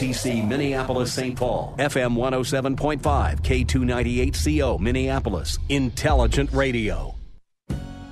TC 0.00 0.48
Minneapolis 0.48 1.12
St. 1.12 1.36
Paul, 1.36 1.74
FM 1.78 2.16
107.5, 2.16 3.02
K298CO 3.42 4.80
Minneapolis, 4.80 5.58
Intelligent 5.68 6.50
Radio. 6.54 7.14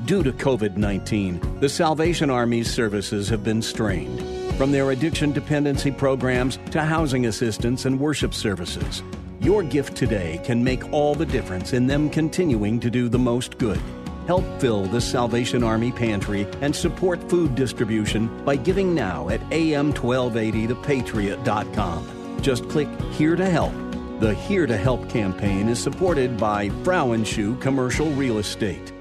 Due 0.05 0.23
to 0.23 0.31
COVID 0.33 0.77
19, 0.77 1.61
the 1.61 1.69
Salvation 1.71 2.29
Army's 2.29 2.71
services 2.71 3.27
have 3.31 3.43
been 3.43 3.63
strained. 3.63 4.21
From 4.59 4.71
their 4.71 4.91
addiction 4.91 5.33
dependency 5.33 5.91
programs 5.91 6.59
to 6.73 6.83
housing 6.83 7.25
assistance 7.25 7.87
and 7.87 7.99
worship 7.99 8.35
services, 8.35 9.03
your 9.41 9.63
gift 9.63 9.97
today 9.97 10.43
can 10.45 10.63
make 10.63 10.93
all 10.93 11.15
the 11.15 11.25
difference 11.25 11.73
in 11.73 11.87
them 11.87 12.11
continuing 12.11 12.81
to 12.81 12.91
do 12.91 13.09
the 13.09 13.19
most 13.19 13.57
good. 13.57 13.81
Help 14.29 14.45
fill 14.61 14.85
the 14.85 15.01
Salvation 15.01 15.65
Army 15.65 15.91
pantry 15.91 16.47
and 16.61 16.77
support 16.77 17.19
food 17.31 17.55
distribution 17.55 18.45
by 18.45 18.57
giving 18.57 18.95
now 18.95 19.31
at 19.31 19.41
am1280thepatriot.com. 19.49 22.43
Just 22.43 22.69
click 22.69 22.91
Here 23.13 23.37
to 23.37 23.49
Help. 23.49 23.73
The 24.21 24.35
Here 24.35 24.67
to 24.67 24.77
Help 24.77 25.09
campaign 25.09 25.71
is 25.71 25.83
supported 25.83 26.37
by 26.37 26.69
Frauenshuh 26.69 27.59
Commercial 27.63 28.11
Real 28.11 28.37
Estate. 28.37 28.93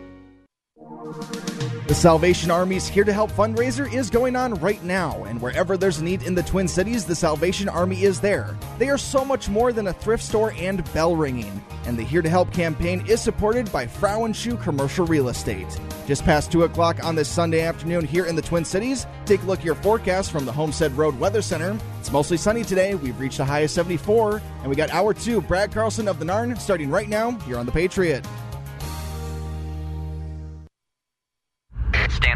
The 1.88 1.96
Salvation 1.96 2.52
Army's 2.52 2.86
Here 2.86 3.06
to 3.06 3.14
Help 3.14 3.32
fundraiser 3.32 3.90
is 3.94 4.10
going 4.10 4.36
on 4.36 4.56
right 4.56 4.84
now, 4.84 5.24
and 5.24 5.42
wherever 5.42 5.78
there's 5.78 6.00
a 6.00 6.04
need 6.04 6.22
in 6.24 6.36
the 6.36 6.44
Twin 6.44 6.68
Cities, 6.68 7.06
the 7.06 7.16
Salvation 7.16 7.70
Army 7.70 8.04
is 8.04 8.20
there. 8.20 8.58
They 8.78 8.90
are 8.90 8.98
so 8.98 9.24
much 9.24 9.48
more 9.48 9.72
than 9.72 9.88
a 9.88 9.94
thrift 9.94 10.22
store 10.22 10.54
and 10.58 10.84
bell 10.94 11.16
ringing, 11.16 11.64
and 11.86 11.98
the 11.98 12.04
Here 12.04 12.22
to 12.22 12.30
Help 12.30 12.52
campaign 12.52 13.06
is 13.08 13.22
supported 13.22 13.72
by 13.72 13.88
Frauenshuh 13.88 14.62
Commercial 14.62 15.06
Real 15.06 15.30
Estate. 15.30 15.80
Just 16.06 16.26
past 16.26 16.52
2 16.52 16.64
o'clock 16.64 17.02
on 17.06 17.16
this 17.16 17.30
Sunday 17.30 17.62
afternoon 17.62 18.06
here 18.06 18.26
in 18.26 18.36
the 18.36 18.42
Twin 18.42 18.66
Cities, 18.66 19.08
take 19.26 19.42
a 19.44 19.46
look 19.46 19.60
at 19.60 19.66
your 19.66 19.76
forecast 19.76 20.30
from 20.30 20.44
the 20.44 20.52
Homestead 20.52 20.92
Road 20.98 21.18
Weather 21.18 21.42
Center. 21.42 21.80
It's 22.02 22.12
mostly 22.12 22.36
sunny 22.36 22.66
today. 22.66 22.96
We've 22.96 23.18
reached 23.18 23.40
a 23.40 23.46
high 23.46 23.62
of 23.62 23.72
74, 23.72 24.42
and 24.60 24.70
we 24.70 24.76
got 24.76 24.90
hour 24.90 25.14
two, 25.14 25.40
Brad 25.40 25.72
Carlson 25.72 26.10
of 26.10 26.20
the 26.20 26.26
Narn, 26.26 26.60
starting 26.60 26.90
right 26.90 27.08
now 27.08 27.32
here 27.40 27.58
on 27.58 27.66
the 27.66 27.72
Patriot. 27.72 28.28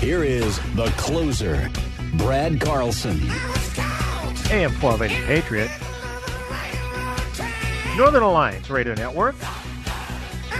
Here 0.00 0.22
is 0.22 0.58
the 0.76 0.86
closer, 0.96 1.68
Brad 2.14 2.60
Carlson. 2.60 3.20
AM 4.50 4.72
1280 4.80 5.26
Patriot. 5.26 5.70
Northern 7.96 8.22
Alliance 8.22 8.70
Radio 8.70 8.94
Network. 8.94 9.34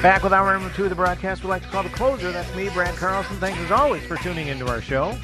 Back 0.03 0.25
with 0.25 0.33
hour 0.33 0.53
number 0.53 0.75
two 0.75 0.85
of 0.85 0.91
the 0.91 0.97
broadcast 0.97 1.45
we 1.45 1.51
like 1.51 1.63
to 1.63 1.69
call 1.69 1.85
the 1.85 1.89
closer. 1.91 2.33
That's 2.33 2.53
me, 2.57 2.69
Brad 2.71 2.97
Carlson. 2.97 3.37
Thanks 3.37 3.61
as 3.61 3.71
always 3.71 4.05
for 4.05 4.17
tuning 4.17 4.49
into 4.49 4.67
our 4.67 4.83
show. 4.83 5.17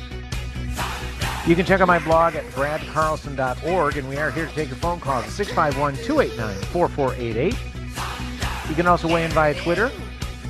You 1.47 1.57
can 1.57 1.67
check 1.67 1.81
out 1.81 1.89
my 1.89 1.99
blog 1.99 2.37
at 2.37 2.45
bradcarlson.org, 2.53 3.97
and 3.97 4.09
we 4.09 4.17
are 4.17 4.31
here 4.31 4.47
to 4.47 4.55
take 4.55 4.69
your 4.69 4.77
phone 4.77 5.01
calls 5.01 5.25
at 5.25 5.31
651 5.31 5.97
289 6.07 6.55
4488. 6.73 8.69
You 8.69 8.75
can 8.77 8.87
also 8.87 9.13
weigh 9.13 9.25
in 9.25 9.33
via 9.33 9.55
Twitter. 9.55 9.91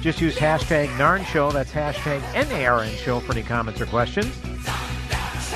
Just 0.04 0.20
use 0.20 0.36
hashtag 0.36 0.88
NARN 0.98 1.24
Show. 1.24 1.50
That's 1.50 1.72
hashtag 1.72 2.20
NARN 2.34 2.94
Show 2.98 3.20
for 3.20 3.32
any 3.32 3.42
comments 3.42 3.80
or 3.80 3.86
questions. 3.86 4.38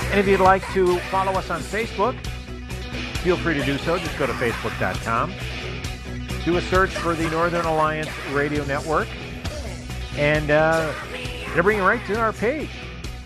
And 0.06 0.18
if 0.18 0.26
you'd 0.26 0.40
like 0.40 0.66
to 0.72 0.98
follow 1.10 1.32
us 1.32 1.50
on 1.50 1.60
Facebook, 1.60 2.18
feel 3.18 3.36
free 3.36 3.52
to 3.52 3.62
do 3.62 3.76
so. 3.76 3.98
Just 3.98 4.18
go 4.18 4.26
to 4.26 4.32
facebook.com. 4.32 5.34
Do 6.46 6.56
a 6.56 6.62
search 6.62 6.88
for 6.88 7.12
the 7.12 7.28
Northern 7.28 7.66
Alliance 7.66 8.08
Radio 8.30 8.64
Network, 8.64 9.06
and 10.16 10.50
uh, 10.50 10.94
it'll 11.50 11.62
bring 11.62 11.76
you 11.76 11.84
right 11.84 12.00
to 12.06 12.18
our 12.18 12.32
page. 12.32 12.70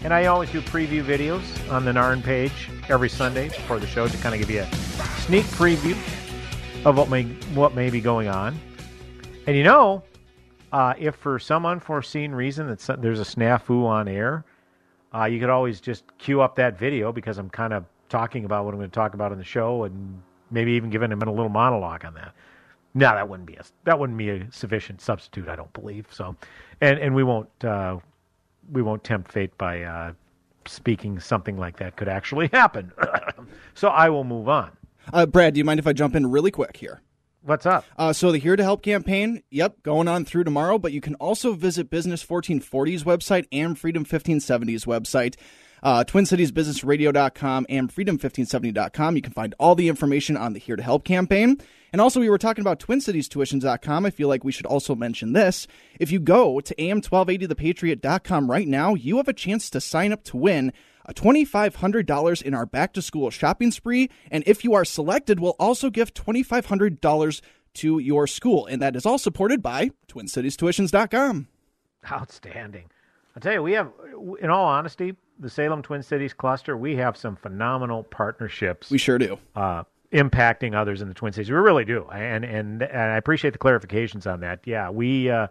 And 0.03 0.13
I 0.13 0.27
always 0.27 0.51
do 0.51 0.61
preview 0.61 1.05
videos 1.05 1.71
on 1.71 1.85
the 1.85 1.93
NARN 1.93 2.25
page 2.25 2.69
every 2.89 3.09
Sunday 3.09 3.49
before 3.51 3.79
the 3.79 3.87
show 3.87 4.09
to 4.09 4.17
kind 4.17 4.35
of 4.35 4.41
give 4.41 4.51
you 4.51 4.63
a 4.63 4.75
sneak 5.21 5.45
preview 5.45 5.95
of 6.85 6.99
what 6.99 7.09
may 7.09 7.23
what 7.55 7.77
may 7.77 7.91
be 7.91 8.01
going 8.01 8.27
on. 8.27 8.59
And 9.47 9.57
you 9.57 9.63
know, 9.63 10.03
uh, 10.73 10.95
if 10.99 11.15
for 11.17 11.39
some 11.39 11.67
unforeseen 11.67 12.33
reason 12.33 12.67
that 12.67 13.03
there's 13.03 13.21
a 13.21 13.25
snafu 13.25 13.85
on 13.85 14.09
air, 14.09 14.45
uh, 15.15 15.25
you 15.25 15.39
could 15.39 15.51
always 15.51 15.81
just 15.81 16.05
queue 16.19 16.41
up 16.41 16.57
that 16.57 16.79
video 16.79 17.13
because 17.13 17.39
I'm 17.39 17.51
kind 17.51 17.73
of 17.73 17.85
talking 18.09 18.45
about 18.45 18.65
what 18.65 18.73
I'm 18.73 18.81
going 18.81 18.91
to 18.91 18.95
talk 18.95 19.15
about 19.15 19.33
on 19.33 19.39
the 19.39 19.45
show, 19.45 19.85
and 19.85 20.23
maybe 20.51 20.73
even 20.73 20.91
giving 20.91 21.13
him 21.13 21.21
a 21.23 21.31
little 21.31 21.49
monologue 21.49 22.05
on 22.05 22.15
that. 22.15 22.35
No, 22.95 23.15
that 23.15 23.29
wouldn't 23.29 23.47
be 23.47 23.55
a 23.55 23.65
that 23.85 23.99
wouldn't 23.99 24.19
be 24.19 24.31
a 24.31 24.47
sufficient 24.51 25.01
substitute, 25.01 25.49
I 25.49 25.57
don't 25.57 25.73
believe. 25.73 26.07
So, 26.11 26.37
and 26.81 26.99
and 26.99 27.15
we 27.15 27.23
won't 27.23 27.65
uh, 27.65 27.99
we 28.71 28.83
won't 28.83 29.03
tempt 29.05 29.33
fate 29.33 29.57
by 29.59 29.83
uh, 29.83 30.13
speaking 30.67 31.19
something 31.21 31.57
like 31.57 31.79
that 31.79 31.97
could 31.97 32.09
actually 32.09 32.49
happen. 32.53 32.93
so 33.75 33.89
I 33.89 34.09
will 34.09 34.25
move 34.25 34.49
on. 34.49 34.71
Uh, 35.13 35.27
Brad, 35.27 35.55
do 35.55 35.59
you 35.59 35.65
mind 35.65 35.81
if 35.81 35.87
I 35.87 35.93
jump 35.93 36.15
in 36.15 36.31
really 36.31 36.51
quick 36.51 36.77
here? 36.77 37.01
What's 37.45 37.67
up? 37.67 37.85
Uh, 37.99 38.13
so 38.13 38.31
the 38.31 38.39
Here 38.39 38.55
to 38.55 38.63
Help 38.63 38.83
campaign, 38.83 39.43
yep, 39.51 39.83
going 39.83 40.07
on 40.07 40.25
through 40.25 40.45
tomorrow, 40.45 40.79
but 40.79 40.93
you 40.93 41.01
can 41.01 41.17
also 41.17 41.55
visit 41.55 41.91
Business 41.91 42.25
1440's 42.25 43.03
website 43.03 43.47
and 43.51 43.77
Freedom 43.77 44.05
1570's 44.05 44.85
website. 44.85 45.35
Uh, 45.83 46.05
TwinCitiesBusinessRadio.com 46.05 47.67
and 47.69 47.93
Freedom1570.com. 47.93 49.17
You 49.17 49.23
can 49.23 49.33
find 49.33 49.57
all 49.59 49.75
the 49.75 49.89
information 49.89 50.37
on 50.37 50.53
the 50.53 50.61
Here 50.61 50.77
to 50.77 50.83
Help 50.83 51.05
campaign. 51.05 51.61
And 51.93 52.01
also, 52.01 52.21
we 52.21 52.31
were 52.31 52.39
talking 52.39 52.63
about 52.63 52.79
TwinCitiesTuitions.com. 52.79 54.07
I 54.07 54.11
feel 54.11 54.29
like 54.29 54.45
we 54.45 54.53
should 54.53 54.67
also 54.67 54.95
mention 54.95 55.33
this. 55.33 55.67
If 55.99 56.13
you 56.13 56.21
go 56.21 56.61
to 56.61 56.75
AM1280thepatriot.com 56.77 58.51
right 58.51 58.69
now, 58.69 58.95
you 58.95 59.17
have 59.17 59.29
a 59.29 59.33
chance 59.33 59.69
to 59.71 59.81
sign 59.81 60.13
up 60.13 60.23
to 60.25 60.37
win 60.37 60.73
a 61.05 61.15
$2,500 61.15 62.43
in 62.43 62.55
our 62.55 62.67
back 62.67 62.93
to 62.95 63.03
school 63.03 63.31
shopping 63.31 63.71
spree. 63.71 64.11
And 64.31 64.45
if 64.47 64.65
you 64.65 64.75
are 64.75 64.85
selected, 64.85 65.41
we'll 65.41 65.57
also 65.59 65.91
give 65.91 66.15
$2,500 66.15 67.41
to 67.75 67.99
your 67.99 68.27
school. 68.27 68.67
And 68.67 68.81
that 68.83 68.97
is 68.97 69.07
all 69.07 69.19
supported 69.19 69.63
by 69.63 69.91
TwinCitiesTuitions.com. 70.09 71.49
Outstanding. 72.11 72.91
I'll 73.35 73.41
tell 73.41 73.53
you, 73.55 73.63
we 73.63 73.73
have, 73.73 73.91
in 74.41 74.51
all 74.51 74.67
honesty, 74.67 75.17
the 75.39 75.49
Salem 75.49 75.83
Twin 75.83 76.03
Cities 76.03 76.35
cluster, 76.35 76.77
we 76.77 76.97
have 76.97 77.17
some 77.17 77.37
phenomenal 77.37 78.05
partnerships. 78.05 78.91
We 78.91 78.99
sure 78.99 79.19
do. 79.19 79.39
Uh, 79.57 79.85
impacting 80.13 80.75
others 80.75 81.01
in 81.01 81.09
the 81.09 81.15
Twin 81.15 81.33
Cities. 81.33 81.51
We 81.51 81.57
really 81.57 81.85
do, 81.85 82.07
and 82.13 82.45
and, 82.45 82.83
and 82.83 83.01
I 83.13 83.17
appreciate 83.17 83.53
the 83.53 83.59
clarifications 83.59 84.31
on 84.31 84.41
that. 84.41 84.61
Yeah, 84.65 84.91
we 84.91 85.31
uh, 85.31 85.49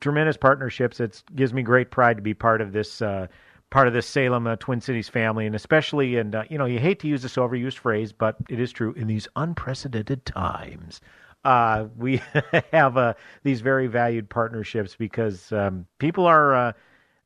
tremendous 0.00 0.36
partnerships. 0.36 1.00
It 1.00 1.22
gives 1.34 1.52
me 1.52 1.62
great 1.62 1.90
pride 1.90 2.16
to 2.16 2.22
be 2.22 2.34
part 2.34 2.60
of 2.60 2.72
this. 2.72 3.02
Uh, 3.02 3.26
part 3.70 3.86
of 3.86 3.94
this 3.94 4.06
Salem 4.06 4.46
uh, 4.46 4.56
Twin 4.56 4.80
Cities 4.80 5.08
family, 5.08 5.46
and 5.46 5.54
especially, 5.54 6.16
and 6.16 6.34
uh, 6.34 6.44
you 6.50 6.58
know, 6.58 6.66
you 6.66 6.78
hate 6.78 6.98
to 7.00 7.08
use 7.08 7.22
this 7.22 7.36
overused 7.36 7.78
phrase, 7.78 8.12
but 8.12 8.36
it 8.48 8.60
is 8.60 8.72
true 8.72 8.92
in 8.94 9.06
these 9.06 9.26
unprecedented 9.36 10.26
times. 10.26 11.00
Uh, 11.44 11.86
we 11.96 12.20
have 12.72 12.96
uh, 12.96 13.14
these 13.44 13.60
very 13.60 13.86
valued 13.86 14.28
partnerships 14.28 14.94
because 14.96 15.52
um, 15.52 15.86
people 15.98 16.26
are 16.26 16.54
uh, 16.54 16.72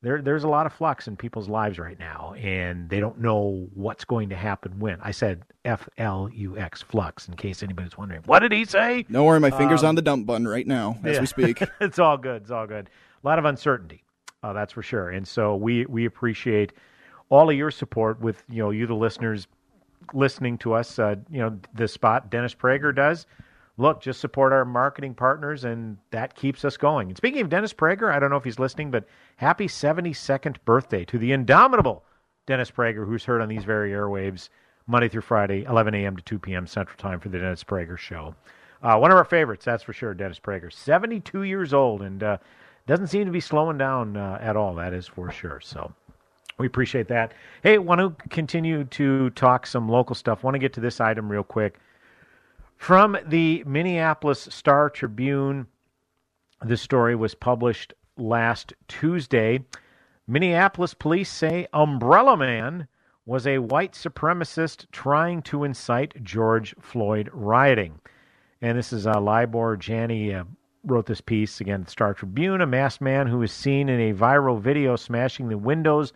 there. 0.02 0.22
There's 0.22 0.44
a 0.44 0.48
lot 0.48 0.66
of 0.66 0.72
flux 0.72 1.08
in 1.08 1.16
people's 1.16 1.48
lives 1.48 1.78
right 1.78 1.98
now, 1.98 2.34
and 2.36 2.88
they 2.88 3.00
don't 3.00 3.18
know 3.18 3.66
what's 3.74 4.04
going 4.04 4.28
to 4.28 4.36
happen 4.36 4.78
when. 4.78 4.98
I 5.00 5.10
said 5.10 5.42
F 5.64 5.88
L 5.98 6.30
U 6.32 6.56
X 6.56 6.82
flux, 6.82 7.26
in 7.26 7.34
case 7.34 7.62
anybody's 7.62 7.98
wondering. 7.98 8.22
What 8.26 8.40
did 8.40 8.52
he 8.52 8.64
say? 8.66 9.04
Don't 9.10 9.24
worry, 9.24 9.40
my 9.40 9.50
finger's 9.50 9.82
Um, 9.82 9.88
on 9.90 9.94
the 9.96 10.02
dump 10.02 10.26
button 10.26 10.46
right 10.46 10.66
now 10.66 10.98
as 11.02 11.14
yeah. 11.14 11.20
we 11.20 11.26
speak. 11.26 11.62
it's 11.80 11.98
all 11.98 12.16
good. 12.16 12.42
It's 12.42 12.50
all 12.52 12.66
good. 12.66 12.90
A 13.22 13.26
lot 13.26 13.38
of 13.38 13.46
uncertainty, 13.46 14.03
uh, 14.44 14.52
that's 14.52 14.72
for 14.72 14.82
sure. 14.82 15.10
And 15.10 15.26
so 15.26 15.56
we 15.56 15.86
we 15.86 16.04
appreciate 16.04 16.72
all 17.30 17.48
of 17.48 17.56
your 17.56 17.70
support 17.70 18.20
with 18.20 18.44
you 18.48 18.62
know 18.62 18.70
you 18.70 18.86
the 18.86 18.94
listeners 18.94 19.48
listening 20.12 20.58
to 20.58 20.74
us, 20.74 20.98
uh, 20.98 21.16
you 21.30 21.40
know, 21.40 21.58
the 21.74 21.88
spot 21.88 22.30
Dennis 22.30 22.54
Prager 22.54 22.94
does, 22.94 23.26
look, 23.78 24.02
just 24.02 24.20
support 24.20 24.52
our 24.52 24.66
marketing 24.66 25.14
partners, 25.14 25.64
and 25.64 25.96
that 26.10 26.34
keeps 26.34 26.62
us 26.62 26.76
going. 26.76 27.08
And 27.08 27.16
speaking 27.16 27.40
of 27.40 27.48
Dennis 27.48 27.72
Prager, 27.72 28.12
I 28.12 28.18
don't 28.18 28.28
know 28.28 28.36
if 28.36 28.44
he's 28.44 28.58
listening, 28.58 28.90
but 28.90 29.06
happy 29.36 29.66
72nd 29.66 30.56
birthday 30.66 31.06
to 31.06 31.18
the 31.18 31.32
indomitable 31.32 32.04
Dennis 32.46 32.70
Prager, 32.70 33.06
who's 33.06 33.24
heard 33.24 33.40
on 33.40 33.48
these 33.48 33.64
very 33.64 33.92
airwaves 33.92 34.50
Monday 34.86 35.08
through 35.08 35.22
Friday, 35.22 35.64
11 35.64 35.94
a.m. 35.94 36.16
to 36.16 36.22
2 36.22 36.38
p.m. 36.38 36.66
Central 36.66 36.98
Time 36.98 37.18
for 37.18 37.30
the 37.30 37.38
Dennis 37.38 37.64
Prager 37.64 37.96
Show. 37.96 38.34
Uh, 38.82 38.98
one 38.98 39.10
of 39.10 39.16
our 39.16 39.24
favorites, 39.24 39.64
that's 39.64 39.82
for 39.82 39.94
sure, 39.94 40.12
Dennis 40.12 40.38
Prager. 40.38 40.70
72 40.70 41.44
years 41.44 41.72
old 41.72 42.02
and 42.02 42.22
uh, 42.22 42.36
doesn't 42.86 43.06
seem 43.08 43.24
to 43.26 43.32
be 43.32 43.40
slowing 43.40 43.78
down 43.78 44.16
uh, 44.16 44.38
at 44.40 44.56
all, 44.56 44.74
that 44.74 44.92
is 44.92 45.06
for 45.06 45.30
sure. 45.30 45.60
So 45.62 45.92
we 46.58 46.66
appreciate 46.66 47.08
that. 47.08 47.32
Hey, 47.62 47.78
want 47.78 48.00
to 48.00 48.28
continue 48.28 48.84
to 48.84 49.30
talk 49.30 49.66
some 49.66 49.88
local 49.88 50.14
stuff. 50.14 50.42
Want 50.42 50.54
to 50.54 50.58
get 50.58 50.72
to 50.74 50.80
this 50.80 51.00
item 51.00 51.30
real 51.30 51.42
quick. 51.42 51.78
From 52.76 53.16
the 53.26 53.64
Minneapolis 53.66 54.48
Star 54.50 54.90
Tribune, 54.90 55.66
this 56.62 56.82
story 56.82 57.16
was 57.16 57.34
published 57.34 57.94
last 58.16 58.74
Tuesday. 58.88 59.64
Minneapolis 60.26 60.94
police 60.94 61.30
say 61.30 61.66
Umbrella 61.72 62.36
Man 62.36 62.88
was 63.26 63.46
a 63.46 63.58
white 63.58 63.92
supremacist 63.92 64.86
trying 64.92 65.42
to 65.42 65.64
incite 65.64 66.22
George 66.22 66.74
Floyd 66.80 67.30
rioting. 67.32 68.00
And 68.60 68.76
this 68.78 68.92
is 68.92 69.06
uh, 69.06 69.20
Libor 69.20 69.76
Jany 69.76 70.38
uh, 70.38 70.44
wrote 70.84 71.06
this 71.06 71.20
piece 71.20 71.60
again, 71.60 71.84
the 71.84 71.90
Star 71.90 72.14
Tribune. 72.14 72.60
A 72.60 72.66
masked 72.66 73.00
man 73.00 73.26
who 73.26 73.38
was 73.38 73.52
seen 73.52 73.88
in 73.88 74.00
a 74.00 74.14
viral 74.14 74.60
video 74.60 74.96
smashing 74.96 75.48
the 75.48 75.58
windows 75.58 76.12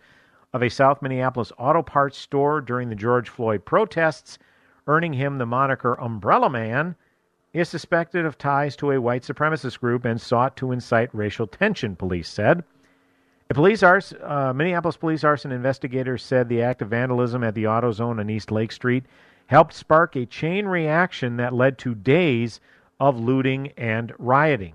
of 0.53 0.63
a 0.63 0.69
South 0.69 1.01
Minneapolis 1.01 1.51
auto 1.57 1.81
parts 1.81 2.17
store 2.17 2.61
during 2.61 2.89
the 2.89 2.95
George 2.95 3.29
Floyd 3.29 3.65
protests 3.65 4.39
earning 4.89 5.13
him 5.13 5.37
the 5.37 5.45
moniker 5.45 5.93
Umbrella 6.01 6.49
Man, 6.49 6.95
is 7.53 7.69
suspected 7.69 8.25
of 8.25 8.37
ties 8.37 8.75
to 8.75 8.91
a 8.91 8.99
white 8.99 9.21
supremacist 9.21 9.79
group 9.79 10.03
and 10.03 10.19
sought 10.19 10.57
to 10.57 10.71
incite 10.71 11.13
racial 11.13 11.45
tension, 11.45 11.95
police 11.95 12.27
said. 12.27 12.63
A 13.51 13.53
police 13.53 13.83
arson, 13.83 14.19
uh, 14.23 14.51
Minneapolis 14.53 14.97
police 14.97 15.23
arson 15.23 15.51
investigators 15.51 16.23
said 16.23 16.49
the 16.49 16.63
act 16.63 16.81
of 16.81 16.89
vandalism 16.89 17.43
at 17.43 17.53
the 17.53 17.65
AutoZone 17.65 18.19
on 18.19 18.29
East 18.29 18.51
Lake 18.51 18.71
Street 18.71 19.05
helped 19.45 19.73
spark 19.73 20.15
a 20.15 20.25
chain 20.25 20.65
reaction 20.65 21.37
that 21.37 21.53
led 21.53 21.77
to 21.79 21.95
days 21.95 22.59
of 22.99 23.19
looting 23.19 23.71
and 23.77 24.13
rioting. 24.17 24.73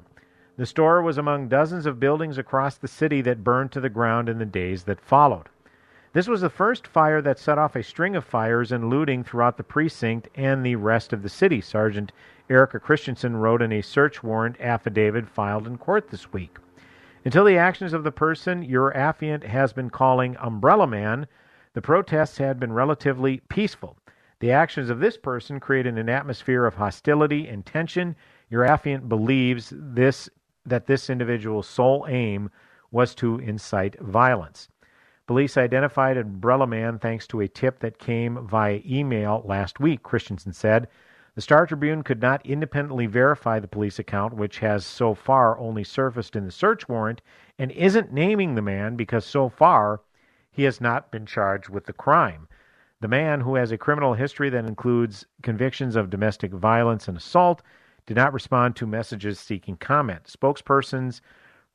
The 0.56 0.66
store 0.66 1.02
was 1.02 1.18
among 1.18 1.48
dozens 1.48 1.84
of 1.84 1.98
buildings 1.98 2.38
across 2.38 2.76
the 2.76 2.88
city 2.88 3.20
that 3.22 3.42
burned 3.42 3.72
to 3.72 3.80
the 3.80 3.88
ground 3.88 4.28
in 4.28 4.38
the 4.38 4.46
days 4.46 4.84
that 4.84 5.00
followed. 5.00 5.48
This 6.12 6.28
was 6.28 6.42
the 6.42 6.48
first 6.48 6.86
fire 6.86 7.20
that 7.22 7.40
set 7.40 7.58
off 7.58 7.74
a 7.74 7.82
string 7.82 8.14
of 8.14 8.24
fires 8.24 8.70
and 8.70 8.88
looting 8.88 9.24
throughout 9.24 9.56
the 9.56 9.64
precinct 9.64 10.28
and 10.36 10.64
the 10.64 10.76
rest 10.76 11.12
of 11.12 11.22
the 11.22 11.28
city. 11.28 11.60
Sergeant 11.60 12.12
Erica 12.48 12.78
Christensen 12.78 13.36
wrote 13.36 13.60
in 13.60 13.72
a 13.72 13.82
search 13.82 14.22
warrant 14.22 14.60
affidavit 14.60 15.28
filed 15.28 15.66
in 15.66 15.76
court 15.76 16.10
this 16.10 16.32
week. 16.32 16.58
Until 17.24 17.44
the 17.44 17.58
actions 17.58 17.92
of 17.92 18.04
the 18.04 18.12
person 18.12 18.62
your 18.62 18.92
affiant 18.92 19.42
has 19.42 19.72
been 19.72 19.90
calling 19.90 20.36
Umbrella 20.36 20.86
Man, 20.86 21.26
the 21.72 21.82
protests 21.82 22.38
had 22.38 22.60
been 22.60 22.72
relatively 22.72 23.40
peaceful. 23.48 23.96
The 24.44 24.52
actions 24.52 24.90
of 24.90 25.00
this 25.00 25.16
person 25.16 25.58
created 25.58 25.96
an 25.96 26.10
atmosphere 26.10 26.66
of 26.66 26.74
hostility 26.74 27.48
and 27.48 27.64
tension. 27.64 28.14
Your 28.50 28.62
affiant 28.62 29.08
believes 29.08 29.72
this 29.74 30.28
that 30.66 30.84
this 30.84 31.08
individual's 31.08 31.66
sole 31.66 32.04
aim 32.10 32.50
was 32.90 33.14
to 33.14 33.38
incite 33.38 33.98
violence. 34.00 34.68
Police 35.26 35.56
identified 35.56 36.18
Umbrella 36.18 36.66
Man 36.66 36.98
thanks 36.98 37.26
to 37.28 37.40
a 37.40 37.48
tip 37.48 37.78
that 37.78 37.98
came 37.98 38.46
via 38.46 38.82
email 38.84 39.40
last 39.46 39.80
week, 39.80 40.02
Christensen 40.02 40.52
said. 40.52 40.88
The 41.34 41.40
Star 41.40 41.66
Tribune 41.66 42.02
could 42.02 42.20
not 42.20 42.44
independently 42.44 43.06
verify 43.06 43.58
the 43.60 43.66
police 43.66 43.98
account, 43.98 44.34
which 44.34 44.58
has 44.58 44.84
so 44.84 45.14
far 45.14 45.58
only 45.58 45.84
surfaced 45.84 46.36
in 46.36 46.44
the 46.44 46.52
search 46.52 46.86
warrant, 46.86 47.22
and 47.58 47.70
isn't 47.70 48.12
naming 48.12 48.56
the 48.56 48.60
man 48.60 48.94
because 48.94 49.24
so 49.24 49.48
far 49.48 50.02
he 50.50 50.64
has 50.64 50.82
not 50.82 51.10
been 51.10 51.24
charged 51.24 51.70
with 51.70 51.86
the 51.86 51.94
crime. 51.94 52.46
The 53.04 53.08
man, 53.08 53.42
who 53.42 53.56
has 53.56 53.70
a 53.70 53.76
criminal 53.76 54.14
history 54.14 54.48
that 54.48 54.64
includes 54.64 55.26
convictions 55.42 55.94
of 55.94 56.08
domestic 56.08 56.52
violence 56.52 57.06
and 57.06 57.18
assault, 57.18 57.60
did 58.06 58.16
not 58.16 58.32
respond 58.32 58.76
to 58.76 58.86
messages 58.86 59.38
seeking 59.38 59.76
comment. 59.76 60.24
Spokespersons 60.24 61.20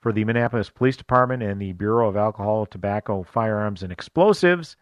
for 0.02 0.12
the 0.12 0.26
Minneapolis 0.26 0.72
Police 0.72 0.98
Department 0.98 1.44
and 1.44 1.62
the 1.62 1.74
Bureau 1.74 2.10
of 2.10 2.18
Alcohol, 2.18 2.66
Tobacco, 2.66 3.22
Firearms, 3.22 3.84
and 3.84 3.92
Explosives, 3.92 4.76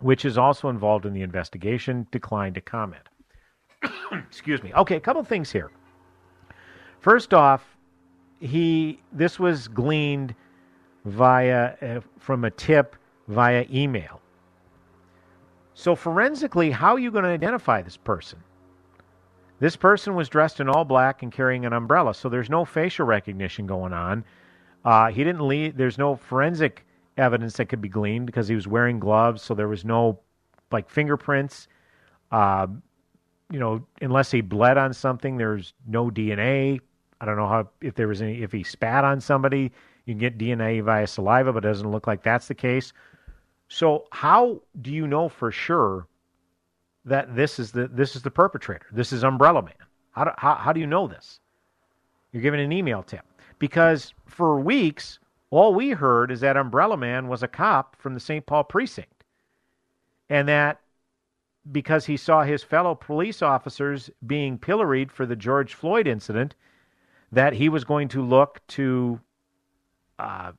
which 0.00 0.26
is 0.26 0.36
also 0.36 0.68
involved 0.68 1.06
in 1.06 1.14
the 1.14 1.22
investigation, 1.22 2.06
declined 2.10 2.56
to 2.56 2.60
comment. 2.60 3.08
Excuse 4.12 4.62
me. 4.62 4.74
Okay, 4.74 4.96
a 4.96 5.00
couple 5.00 5.24
things 5.24 5.50
here. 5.50 5.70
First 7.00 7.32
off, 7.32 7.78
he 8.40 9.00
this 9.10 9.38
was 9.38 9.68
gleaned 9.68 10.34
via 11.06 11.76
uh, 11.80 12.00
from 12.18 12.44
a 12.44 12.50
tip 12.50 12.94
via 13.26 13.64
email. 13.72 14.20
So 15.78 15.94
forensically, 15.94 16.70
how 16.70 16.94
are 16.94 16.98
you 16.98 17.10
going 17.10 17.24
to 17.24 17.30
identify 17.30 17.82
this 17.82 17.98
person? 17.98 18.42
This 19.60 19.76
person 19.76 20.14
was 20.14 20.30
dressed 20.30 20.58
in 20.58 20.70
all 20.70 20.86
black 20.86 21.22
and 21.22 21.30
carrying 21.30 21.66
an 21.66 21.74
umbrella, 21.74 22.14
so 22.14 22.30
there's 22.30 22.48
no 22.48 22.64
facial 22.64 23.04
recognition 23.04 23.66
going 23.66 23.92
on. 23.92 24.24
Uh, 24.86 25.10
he 25.10 25.22
didn't 25.22 25.46
leave. 25.46 25.76
There's 25.76 25.98
no 25.98 26.16
forensic 26.16 26.86
evidence 27.18 27.58
that 27.58 27.66
could 27.66 27.82
be 27.82 27.90
gleaned 27.90 28.24
because 28.24 28.48
he 28.48 28.54
was 28.54 28.66
wearing 28.66 28.98
gloves, 28.98 29.42
so 29.42 29.54
there 29.54 29.68
was 29.68 29.84
no 29.84 30.18
like 30.72 30.88
fingerprints. 30.88 31.68
Uh, 32.32 32.68
you 33.52 33.58
know, 33.58 33.86
unless 34.00 34.30
he 34.30 34.40
bled 34.40 34.78
on 34.78 34.94
something, 34.94 35.36
there's 35.36 35.74
no 35.86 36.10
DNA. 36.10 36.80
I 37.20 37.26
don't 37.26 37.36
know 37.36 37.48
how 37.48 37.68
if 37.82 37.94
there 37.94 38.08
was 38.08 38.22
any 38.22 38.42
if 38.42 38.50
he 38.50 38.62
spat 38.62 39.04
on 39.04 39.20
somebody, 39.20 39.70
you 40.06 40.14
can 40.14 40.18
get 40.18 40.38
DNA 40.38 40.82
via 40.82 41.06
saliva, 41.06 41.52
but 41.52 41.66
it 41.66 41.68
doesn't 41.68 41.90
look 41.90 42.06
like 42.06 42.22
that's 42.22 42.48
the 42.48 42.54
case. 42.54 42.94
So 43.68 44.06
how 44.12 44.62
do 44.80 44.92
you 44.92 45.06
know 45.06 45.28
for 45.28 45.50
sure 45.50 46.06
that 47.06 47.36
this 47.36 47.58
is 47.58 47.72
the 47.72 47.88
this 47.88 48.16
is 48.16 48.22
the 48.22 48.30
perpetrator. 48.30 48.86
This 48.92 49.12
is 49.12 49.24
Umbrella 49.24 49.62
Man. 49.62 49.74
How 50.10 50.24
do, 50.24 50.30
how, 50.36 50.54
how 50.56 50.72
do 50.72 50.80
you 50.80 50.86
know 50.86 51.06
this? 51.06 51.40
You're 52.32 52.42
given 52.42 52.60
an 52.60 52.72
email 52.72 53.02
tip 53.02 53.24
because 53.58 54.12
for 54.26 54.60
weeks 54.60 55.18
all 55.50 55.74
we 55.74 55.90
heard 55.90 56.30
is 56.30 56.40
that 56.40 56.56
Umbrella 56.56 56.96
Man 56.96 57.28
was 57.28 57.42
a 57.42 57.48
cop 57.48 57.96
from 57.96 58.14
the 58.14 58.20
St. 58.20 58.44
Paul 58.44 58.64
precinct, 58.64 59.24
and 60.28 60.48
that 60.48 60.80
because 61.70 62.06
he 62.06 62.16
saw 62.16 62.42
his 62.42 62.62
fellow 62.62 62.94
police 62.94 63.42
officers 63.42 64.10
being 64.26 64.58
pilloried 64.58 65.10
for 65.10 65.26
the 65.26 65.36
George 65.36 65.74
Floyd 65.74 66.06
incident, 66.06 66.54
that 67.32 67.52
he 67.52 67.68
was 67.68 67.84
going 67.84 68.08
to 68.08 68.22
look 68.22 68.60
to 68.68 69.20
uh, 70.18 70.52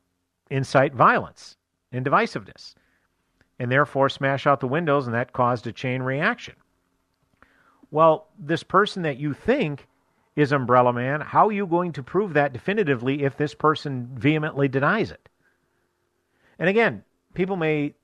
incite 0.50 0.94
violence 0.94 1.58
and 1.92 2.06
divisiveness 2.06 2.76
and 3.60 3.72
therefore 3.72 4.10
smash 4.10 4.46
out 4.46 4.60
the 4.60 4.68
windows, 4.68 5.08
and 5.08 5.16
that 5.16 5.34
caused 5.34 5.68
a 5.68 5.72
chain 5.72 6.02
reaction. 6.02 6.56
Well, 7.90 8.28
this 8.38 8.64
person 8.64 9.04
that 9.04 9.18
you 9.18 9.34
think 9.34 9.88
is 10.36 10.52
Umbrella 10.52 10.94
Man, 10.94 11.22
how 11.22 11.48
are 11.48 11.52
you 11.52 11.66
going 11.66 11.94
to 11.94 12.04
prove 12.04 12.34
that 12.34 12.54
definitively 12.54 13.24
if 13.24 13.38
this 13.38 13.56
person 13.56 14.10
vehemently 14.14 14.68
denies 14.68 15.10
it? 15.10 15.30
And 16.60 16.70
again, 16.70 17.04
people 17.34 17.56
may 17.56 17.96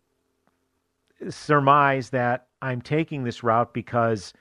surmise 1.30 2.10
that 2.10 2.48
I'm 2.62 2.82
taking 2.82 3.24
this 3.24 3.44
route 3.44 3.74
because 3.74 4.34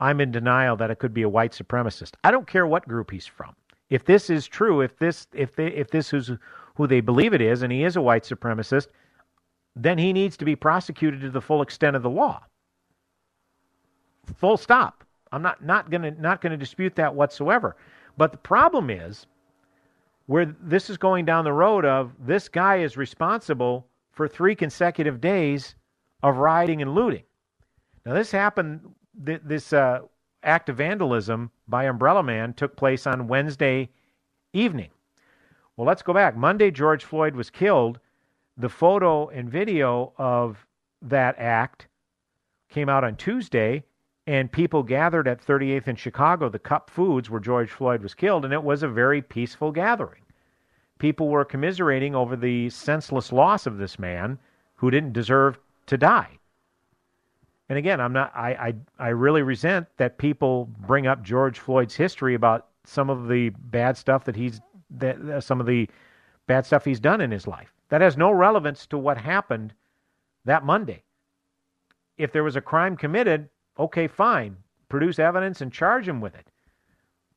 I'm 0.00 0.20
in 0.20 0.32
denial 0.32 0.76
that 0.76 0.90
it 0.90 0.98
could 0.98 1.14
be 1.14 1.22
a 1.22 1.28
white 1.28 1.52
supremacist. 1.52 2.14
I 2.24 2.30
don't 2.30 2.46
care 2.46 2.66
what 2.66 2.88
group 2.88 3.10
he's 3.10 3.26
from. 3.26 3.54
If 3.90 4.04
this 4.04 4.30
is 4.30 4.46
true, 4.46 4.80
if 4.80 4.98
this 4.98 5.26
if 5.32 5.54
they 5.54 5.68
if 5.68 5.90
this 5.90 6.12
is 6.12 6.30
who 6.74 6.86
they 6.86 7.00
believe 7.00 7.34
it 7.34 7.40
is, 7.40 7.62
and 7.62 7.72
he 7.72 7.84
is 7.84 7.96
a 7.96 8.02
white 8.02 8.24
supremacist, 8.24 8.88
then 9.76 9.98
he 9.98 10.12
needs 10.12 10.36
to 10.36 10.44
be 10.44 10.56
prosecuted 10.56 11.20
to 11.22 11.30
the 11.30 11.40
full 11.40 11.62
extent 11.62 11.96
of 11.96 12.02
the 12.02 12.10
law. 12.10 12.42
Full 14.36 14.56
stop. 14.56 15.04
I'm 15.32 15.42
not 15.42 15.64
not 15.64 15.90
going 15.90 16.02
to 16.02 16.10
not 16.20 16.40
to 16.42 16.56
dispute 16.56 16.94
that 16.94 17.14
whatsoever. 17.14 17.76
But 18.16 18.30
the 18.30 18.38
problem 18.38 18.88
is 18.88 19.26
where 20.26 20.46
this 20.60 20.88
is 20.88 20.96
going 20.96 21.24
down 21.24 21.44
the 21.44 21.52
road 21.52 21.84
of 21.84 22.12
this 22.20 22.48
guy 22.48 22.76
is 22.76 22.96
responsible 22.96 23.86
for 24.12 24.28
three 24.28 24.54
consecutive 24.54 25.20
days 25.20 25.74
of 26.22 26.36
rioting 26.36 26.80
and 26.80 26.94
looting. 26.94 27.24
Now 28.06 28.14
this 28.14 28.30
happened 28.30 28.80
this 29.14 29.72
uh, 29.72 30.00
act 30.42 30.68
of 30.68 30.76
vandalism 30.76 31.50
by 31.68 31.84
Umbrella 31.84 32.22
Man 32.22 32.54
took 32.54 32.76
place 32.76 33.06
on 33.06 33.28
Wednesday 33.28 33.90
evening. 34.52 34.90
Well, 35.76 35.86
let's 35.86 36.02
go 36.02 36.12
back. 36.12 36.36
Monday 36.36 36.70
George 36.70 37.04
Floyd 37.04 37.34
was 37.34 37.50
killed 37.50 37.98
the 38.56 38.68
photo 38.68 39.28
and 39.28 39.50
video 39.50 40.12
of 40.16 40.66
that 41.02 41.38
act 41.38 41.88
came 42.68 42.88
out 42.88 43.04
on 43.04 43.16
Tuesday, 43.16 43.84
and 44.26 44.50
people 44.50 44.82
gathered 44.82 45.28
at 45.28 45.44
38th 45.44 45.88
in 45.88 45.96
Chicago, 45.96 46.48
the 46.48 46.58
Cup 46.58 46.90
Foods, 46.90 47.28
where 47.28 47.40
George 47.40 47.70
Floyd 47.70 48.02
was 48.02 48.14
killed, 48.14 48.44
and 48.44 48.54
it 48.54 48.62
was 48.62 48.82
a 48.82 48.88
very 48.88 49.20
peaceful 49.20 49.70
gathering. 49.70 50.22
People 50.98 51.28
were 51.28 51.44
commiserating 51.44 52.14
over 52.14 52.36
the 52.36 52.70
senseless 52.70 53.32
loss 53.32 53.66
of 53.66 53.78
this 53.78 53.98
man 53.98 54.38
who 54.76 54.90
didn't 54.90 55.12
deserve 55.12 55.58
to 55.86 55.98
die. 55.98 56.38
And 57.68 57.78
again, 57.78 58.00
I'm 58.00 58.12
not. 58.12 58.32
I, 58.34 58.74
I 58.98 59.06
I 59.06 59.08
really 59.08 59.42
resent 59.42 59.86
that 59.96 60.18
people 60.18 60.68
bring 60.86 61.06
up 61.06 61.22
George 61.22 61.58
Floyd's 61.58 61.94
history 61.94 62.34
about 62.34 62.68
some 62.84 63.08
of 63.08 63.28
the 63.28 63.50
bad 63.50 63.96
stuff 63.96 64.24
that 64.24 64.36
he's 64.36 64.60
that 64.90 65.18
uh, 65.18 65.40
some 65.40 65.60
of 65.60 65.66
the 65.66 65.88
bad 66.46 66.66
stuff 66.66 66.84
he's 66.84 67.00
done 67.00 67.20
in 67.20 67.30
his 67.30 67.46
life. 67.46 67.73
That 67.88 68.00
has 68.00 68.16
no 68.16 68.30
relevance 68.30 68.86
to 68.88 68.98
what 68.98 69.18
happened 69.18 69.72
that 70.44 70.64
Monday. 70.64 71.02
If 72.16 72.32
there 72.32 72.44
was 72.44 72.56
a 72.56 72.60
crime 72.60 72.96
committed, 72.96 73.48
okay, 73.78 74.06
fine, 74.06 74.56
produce 74.88 75.18
evidence 75.18 75.60
and 75.60 75.72
charge 75.72 76.08
him 76.08 76.20
with 76.20 76.34
it. 76.34 76.46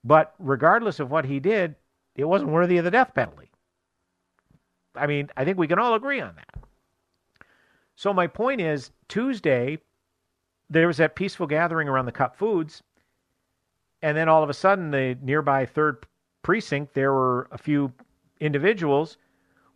But 0.04 0.34
regardless 0.40 1.00
of 1.00 1.12
what 1.12 1.26
he 1.26 1.40
did, 1.40 1.76
it 2.16 2.26
wasn't 2.26 2.52
worthy 2.52 2.78
of 2.78 2.86
the 2.86 2.92
death 2.92 3.14
penalty. 3.14 3.52
I 4.96 5.08
mean, 5.08 5.30
I 5.38 5.46
think 5.46 5.58
we 5.58 5.68
can 5.68 5.80
all 5.80 5.96
agree 5.96 6.22
on 6.22 6.36
that. 6.36 6.64
So 7.96 8.14
my 8.14 8.28
point 8.28 8.62
is, 8.62 8.92
Tuesday, 9.08 9.80
there 10.70 10.88
was 10.88 10.98
that 10.98 11.16
peaceful 11.16 11.48
gathering 11.48 11.88
around 11.88 12.06
the 12.06 12.12
Cup 12.12 12.36
Foods, 12.36 12.84
and 14.02 14.16
then 14.16 14.30
all 14.30 14.44
of 14.44 14.50
a 14.50 14.54
sudden, 14.54 14.92
the 14.92 15.18
nearby 15.22 15.66
third 15.66 16.06
precinct, 16.44 16.94
there 16.94 17.12
were 17.12 17.48
a 17.52 17.58
few 17.58 17.92
individuals 18.40 19.18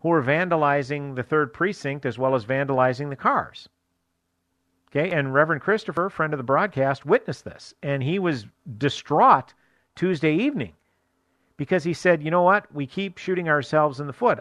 who 0.01 0.09
were 0.09 0.23
vandalizing 0.23 1.15
the 1.15 1.23
third 1.23 1.53
precinct 1.53 2.05
as 2.05 2.17
well 2.17 2.35
as 2.35 2.45
vandalizing 2.45 3.09
the 3.09 3.15
cars. 3.15 3.69
Okay, 4.89 5.11
and 5.11 5.33
Reverend 5.33 5.61
Christopher, 5.61 6.09
friend 6.09 6.33
of 6.33 6.37
the 6.37 6.43
broadcast, 6.43 7.05
witnessed 7.05 7.45
this, 7.45 7.73
and 7.81 8.03
he 8.03 8.19
was 8.19 8.45
distraught 8.77 9.53
Tuesday 9.95 10.35
evening 10.35 10.73
because 11.55 11.83
he 11.83 11.93
said, 11.93 12.21
"You 12.21 12.31
know 12.31 12.41
what? 12.41 12.73
We 12.73 12.85
keep 12.87 13.17
shooting 13.17 13.47
ourselves 13.47 13.99
in 14.01 14.07
the 14.07 14.13
foot," 14.13 14.39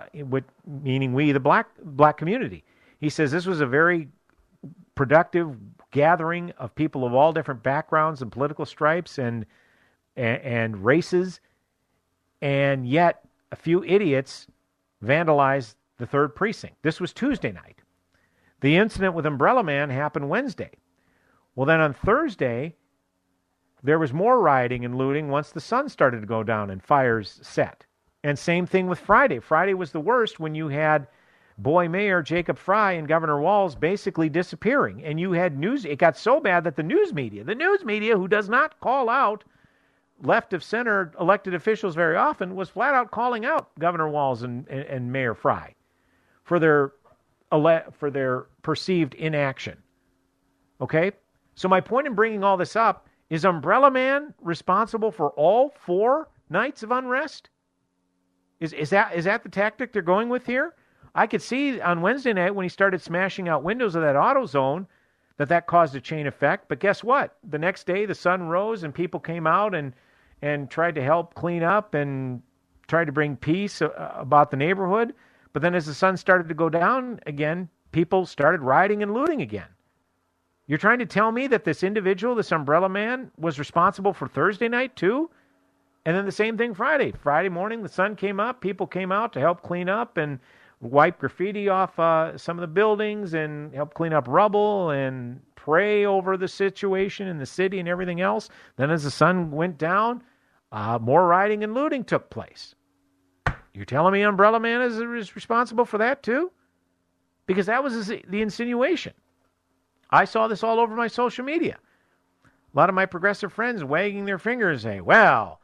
meaning 0.67 1.15
we, 1.15 1.31
the 1.31 1.39
black 1.39 1.69
black 1.83 2.17
community. 2.17 2.65
He 2.99 3.09
says 3.09 3.31
this 3.31 3.47
was 3.47 3.61
a 3.61 3.67
very 3.67 4.09
productive 4.97 5.57
gathering 5.93 6.51
of 6.59 6.75
people 6.75 7.05
of 7.05 7.15
all 7.15 7.33
different 7.33 7.63
backgrounds 7.63 8.23
and 8.23 8.33
political 8.33 8.67
stripes 8.67 9.19
and 9.19 9.47
and, 10.17 10.43
and 10.43 10.85
races, 10.85 11.41
and 12.43 12.89
yet 12.89 13.25
a 13.53 13.57
few 13.57 13.85
idiots 13.85 14.49
vandalized 15.05 15.75
the 15.99 16.07
third 16.07 16.35
precinct. 16.35 16.77
This 16.83 17.01
was 17.01 17.13
Tuesday 17.13 17.53
night. 17.53 17.83
The 18.61 18.77
incident 18.77 19.15
with 19.15 19.27
Umbrella 19.27 19.63
Man 19.63 19.91
happened 19.91 20.29
Wednesday. 20.29 20.73
Well, 21.55 21.67
then 21.67 21.81
on 21.81 21.95
Thursday, 21.95 22.77
there 23.83 23.99
was 23.99 24.13
more 24.13 24.41
rioting 24.41 24.85
and 24.85 24.97
looting 24.97 25.29
once 25.29 25.51
the 25.51 25.61
sun 25.61 25.89
started 25.89 26.21
to 26.21 26.27
go 26.27 26.43
down 26.43 26.71
and 26.71 26.83
fires 26.83 27.41
set. 27.43 27.87
And 28.23 28.39
same 28.39 28.67
thing 28.67 28.87
with 28.87 28.99
Friday. 28.99 29.39
Friday 29.39 29.75
was 29.75 29.93
the 29.93 30.01
worst 30.01 30.39
when 30.39 30.55
you 30.55 30.69
had 30.69 31.09
boy 31.57 31.89
mayor 31.89 32.23
Jacob 32.23 32.59
Fry 32.59 32.93
and 32.93 33.09
Governor 33.09 33.41
Walz 33.41 33.75
basically 33.75 34.29
disappearing. 34.29 35.03
And 35.05 35.19
you 35.19 35.33
had 35.33 35.59
news, 35.59 35.85
it 35.85 35.99
got 35.99 36.17
so 36.17 36.41
bad 36.41 36.65
that 36.65 36.77
the 36.77 36.83
news 36.83 37.13
media, 37.15 37.45
the 37.45 37.55
news 37.55 37.85
media 37.85 38.17
who 38.17 38.29
does 38.29 38.49
not 38.49 38.79
call 38.81 39.09
out 39.09 39.45
left 40.23 40.53
of 40.53 40.63
center 40.63 41.13
elected 41.19 41.55
officials 41.55 41.95
very 41.95 42.17
often, 42.17 42.55
was 42.55 42.69
flat 42.69 42.95
out 42.95 43.11
calling 43.11 43.45
out 43.45 43.71
Governor 43.79 44.09
Walz 44.09 44.43
and, 44.43 44.67
and, 44.69 44.81
and 44.81 45.13
Mayor 45.13 45.35
Fry 45.35 45.75
for 46.45 46.59
their, 46.59 46.93
for 47.51 48.11
their 48.11 48.47
perceived 48.63 49.15
inaction. 49.15 49.79
Okay? 50.81 51.13
So, 51.55 51.69
my 51.69 51.81
point 51.81 52.07
in 52.07 52.15
bringing 52.15 52.45
all 52.45 52.57
this 52.57 52.77
up 52.77 53.07
is 53.29 53.45
Umbrella 53.45 53.91
Man 53.91 54.35
responsible 54.41 55.11
for 55.11 55.31
all 55.31 55.71
four 55.71 56.29
nights 56.49 56.83
of 56.83 56.91
unrest? 56.91 57.51
Is, 58.59 58.73
is, 58.73 58.91
that, 58.91 59.15
is 59.15 59.25
that 59.25 59.43
the 59.43 59.49
tactic 59.49 59.93
they're 59.93 60.03
going 60.03 60.29
with 60.29 60.47
here? 60.47 60.75
I 61.15 61.27
could 61.27 61.43
see 61.43 61.81
on 61.81 62.03
Wednesday 62.03 62.33
night 62.33 62.55
when 62.55 62.65
he 62.65 62.69
started 62.69 63.01
smashing 63.01 63.49
out 63.49 63.63
windows 63.63 63.95
of 63.95 64.03
that 64.03 64.17
AutoZone 64.17 64.87
that 65.39 65.49
that 65.49 65.67
caused 65.67 65.95
a 65.95 66.01
chain 66.01 66.27
effect. 66.27 66.69
But 66.69 66.81
guess 66.81 67.03
what? 67.03 67.37
The 67.49 67.59
next 67.59 67.87
day 67.87 68.05
the 68.05 68.15
sun 68.15 68.43
rose 68.43 68.83
and 68.83 68.95
people 68.95 69.19
came 69.19 69.47
out 69.47 69.75
and 69.75 69.95
and 70.43 70.71
tried 70.71 70.95
to 70.95 71.03
help 71.03 71.35
clean 71.35 71.63
up 71.63 71.95
and 71.95 72.43
tried 72.89 73.07
to 73.07 73.13
bring 73.13 73.37
peace 73.37 73.83
uh, 73.83 74.13
about 74.17 74.51
the 74.51 74.57
neighborhood. 74.57 75.15
But 75.53 75.63
then 75.63 75.75
as 75.75 75.87
the 75.87 75.95
sun 75.95 76.17
started 76.17 76.49
to 76.49 76.55
go 76.55 76.69
down 76.69 77.21
again, 77.27 77.69
people 77.93 78.27
started 78.27 78.61
rioting 78.63 79.03
and 79.03 79.13
looting 79.13 79.43
again. 79.43 79.69
You're 80.67 80.79
trying 80.79 81.01
to 81.01 81.07
tell 81.07 81.33
me 81.33 81.49
that 81.49 81.65
this 81.65 81.83
individual, 81.83 82.35
this 82.35 82.53
umbrella 82.53 82.89
man, 82.89 83.31
was 83.37 83.59
responsible 83.59 84.13
for 84.13 84.29
Thursday 84.29 84.69
night 84.69 84.95
too? 84.95 85.29
And 86.07 86.17
then 86.17 86.25
the 86.25 86.33
same 86.33 86.57
thing 86.57 86.75
Friday. 86.75 87.13
Friday 87.13 87.49
morning, 87.49 87.83
the 87.83 87.89
sun 87.89 88.17
came 88.17 88.41
up, 88.41 88.61
people 88.61 88.87
came 88.87 89.13
out 89.13 89.33
to 89.33 89.41
help 89.41 89.63
clean 89.63 89.89
up 89.89 90.17
and 90.17 90.39
wipe 90.81 91.19
graffiti 91.19 91.69
off 91.69 91.99
uh, 91.99 92.39
some 92.39 92.57
of 92.57 92.63
the 92.63 92.67
buildings 92.67 93.35
and 93.35 93.75
help 93.75 93.95
clean 93.95 94.13
up 94.13 94.27
rubble 94.29 94.91
and 94.91 95.41
pray 95.57 96.07
over 96.07 96.37
the 96.37 96.49
situation 96.49 97.29
in 97.29 97.39
the 97.39 97.45
city 97.45 97.81
and 97.81 97.89
everything 97.89 98.21
else. 98.21 98.49
Then, 98.77 98.91
as 98.91 99.05
the 99.05 99.11
sun 99.11 99.51
went 99.51 99.77
down, 99.77 100.23
uh, 100.73 100.99
more 101.01 101.27
rioting 101.27 101.65
and 101.65 101.75
looting 101.75 102.05
took 102.05 102.31
place. 102.31 102.75
You're 103.73 103.85
telling 103.85 104.13
me 104.13 104.23
Umbrella 104.23 104.61
Man 104.61 104.83
is, 104.83 104.99
is 104.99 105.37
responsible 105.37 105.85
for 105.85 105.99
that 105.99 106.23
too? 106.23 106.51
Because 107.47 107.67
that 107.67 107.83
was 107.83 108.09
the 108.09 108.43
insinuation. 108.43 109.13
I 110.11 110.25
saw 110.25 110.49
this 110.49 110.65
all 110.65 110.81
over 110.81 110.95
my 110.95 111.09
social 111.09 111.45
media. 111.45 111.79
A 112.45 112.77
lot 112.77 112.89
of 112.89 112.95
my 112.95 113.07
progressive 113.07 113.53
friends 113.53 113.83
wagging 113.83 114.25
their 114.25 114.39
fingers 114.39 114.83
saying, 114.83 115.05
well, 115.05 115.61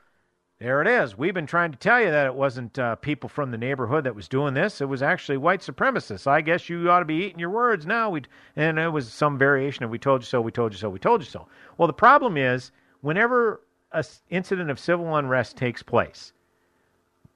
there 0.59 0.81
it 0.81 0.89
is. 0.89 1.19
We've 1.19 1.35
been 1.35 1.47
trying 1.47 1.73
to 1.73 1.79
tell 1.79 2.01
you 2.01 2.11
that 2.11 2.27
it 2.27 2.35
wasn't 2.35 2.79
uh, 2.79 2.97
people 2.97 3.29
from 3.29 3.51
the 3.51 3.59
neighborhood 3.59 4.05
that 4.05 4.15
was 4.15 4.27
doing 4.27 4.55
this. 4.55 4.81
It 4.81 4.89
was 4.89 5.03
actually 5.03 5.37
white 5.37 5.61
supremacists. 5.61 6.27
I 6.27 6.41
guess 6.41 6.71
you 6.71 6.91
ought 6.91 7.01
to 7.01 7.05
be 7.05 7.27
eating 7.27 7.39
your 7.39 7.51
words 7.51 7.85
now. 7.87 8.09
we 8.11 8.23
and 8.57 8.79
it 8.79 8.89
was 8.89 9.13
some 9.13 9.37
variation 9.37 9.85
of 9.85 9.91
"we 9.91 9.99
told 9.99 10.23
you 10.23 10.27
so, 10.27 10.41
we 10.41 10.51
told 10.51 10.73
you 10.73 10.79
so, 10.79 10.89
we 10.89 10.99
told 10.99 11.21
you 11.21 11.27
so." 11.27 11.47
Well, 11.77 11.87
the 11.87 11.93
problem 11.93 12.39
is 12.39 12.73
whenever 13.03 13.61
an 13.97 14.05
incident 14.31 14.71
of 14.71 14.79
civil 14.79 15.17
unrest 15.17 15.57
takes 15.57 15.83
place, 15.83 16.33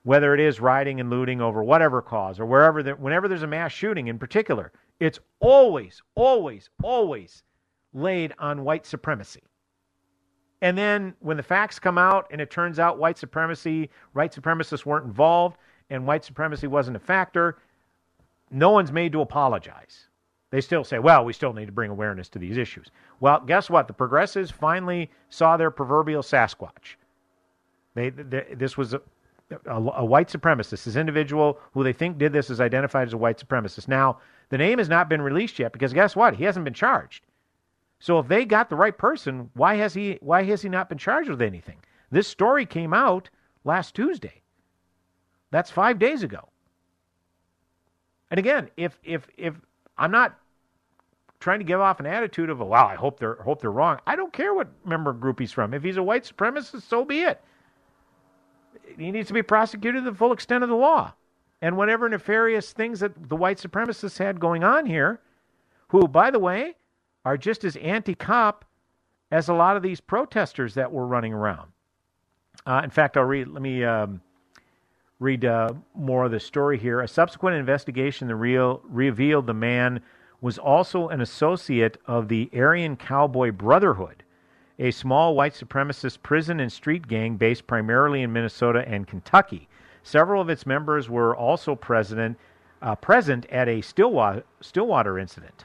whether 0.03 0.35
it 0.35 0.41
is 0.41 0.61
rioting 0.61 1.01
and 1.01 1.11
looting 1.11 1.41
over 1.41 1.63
whatever 1.63 2.03
cause 2.03 2.39
or 2.39 2.47
wherever, 2.47 2.83
whenever 2.97 3.29
there's 3.29 3.43
a 3.43 3.47
mass 3.47 3.73
shooting 3.73 4.09
in 4.09 4.19
particular, 4.19 4.73
it's 4.99 5.19
always, 5.41 6.03
always, 6.15 6.69
always 6.83 7.43
laid 7.93 8.35
on 8.39 8.65
white 8.65 8.87
supremacy. 8.87 9.43
And 10.63 10.77
then 10.77 11.15
when 11.21 11.39
the 11.39 11.43
facts 11.43 11.79
come 11.79 11.97
out 11.97 12.27
and 12.31 12.41
it 12.41 12.51
turns 12.51 12.79
out 12.79 12.99
white 12.99 13.17
supremacy, 13.17 13.89
white 14.13 14.33
supremacists 14.33 14.85
weren't 14.85 15.07
involved, 15.07 15.57
and 15.89 16.07
white 16.07 16.25
supremacy 16.25 16.67
wasn't 16.67 16.97
a 16.97 17.01
factor, 17.01 17.57
no 18.51 18.71
one's 18.71 18.93
made 18.93 19.13
to 19.13 19.23
apologize. 19.23 20.10
They 20.51 20.61
still 20.61 20.83
say, 20.83 20.99
well, 20.99 21.25
we 21.25 21.33
still 21.33 21.53
need 21.53 21.67
to 21.67 21.73
bring 21.73 21.91
awareness 21.91 22.29
to 22.31 22.39
these 22.39 22.57
issues. 22.57 22.91
Well, 23.21 23.41
guess 23.47 23.71
what? 23.71 23.87
The 23.87 23.93
progressives 23.93 24.51
finally 24.51 25.11
saw 25.29 25.57
their 25.57 25.71
proverbial 25.71 26.23
Sasquatch. 26.23 26.97
They, 27.95 28.11
they 28.11 28.47
this 28.55 28.77
was 28.77 28.95
a, 28.95 29.01
a, 29.67 29.77
a, 29.77 30.05
white 30.05 30.29
supremacist. 30.29 30.85
This 30.85 30.97
individual 30.97 31.59
who 31.73 31.85
they 31.85 31.93
think 31.93 32.19
did 32.19 32.33
this 32.33 32.51
is 32.51 32.61
identified 32.61 33.09
as 33.09 33.13
a 33.13 33.19
white 33.19 33.39
supremacist. 33.39 33.89
Now, 33.89 34.19
the 34.49 34.59
name 34.59 34.79
has 34.79 34.89
not 34.89 35.09
been 35.09 35.23
released 35.23 35.59
yet 35.59 35.73
because 35.73 35.93
guess 35.93 36.17
what? 36.17 36.37
He 36.37 36.45
hasn't 36.45 36.65
been 36.65 36.75
charged. 36.75 37.25
So 38.01 38.19
if 38.19 38.29
they 38.29 38.45
got 38.45 38.71
the 38.71 38.77
right 38.77 38.97
person, 38.97 39.51
why 39.55 39.77
has 39.77 39.95
he 39.95 40.19
why 40.21 40.43
has 40.45 40.63
he 40.63 40.69
not 40.69 40.89
been 40.89 40.99
charged 40.99 41.29
with 41.29 41.43
anything? 41.43 41.79
This 42.11 42.27
story 42.27 42.67
came 42.67 42.95
out 42.95 43.31
last 43.65 43.95
Tuesday. 43.95 44.43
That's 45.53 45.71
5 45.71 45.99
days 45.99 46.23
ago. 46.23 46.49
And 48.31 48.39
again, 48.39 48.71
if 48.77 48.99
if 49.05 49.29
if 49.37 49.55
I'm 49.99 50.11
not 50.11 50.39
trying 51.41 51.59
to 51.59 51.65
give 51.65 51.81
off 51.81 52.01
an 52.01 52.07
attitude 52.07 52.51
of, 52.51 52.61
"Wow, 52.61 52.87
I 52.87 52.95
hope 52.95 53.19
they're 53.19 53.37
hope 53.37 53.61
they're 53.61 53.71
wrong." 53.73 53.99
I 54.07 54.15
don't 54.15 54.33
care 54.33 54.55
what 54.55 54.69
member 54.87 55.13
group 55.13 55.41
he's 55.41 55.53
from. 55.53 55.75
If 55.75 55.83
he's 55.83 55.97
a 55.97 56.03
white 56.03 56.25
supremacist, 56.25 56.83
so 56.83 57.05
be 57.05 57.23
it. 57.23 57.41
He 58.97 59.11
needs 59.11 59.29
to 59.29 59.35
be 59.35 59.43
prosecuted 59.43 60.05
to 60.05 60.11
the 60.11 60.17
full 60.17 60.33
extent 60.33 60.63
of 60.63 60.71
the 60.71 60.77
law 60.77 61.15
and 61.63 61.77
whatever 61.77 62.09
nefarious 62.09 62.73
things 62.73 63.01
that 63.01 63.29
the 63.29 63.37
white 63.37 63.59
supremacists 63.59 64.19
had 64.19 64.41
going 64.41 64.65
on 64.65 64.87
here, 64.87 65.21
who, 65.89 66.09
by 66.09 66.31
the 66.31 66.39
way, 66.39 66.75
are 67.25 67.37
just 67.37 67.65
as 67.65 67.77
anti 67.77 68.15
cop 68.15 68.65
as 69.31 69.49
a 69.49 69.55
lot 69.55 69.77
of 69.77 69.83
these 69.83 70.01
protesters 70.01 70.75
that 70.75 70.91
were 70.91 71.07
running 71.07 71.33
around. 71.33 71.71
Uh, 72.67 72.81
in 72.83 72.91
fact, 72.91 73.17
I'll 73.17 73.25
read, 73.25 73.49
let 73.49 73.63
me 73.63 73.85
um, 73.85 74.21
read 75.19 75.45
uh, 75.45 75.73
more 75.95 76.25
of 76.25 76.31
the 76.31 76.41
story 76.41 76.79
here. 76.79 77.01
A 77.01 77.09
subsequent 77.09 77.57
investigation 77.57 78.29
real, 78.29 78.81
revealed 78.85 79.47
the 79.47 79.55
man 79.55 80.01
was 80.41 80.59
also 80.59 81.09
an 81.09 81.21
associate 81.21 81.99
of 82.07 82.29
the 82.29 82.51
Aryan 82.55 82.97
Cowboy 82.97 83.53
Brotherhood, 83.53 84.23
a 84.79 84.91
small 84.91 85.35
white 85.35 85.53
supremacist 85.53 86.23
prison 86.23 86.61
and 86.61 86.73
street 86.73 87.07
gang 87.07 87.37
based 87.37 87.67
primarily 87.67 88.23
in 88.23 88.33
Minnesota 88.33 88.83
and 88.87 89.07
Kentucky. 89.07 89.69
Several 90.03 90.41
of 90.41 90.49
its 90.49 90.65
members 90.67 91.11
were 91.11 91.37
also 91.37 91.75
present, 91.75 92.39
uh, 92.81 92.95
present 92.95 93.45
at 93.51 93.69
a 93.69 93.83
Stillwater, 93.83 94.45
Stillwater 94.63 95.19
incident. 95.19 95.65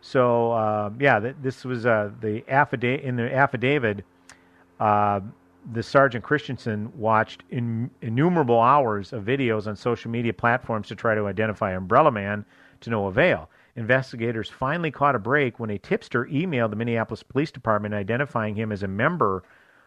So 0.00 0.52
uh, 0.52 0.90
yeah, 0.98 1.20
th- 1.20 1.36
this 1.40 1.64
was 1.64 1.86
uh, 1.86 2.10
the 2.20 2.44
affidavit. 2.48 3.04
In 3.04 3.16
the 3.16 3.32
affidavit, 3.32 4.04
uh, 4.80 5.20
the 5.72 5.82
Sergeant 5.82 6.24
Christensen 6.24 6.92
watched 6.98 7.44
in- 7.50 7.90
innumerable 8.02 8.60
hours 8.60 9.12
of 9.12 9.24
videos 9.24 9.66
on 9.66 9.76
social 9.76 10.10
media 10.10 10.32
platforms 10.32 10.88
to 10.88 10.94
try 10.94 11.14
to 11.14 11.26
identify 11.26 11.72
Umbrella 11.72 12.10
Man 12.10 12.44
to 12.80 12.90
no 12.90 13.06
avail. 13.06 13.48
Investigators 13.76 14.48
finally 14.48 14.90
caught 14.90 15.14
a 15.14 15.18
break 15.18 15.58
when 15.58 15.70
a 15.70 15.78
tipster 15.78 16.26
emailed 16.26 16.70
the 16.70 16.76
Minneapolis 16.76 17.22
Police 17.22 17.50
Department 17.50 17.94
identifying 17.94 18.54
him 18.54 18.70
as 18.72 18.82
a 18.82 18.88
member 18.88 19.42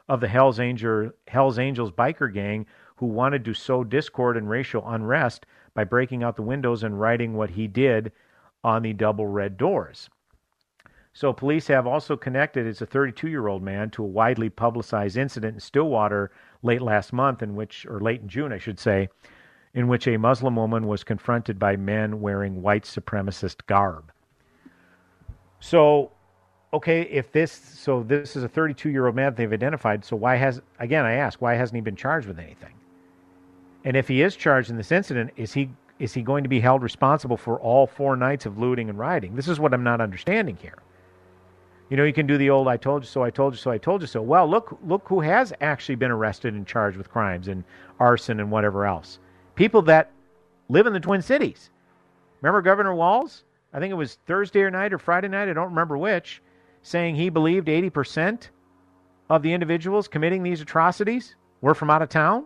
of 0.10 0.22
the 0.22 0.28
Hells, 0.28 0.60
Angel, 0.60 1.12
Hells 1.28 1.60
Angels 1.60 1.92
biker 1.92 2.34
gang 2.34 2.66
who 2.98 3.06
wanted 3.06 3.46
to 3.46 3.54
sow 3.54 3.84
discord 3.84 4.38
and 4.38 4.50
racial 4.50 4.88
unrest 4.88 5.46
by 5.74 5.84
breaking 5.84 6.24
out 6.24 6.36
the 6.36 6.42
windows 6.42 6.84
and 6.84 7.00
writing 7.00 7.34
what 7.34 7.52
he 7.52 7.68
did 7.68 8.12
on 8.64 8.82
the 8.82 8.94
double 8.94 9.28
red 9.28 9.58
doors. 9.58 10.10
So, 11.14 11.34
police 11.34 11.68
have 11.68 11.88
also 11.88 12.16
connected 12.16 12.68
as 12.68 12.82
a 12.82 12.86
32 12.86 13.28
year 13.28 13.48
old 13.48 13.64
man 13.64 13.90
to 13.92 14.04
a 14.04 14.08
widely 14.08 14.50
publicized 14.50 15.18
incident 15.18 15.56
in 15.56 15.60
Stillwater 15.60 16.32
late 16.62 16.82
last 16.82 17.12
month, 17.12 17.42
in 17.42 17.56
which, 17.56 17.86
or 17.88 18.00
late 18.00 18.22
in 18.22 18.28
June, 18.28 18.54
I 18.54 18.60
should 18.60 18.80
say, 18.80 19.10
in 19.74 19.88
which 19.88 20.08
a 20.08 20.18
Muslim 20.18 20.56
woman 20.56 20.88
was 20.88 21.04
confronted 21.04 21.60
by 21.60 21.76
men 21.76 22.22
wearing 22.22 22.62
white 22.62 22.84
supremacist 22.84 23.66
garb. 23.68 24.12
So, 25.60 26.12
okay, 26.74 27.02
if 27.04 27.32
this, 27.32 27.52
so 27.52 28.04
this 28.04 28.36
is 28.36 28.44
a 28.44 28.50
32 28.50 28.90
year 28.90 29.08
old 29.08 29.16
man 29.16 29.34
they've 29.36 29.52
identified, 29.52 30.04
so 30.04 30.16
why 30.16 30.36
has, 30.36 30.62
again, 30.80 31.06
I 31.06 31.14
ask, 31.14 31.42
why 31.42 31.56
hasn't 31.56 31.76
he 31.76 31.82
been 31.82 31.96
charged 31.96 32.28
with 32.28 32.40
anything? 32.40 32.74
And 33.84 33.96
if 33.96 34.08
he 34.08 34.22
is 34.22 34.36
charged 34.36 34.70
in 34.70 34.78
this 34.78 34.92
incident, 34.92 35.32
is 35.38 35.54
he 35.54 35.70
is 36.00 36.14
he 36.14 36.22
going 36.22 36.44
to 36.44 36.50
be 36.50 36.60
held 36.60 36.84
responsible 36.84 37.38
for 37.38 37.60
all 37.60 37.88
four 37.88 38.16
nights 38.16 38.46
of 38.46 38.58
looting 38.58 38.90
and 38.90 39.00
rioting? 39.00 39.36
This 39.36 39.48
is 39.48 39.60
what 39.60 39.74
I'm 39.74 39.84
not 39.84 40.00
understanding 40.00 40.58
here. 40.62 40.78
You 41.90 41.98
know, 41.98 42.04
you 42.04 42.14
can 42.14 42.28
do 42.28 42.38
the 42.38 42.50
old 42.50 42.68
"I 42.68 42.78
told 42.78 43.04
you 43.04 43.08
so, 43.08 43.24
I 43.24 43.30
told 43.30 43.54
you 43.54 43.58
so, 43.58 43.72
I 43.72 43.78
told 43.78 44.02
you 44.02 44.08
so." 44.08 44.22
Well, 44.22 44.48
look, 44.48 44.78
look 44.84 45.08
who 45.08 45.22
has 45.22 45.54
actually 45.62 45.96
been 45.96 46.12
arrested 46.12 46.54
and 46.54 46.68
charged 46.68 46.98
with 46.98 47.10
crimes 47.10 47.48
and 47.48 47.64
arson 48.00 48.40
and 48.40 48.52
whatever 48.52 48.86
else. 48.86 49.20
People 49.58 49.82
that 49.84 50.12
live 50.70 50.88
in 50.88 50.94
the 50.94 51.00
Twin 51.00 51.22
Cities. 51.22 51.72
Remember 52.42 52.62
Governor 52.62 52.94
Walz? 52.94 53.44
I 53.74 53.80
think 53.80 53.92
it 53.92 53.96
was 53.96 54.20
Thursday 54.28 54.62
or 54.62 54.72
night 54.72 54.94
or 54.94 55.00
Friday 55.00 55.28
night. 55.28 55.50
I 55.50 55.54
don't 55.54 55.70
remember 55.70 55.98
which, 55.98 56.42
saying 56.84 57.16
he 57.16 57.30
believed 57.30 57.68
80% 57.68 58.50
of 59.30 59.42
the 59.42 59.52
individuals 59.52 60.08
committing 60.08 60.44
these 60.44 60.62
atrocities 60.62 61.36
were 61.60 61.74
from 61.74 61.90
out 61.90 62.02
of 62.02 62.10
town 62.10 62.46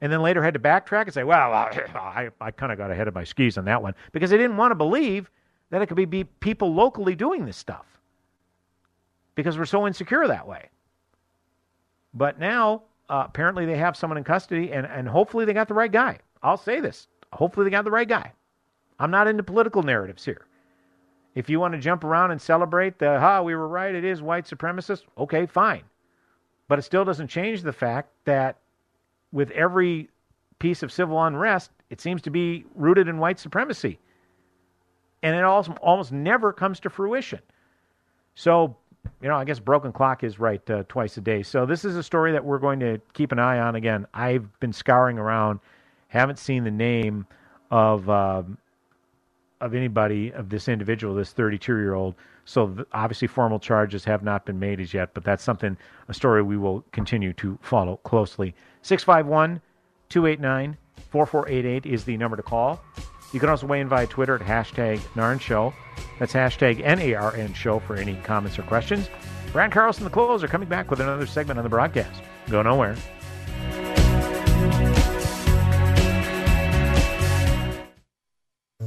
and 0.00 0.10
then 0.10 0.22
later 0.22 0.42
had 0.42 0.54
to 0.54 0.60
backtrack 0.60 1.04
and 1.04 1.14
say, 1.14 1.24
well, 1.24 1.52
I, 1.52 2.30
I 2.40 2.50
kind 2.50 2.72
of 2.72 2.78
got 2.78 2.90
ahead 2.90 3.06
of 3.06 3.14
my 3.14 3.24
skis 3.24 3.56
on 3.58 3.66
that 3.66 3.82
one 3.82 3.94
because 4.12 4.30
they 4.30 4.36
didn't 4.36 4.56
want 4.56 4.70
to 4.70 4.74
believe 4.74 5.30
that 5.70 5.82
it 5.82 5.86
could 5.86 5.96
be, 5.96 6.04
be 6.04 6.24
people 6.24 6.74
locally 6.74 7.14
doing 7.14 7.44
this 7.44 7.56
stuff 7.56 7.86
because 9.34 9.58
we're 9.58 9.64
so 9.66 9.86
insecure 9.86 10.26
that 10.26 10.48
way. 10.48 10.70
But 12.12 12.38
now, 12.38 12.82
uh, 13.08 13.24
apparently, 13.26 13.66
they 13.66 13.76
have 13.76 13.96
someone 13.96 14.16
in 14.16 14.24
custody, 14.24 14.72
and, 14.72 14.86
and 14.86 15.08
hopefully 15.08 15.44
they 15.44 15.52
got 15.52 15.68
the 15.68 15.74
right 15.74 15.92
guy. 15.92 16.18
I'll 16.42 16.56
say 16.56 16.80
this. 16.80 17.08
Hopefully, 17.32 17.64
they 17.64 17.70
got 17.70 17.84
the 17.84 17.90
right 17.90 18.08
guy. 18.08 18.32
I'm 18.98 19.10
not 19.10 19.26
into 19.26 19.42
political 19.42 19.82
narratives 19.82 20.24
here. 20.24 20.46
If 21.34 21.50
you 21.50 21.58
want 21.58 21.74
to 21.74 21.80
jump 21.80 22.04
around 22.04 22.30
and 22.30 22.40
celebrate 22.40 22.98
the, 22.98 23.18
ha, 23.18 23.42
we 23.42 23.54
were 23.54 23.66
right, 23.66 23.94
it 23.94 24.04
is 24.04 24.22
white 24.22 24.44
supremacist, 24.44 25.02
okay, 25.18 25.46
fine. 25.46 25.82
But 26.68 26.78
it 26.78 26.82
still 26.82 27.04
doesn't 27.04 27.28
change 27.28 27.62
the 27.62 27.72
fact 27.72 28.10
that 28.24 28.58
with 29.32 29.50
every 29.50 30.10
piece 30.60 30.82
of 30.82 30.92
civil 30.92 31.22
unrest, 31.22 31.72
it 31.90 32.00
seems 32.00 32.22
to 32.22 32.30
be 32.30 32.64
rooted 32.74 33.08
in 33.08 33.18
white 33.18 33.38
supremacy. 33.38 33.98
And 35.22 35.34
it 35.34 35.44
also 35.44 35.72
almost 35.82 36.12
never 36.12 36.52
comes 36.52 36.80
to 36.80 36.90
fruition. 36.90 37.40
So, 38.36 38.76
you 39.20 39.28
know, 39.28 39.36
I 39.36 39.44
guess 39.44 39.58
broken 39.58 39.92
clock 39.92 40.24
is 40.24 40.38
right 40.38 40.68
uh, 40.70 40.84
twice 40.88 41.16
a 41.16 41.20
day. 41.20 41.42
So 41.42 41.66
this 41.66 41.84
is 41.84 41.96
a 41.96 42.02
story 42.02 42.32
that 42.32 42.44
we're 42.44 42.58
going 42.58 42.80
to 42.80 43.00
keep 43.12 43.32
an 43.32 43.38
eye 43.38 43.58
on. 43.58 43.74
Again, 43.74 44.06
I've 44.14 44.58
been 44.60 44.72
scouring 44.72 45.18
around, 45.18 45.60
haven't 46.08 46.38
seen 46.38 46.64
the 46.64 46.70
name 46.70 47.26
of 47.70 48.08
uh, 48.08 48.42
of 49.60 49.74
anybody 49.74 50.32
of 50.32 50.50
this 50.50 50.68
individual, 50.68 51.14
this 51.14 51.32
32 51.32 51.76
year 51.78 51.94
old. 51.94 52.14
So 52.44 52.84
obviously, 52.92 53.28
formal 53.28 53.58
charges 53.58 54.04
have 54.04 54.22
not 54.22 54.44
been 54.44 54.58
made 54.58 54.80
as 54.80 54.92
yet, 54.92 55.14
but 55.14 55.24
that's 55.24 55.42
something 55.42 55.76
a 56.08 56.14
story 56.14 56.42
we 56.42 56.58
will 56.58 56.84
continue 56.92 57.32
to 57.34 57.58
follow 57.62 57.96
closely. 57.98 58.54
651 58.82 59.60
289 60.10 60.76
4488 61.10 61.86
is 61.86 62.04
the 62.04 62.16
number 62.16 62.36
to 62.36 62.42
call. 62.42 62.80
You 63.34 63.40
can 63.40 63.48
also 63.48 63.66
weigh 63.66 63.80
in 63.80 63.88
via 63.88 64.06
Twitter 64.06 64.36
at 64.36 64.42
hashtag 64.42 65.00
NARN 65.16 65.40
Show. 65.40 65.74
That's 66.20 66.32
hashtag 66.32 66.80
N-A-R-N 66.84 67.52
Show 67.52 67.80
for 67.80 67.96
any 67.96 68.14
comments 68.22 68.56
or 68.60 68.62
questions. 68.62 69.10
Brad 69.52 69.72
Carlson, 69.72 70.04
the 70.04 70.10
closer, 70.10 70.46
coming 70.46 70.68
back 70.68 70.88
with 70.88 71.00
another 71.00 71.26
segment 71.26 71.58
on 71.58 71.64
the 71.64 71.68
broadcast. 71.68 72.22
Go 72.48 72.62
nowhere. 72.62 72.94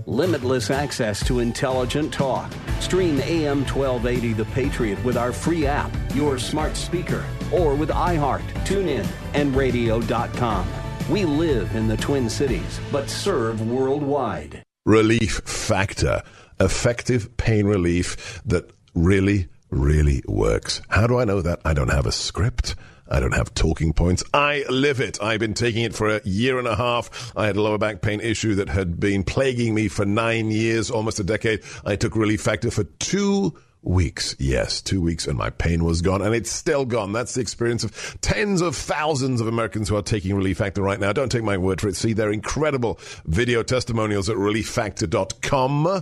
Limitless 0.05 0.71
access 0.71 1.25
to 1.27 1.39
intelligent 1.39 2.13
talk. 2.13 2.49
Stream 2.79 3.19
AM 3.19 3.65
1280 3.65 4.31
The 4.31 4.45
Patriot 4.45 5.03
with 5.03 5.17
our 5.17 5.33
free 5.33 5.65
app, 5.65 5.91
your 6.15 6.39
smart 6.39 6.77
speaker, 6.77 7.25
or 7.51 7.75
with 7.75 7.89
iHeart, 7.89 8.47
TuneIn, 8.63 9.05
and 9.33 9.53
radio.com. 9.53 10.87
We 11.09 11.23
live 11.23 11.73
in 11.73 11.87
the 11.87 11.95
Twin 11.95 12.29
Cities, 12.29 12.81
but 12.91 13.09
serve 13.09 13.65
worldwide. 13.65 14.61
Relief 14.85 15.39
Factor. 15.45 16.21
Effective 16.59 17.37
pain 17.37 17.65
relief 17.65 18.41
that 18.45 18.69
really, 18.93 19.47
really 19.69 20.21
works. 20.27 20.81
How 20.89 21.07
do 21.07 21.17
I 21.17 21.23
know 21.23 21.41
that? 21.41 21.61
I 21.63 21.73
don't 21.73 21.91
have 21.91 22.05
a 22.05 22.11
script. 22.11 22.75
I 23.09 23.21
don't 23.21 23.33
have 23.33 23.53
talking 23.53 23.93
points. 23.93 24.21
I 24.33 24.65
live 24.69 24.99
it. 24.99 25.21
I've 25.21 25.39
been 25.39 25.53
taking 25.53 25.85
it 25.85 25.95
for 25.95 26.09
a 26.09 26.21
year 26.25 26.59
and 26.59 26.67
a 26.67 26.75
half. 26.75 27.31
I 27.37 27.45
had 27.45 27.55
a 27.55 27.61
lower 27.61 27.77
back 27.77 28.01
pain 28.01 28.19
issue 28.19 28.55
that 28.55 28.67
had 28.67 28.99
been 28.99 29.23
plaguing 29.23 29.73
me 29.73 29.87
for 29.87 30.03
nine 30.03 30.51
years, 30.51 30.91
almost 30.91 31.21
a 31.21 31.23
decade. 31.23 31.61
I 31.85 31.95
took 31.95 32.17
Relief 32.17 32.41
Factor 32.41 32.69
for 32.69 32.83
two 32.83 33.57
weeks. 33.88 34.36
Yes, 34.39 34.82
two 34.82 35.02
weeks 35.02 35.28
and 35.28 35.38
my 35.38 35.50
pain 35.50 35.84
was 35.84 36.02
gone 36.02 36.21
and 36.21 36.36
it's 36.36 36.52
still 36.52 36.86
gone. 36.86 37.13
That's 37.13 37.34
the 37.34 37.41
experience 37.41 37.84
of 37.84 38.17
tens 38.21 38.62
of 38.62 38.76
thousands 38.76 39.41
of 39.41 39.47
Americans 39.47 39.89
who 39.89 39.95
are 39.95 40.02
taking 40.02 40.36
Relief 40.36 40.58
Factor 40.58 40.82
right 40.82 41.00
now. 41.00 41.13
Don't 41.13 41.32
take 41.32 41.43
my 41.43 41.58
word 41.58 41.82
for 41.82 41.88
it. 41.88 41.95
See 41.95 42.13
their 42.13 42.32
incredible 42.32 43.00
video 43.26 43.63
testimonials 43.63 44.30
at 44.30 44.36
relieffactor.com 44.36 46.02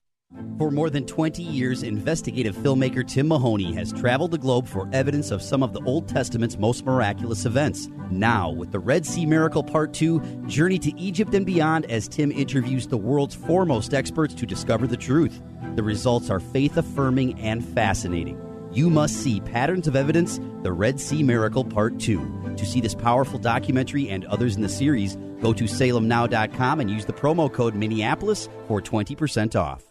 For 0.57 0.69
more 0.69 0.89
than 0.89 1.05
20 1.07 1.41
years, 1.41 1.81
investigative 1.81 2.55
filmmaker 2.55 3.07
Tim 3.07 3.27
Mahoney 3.27 3.73
has 3.73 3.91
traveled 3.91 4.31
the 4.31 4.37
globe 4.37 4.67
for 4.67 4.87
evidence 4.93 5.31
of 5.31 5.41
some 5.41 5.63
of 5.63 5.73
the 5.73 5.81
Old 5.85 6.07
Testament's 6.07 6.57
most 6.57 6.85
miraculous 6.85 7.45
events. 7.45 7.89
Now, 8.11 8.51
with 8.51 8.71
the 8.71 8.79
Red 8.79 9.05
Sea 9.05 9.25
Miracle 9.25 9.63
Part 9.63 9.93
2, 9.93 10.45
journey 10.47 10.77
to 10.79 10.95
Egypt 10.99 11.33
and 11.33 11.45
beyond 11.45 11.89
as 11.89 12.07
Tim 12.07 12.31
interviews 12.31 12.87
the 12.87 12.97
world's 12.97 13.33
foremost 13.33 13.93
experts 13.93 14.33
to 14.35 14.45
discover 14.45 14.85
the 14.85 14.97
truth. 14.97 15.41
The 15.75 15.83
results 15.83 16.29
are 16.29 16.39
faith 16.39 16.77
affirming 16.77 17.39
and 17.39 17.65
fascinating. 17.65 18.39
You 18.71 18.89
must 18.89 19.15
see 19.15 19.41
Patterns 19.41 19.87
of 19.87 19.95
Evidence, 19.95 20.39
The 20.63 20.71
Red 20.71 20.99
Sea 20.99 21.23
Miracle 21.23 21.65
Part 21.65 21.99
2. 21.99 22.53
To 22.55 22.65
see 22.65 22.81
this 22.81 22.95
powerful 22.95 23.39
documentary 23.39 24.09
and 24.09 24.25
others 24.25 24.55
in 24.55 24.61
the 24.61 24.69
series, 24.69 25.17
go 25.41 25.53
to 25.53 25.65
salemnow.com 25.65 26.79
and 26.79 26.89
use 26.89 27.05
the 27.05 27.13
promo 27.13 27.51
code 27.51 27.75
Minneapolis 27.75 28.47
for 28.67 28.81
20% 28.81 29.59
off. 29.59 29.90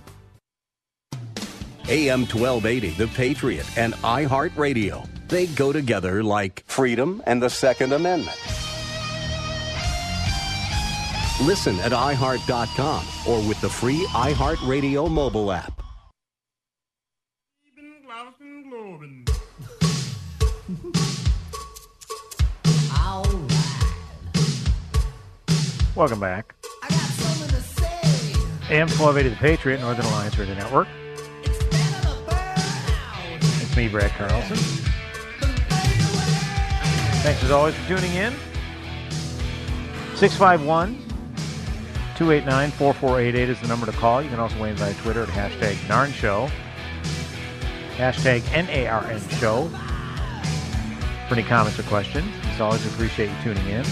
AM 1.89 2.21
1280, 2.21 2.89
The 2.91 3.07
Patriot, 3.07 3.65
and 3.77 3.93
iHeartRadio. 3.95 5.07
They 5.27 5.47
go 5.47 5.71
together 5.71 6.23
like 6.23 6.63
freedom 6.67 7.21
and 7.25 7.41
the 7.41 7.49
Second 7.49 7.93
Amendment. 7.93 8.37
Listen 11.41 11.79
at 11.79 11.91
iHeart.com 11.91 13.05
or 13.27 13.47
with 13.47 13.59
the 13.61 13.69
free 13.69 14.05
iHeartRadio 14.07 15.09
mobile 15.09 15.51
app. 15.51 15.81
Welcome 25.93 26.21
back. 26.21 26.55
AM 28.69 28.87
1280 28.87 29.29
The 29.29 29.35
Patriot, 29.35 29.81
Northern 29.81 30.05
Alliance 30.05 30.37
Radio 30.37 30.55
Network. 30.55 30.87
It's 33.71 33.77
me, 33.77 33.87
Brad 33.87 34.11
Carlson. 34.11 34.57
Thanks 37.23 37.41
as 37.41 37.51
always 37.51 37.73
for 37.73 37.87
tuning 37.87 38.13
in. 38.15 38.33
651 40.15 40.97
289 42.17 42.71
4488 42.71 43.49
is 43.49 43.61
the 43.61 43.69
number 43.69 43.85
to 43.85 43.93
call. 43.93 44.21
You 44.21 44.27
can 44.29 44.39
also 44.41 44.61
weigh 44.61 44.71
in 44.71 44.75
via 44.75 44.93
Twitter 44.95 45.23
at 45.23 45.29
hashtag 45.29 45.75
NARN 45.87 46.11
Show. 46.11 46.49
Hashtag 47.95 48.43
N-A-R-N 48.51 49.21
Show. 49.39 49.69
For 51.29 51.35
any 51.35 51.43
comments 51.43 51.79
or 51.79 51.83
questions. 51.83 52.27
As 52.47 52.59
always, 52.59 52.85
appreciate 52.87 53.29
you 53.29 53.35
tuning 53.41 53.67
in. 53.69 53.85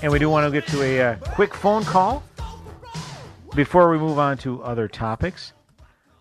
And 0.00 0.10
we 0.10 0.18
do 0.18 0.30
want 0.30 0.46
to 0.46 0.50
get 0.50 0.66
to 0.68 0.82
a 0.82 1.00
uh, 1.02 1.16
quick 1.34 1.52
phone 1.52 1.84
call 1.84 2.22
before 3.54 3.90
we 3.90 3.98
move 3.98 4.18
on 4.18 4.38
to 4.38 4.62
other 4.62 4.88
topics. 4.88 5.52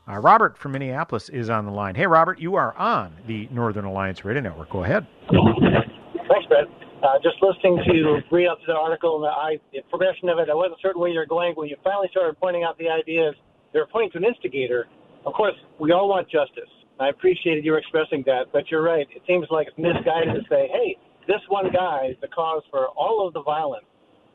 Uh, 0.08 0.18
Robert 0.20 0.58
from 0.58 0.72
Minneapolis 0.72 1.30
is 1.30 1.50
on 1.50 1.66
the 1.66 1.72
line. 1.72 1.96
Hey, 1.96 2.08
Robert, 2.08 2.40
you 2.40 2.56
are 2.56 2.76
on 2.78 3.13
the 3.28 3.48
Northern 3.52 3.86
Alliance 3.86 4.24
Radio 4.24 4.42
Network. 4.42 4.70
Go 4.70 4.84
ahead. 4.84 5.06
Thanks, 5.30 6.48
Brett. 6.48 6.66
Uh, 7.04 7.20
just 7.22 7.36
listening 7.42 7.78
to 7.86 8.22
read 8.32 8.48
up 8.48 8.60
to 8.62 8.66
the 8.68 8.76
article, 8.76 9.18
and 9.18 9.28
I, 9.28 9.60
the 9.74 9.82
progression 9.90 10.30
of 10.30 10.40
it, 10.40 10.50
I 10.50 10.56
wasn't 10.56 10.80
certain 10.82 11.02
where 11.02 11.10
you're 11.10 11.26
going. 11.26 11.54
When 11.56 11.68
you 11.68 11.76
finally 11.84 12.08
started 12.12 12.40
pointing 12.40 12.63
out 12.63 12.78
the 12.78 12.90
ideas, 12.90 13.36
they 13.74 13.80
were 13.80 13.88
pointing 13.88 14.12
to 14.12 14.18
an 14.20 14.26
instigator. 14.26 14.88
Of 15.26 15.34
course, 15.34 15.56
we 15.80 15.92
all 15.92 16.08
want 16.08 16.30
justice. 16.30 16.70
I 17.00 17.10
appreciated 17.10 17.66
you 17.66 17.76
expressing 17.76 18.24
that, 18.26 18.46
but 18.54 18.72
you're 18.72 18.82
right. 18.82 19.06
It 19.13 19.22
seems 19.28 19.46
like 19.52 19.68
it's 19.68 19.78
misguided 19.78 20.34
to 20.34 20.42
say, 20.50 20.70
hey, 20.72 20.98
this 21.28 21.42
one 21.50 21.70
guy 21.72 22.08
is 22.10 22.18
the 22.22 22.30
cause 22.30 22.63
for 22.72 22.88
all 22.96 23.28
of 23.28 23.34
the 23.34 23.44
violence. 23.44 23.86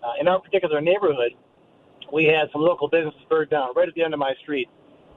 Uh, 0.05 0.21
in 0.21 0.29
our 0.29 0.41
particular 0.41 0.81
neighborhood, 0.81 1.33
we 2.13 2.25
had 2.25 2.49
some 2.53 2.61
local 2.61 2.89
businesses 2.89 3.21
burned 3.29 3.51
down 3.51 3.71
right 3.75 3.89
at 3.89 3.95
the 3.95 4.03
end 4.03 4.13
of 4.13 4.21
my 4.21 4.35
street. 4.43 4.69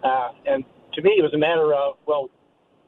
Uh, 0.03 0.29
and 0.45 0.63
to 0.93 1.01
me, 1.01 1.11
it 1.17 1.21
was 1.21 1.33
a 1.33 1.37
matter 1.37 1.73
of, 1.73 1.95
well, 2.07 2.29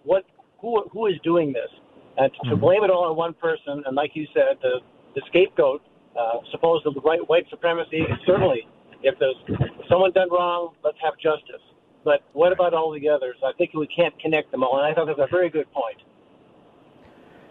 what, 0.04 0.24
who, 0.62 0.84
who 0.92 1.08
is 1.08 1.16
doing 1.24 1.52
this? 1.52 1.70
And 2.18 2.32
to, 2.34 2.50
to 2.52 2.56
blame 2.56 2.84
it 2.84 2.90
all 2.90 3.06
on 3.10 3.16
one 3.16 3.34
person, 3.34 3.84
and 3.86 3.96
like 3.96 4.12
you 4.16 4.26
said, 4.34 4.58
the, 4.62 4.80
the 5.14 5.22
scapegoat, 5.28 5.82
uh, 6.18 6.40
supposed 6.52 6.84
to 6.86 6.92
right, 7.02 7.20
white 7.30 7.46
supremacy, 7.50 8.04
certainly, 8.26 8.68
if 9.04 9.20
there's 9.20 9.36
someone 9.90 10.12
done 10.14 10.30
wrong, 10.32 10.74
let's 10.84 10.98
have 11.04 11.14
justice. 11.18 11.62
But 12.04 12.22
what 12.34 12.52
about 12.52 12.74
all 12.74 12.92
the 12.92 13.08
others? 13.10 13.36
I 13.46 13.52
think 13.58 13.74
we 13.74 13.88
can't 13.88 14.18
connect 14.20 14.52
them 14.52 14.64
all, 14.64 14.78
and 14.78 14.86
I 14.86 14.96
thought 14.96 15.06
that 15.08 15.18
was 15.18 15.28
a 15.30 15.36
very 15.36 15.50
good 15.50 15.72
point. 15.72 15.98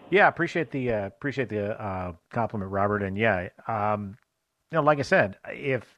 Yeah, 0.09 0.27
appreciate 0.27 0.71
the 0.71 0.91
uh, 0.91 1.05
appreciate 1.07 1.49
the 1.49 1.79
uh, 1.81 2.13
compliment, 2.31 2.71
Robert. 2.71 3.03
And 3.03 3.17
yeah, 3.17 3.49
um, 3.67 4.17
you 4.71 4.77
know, 4.77 4.81
like 4.81 4.99
I 4.99 5.03
said, 5.03 5.37
if 5.49 5.96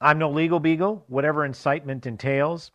I'm 0.00 0.18
no 0.18 0.30
legal 0.30 0.60
beagle, 0.60 1.04
whatever 1.08 1.44
incitement 1.44 2.06
entails, 2.06 2.72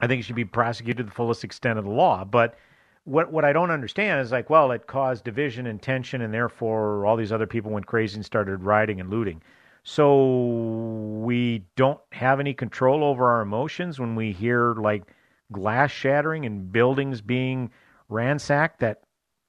I 0.00 0.06
think 0.06 0.20
it 0.20 0.22
should 0.24 0.36
be 0.36 0.44
prosecuted 0.44 0.98
to 0.98 1.04
the 1.04 1.10
fullest 1.10 1.44
extent 1.44 1.78
of 1.78 1.84
the 1.84 1.90
law. 1.90 2.24
But 2.24 2.56
what 3.04 3.32
what 3.32 3.44
I 3.44 3.52
don't 3.52 3.70
understand 3.70 4.20
is 4.20 4.32
like, 4.32 4.50
well, 4.50 4.70
it 4.70 4.86
caused 4.86 5.24
division 5.24 5.66
and 5.66 5.80
tension, 5.80 6.22
and 6.22 6.32
therefore 6.32 7.06
all 7.06 7.16
these 7.16 7.32
other 7.32 7.46
people 7.46 7.70
went 7.70 7.86
crazy 7.86 8.16
and 8.16 8.24
started 8.24 8.62
rioting 8.62 9.00
and 9.00 9.10
looting. 9.10 9.42
So 9.82 11.20
we 11.22 11.64
don't 11.76 12.00
have 12.12 12.40
any 12.40 12.52
control 12.52 13.02
over 13.02 13.28
our 13.28 13.40
emotions 13.40 13.98
when 13.98 14.14
we 14.14 14.32
hear 14.32 14.74
like 14.74 15.04
glass 15.50 15.90
shattering 15.90 16.44
and 16.44 16.70
buildings 16.70 17.20
being 17.20 17.70
ransacked. 18.08 18.80
That 18.80 19.02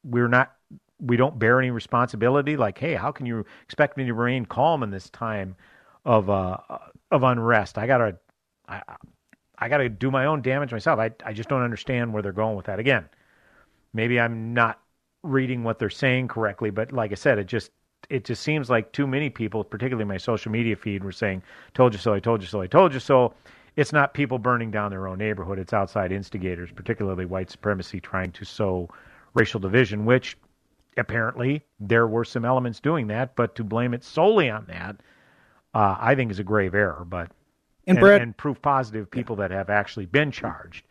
we're 0.03 0.29
not 0.29 0.53
we 0.99 1.17
don't 1.17 1.37
bear 1.37 1.59
any 1.59 1.71
responsibility. 1.71 2.57
Like, 2.57 2.77
hey, 2.77 2.95
how 2.95 3.11
can 3.11 3.25
you 3.25 3.45
expect 3.63 3.97
me 3.97 4.05
to 4.05 4.13
remain 4.13 4.45
calm 4.45 4.83
in 4.83 4.91
this 4.91 5.09
time 5.09 5.55
of 6.09 6.27
uh, 6.27 6.57
of 7.11 7.21
unrest? 7.21 7.77
I 7.77 7.85
gotta 7.85 8.17
I, 8.67 8.81
I 9.59 9.69
gotta 9.69 9.87
do 9.87 10.09
my 10.09 10.25
own 10.25 10.41
damage 10.41 10.71
myself. 10.71 10.99
I 10.99 11.11
I 11.23 11.33
just 11.33 11.49
don't 11.49 11.61
understand 11.61 12.11
where 12.11 12.23
they're 12.23 12.31
going 12.31 12.57
with 12.57 12.65
that. 12.65 12.79
Again, 12.79 13.07
maybe 13.93 14.19
I'm 14.19 14.55
not 14.55 14.81
reading 15.21 15.63
what 15.63 15.77
they're 15.77 15.91
saying 15.91 16.27
correctly, 16.27 16.71
but 16.71 16.91
like 16.91 17.11
I 17.11 17.15
said, 17.15 17.37
it 17.37 17.45
just 17.45 17.69
it 18.09 18.25
just 18.25 18.41
seems 18.41 18.71
like 18.71 18.91
too 18.91 19.05
many 19.05 19.29
people, 19.29 19.63
particularly 19.63 20.07
my 20.07 20.17
social 20.17 20.51
media 20.51 20.75
feed, 20.75 21.03
were 21.03 21.11
saying, 21.11 21.43
"Told 21.75 21.93
you 21.93 21.99
so, 21.99 22.11
I 22.11 22.19
told 22.19 22.41
you 22.41 22.47
so, 22.47 22.59
I 22.59 22.67
told 22.67 22.93
you 22.93 22.99
so." 22.99 23.35
It's 23.75 23.93
not 23.93 24.15
people 24.15 24.39
burning 24.39 24.71
down 24.71 24.89
their 24.89 25.07
own 25.07 25.19
neighborhood; 25.19 25.59
it's 25.59 25.73
outside 25.73 26.11
instigators, 26.11 26.71
particularly 26.71 27.25
white 27.25 27.51
supremacy, 27.51 27.99
trying 27.99 28.31
to 28.31 28.43
sow 28.43 28.89
racial 29.35 29.59
division, 29.59 30.05
which 30.05 30.37
apparently 30.97 31.61
there 31.79 32.07
were 32.07 32.25
some 32.25 32.45
elements 32.45 32.79
doing 32.79 33.05
that, 33.07 33.35
but 33.35 33.53
to 33.55 33.63
blame 33.63 33.93
it 33.93 34.03
solely 34.03 34.49
on 34.49 34.65
that, 34.65 34.95
uh, 35.73 35.95
I 35.99 36.15
think 36.15 36.31
is 36.31 36.39
a 36.39 36.43
grave 36.43 36.73
error. 36.75 37.05
But 37.07 37.31
And 37.87 37.97
and, 37.97 37.99
Brad- 37.99 38.21
and 38.21 38.35
proof 38.37 38.61
positive 38.61 39.09
people 39.09 39.35
that 39.37 39.51
have 39.51 39.69
actually 39.69 40.05
been 40.05 40.31
charged 40.31 40.85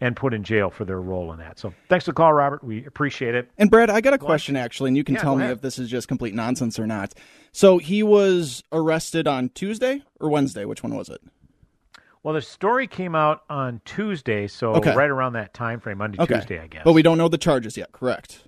and 0.00 0.16
put 0.16 0.34
in 0.34 0.42
jail 0.42 0.70
for 0.70 0.84
their 0.84 1.00
role 1.00 1.32
in 1.32 1.38
that. 1.38 1.58
So 1.58 1.72
thanks 1.88 2.04
for 2.04 2.10
the 2.10 2.16
call, 2.16 2.32
Robert. 2.32 2.64
We 2.64 2.84
appreciate 2.84 3.34
it. 3.34 3.48
And 3.58 3.70
Brad, 3.70 3.90
I 3.90 4.00
got 4.00 4.12
a 4.12 4.18
question 4.18 4.56
actually, 4.56 4.88
and 4.88 4.96
you 4.96 5.04
can 5.04 5.14
Yeah, 5.14 5.20
tell 5.22 5.36
me 5.36 5.44
if 5.46 5.60
this 5.60 5.78
is 5.78 5.88
just 5.88 6.08
complete 6.08 6.34
nonsense 6.34 6.78
or 6.78 6.86
not. 6.86 7.14
So 7.52 7.78
he 7.78 8.02
was 8.02 8.62
arrested 8.72 9.28
on 9.28 9.50
Tuesday 9.50 10.02
or 10.20 10.28
Wednesday? 10.30 10.64
Which 10.64 10.82
one 10.82 10.94
was 10.96 11.08
it? 11.08 11.20
Well, 12.24 12.34
the 12.34 12.42
story 12.42 12.86
came 12.86 13.14
out 13.14 13.42
on 13.50 13.82
Tuesday, 13.84 14.46
so 14.48 14.74
Okay. 14.76 14.94
right 14.94 15.10
around 15.10 15.34
that 15.34 15.52
time 15.54 15.78
frame, 15.78 15.98
Monday, 15.98 16.16
Okay. 16.20 16.36
Tuesday, 16.36 16.58
I 16.58 16.66
guess. 16.66 16.82
But 16.82 16.94
we 16.94 17.02
don't 17.02 17.18
know 17.18 17.28
the 17.28 17.36
charges 17.38 17.76
yet, 17.76 17.92
correct? 17.92 18.44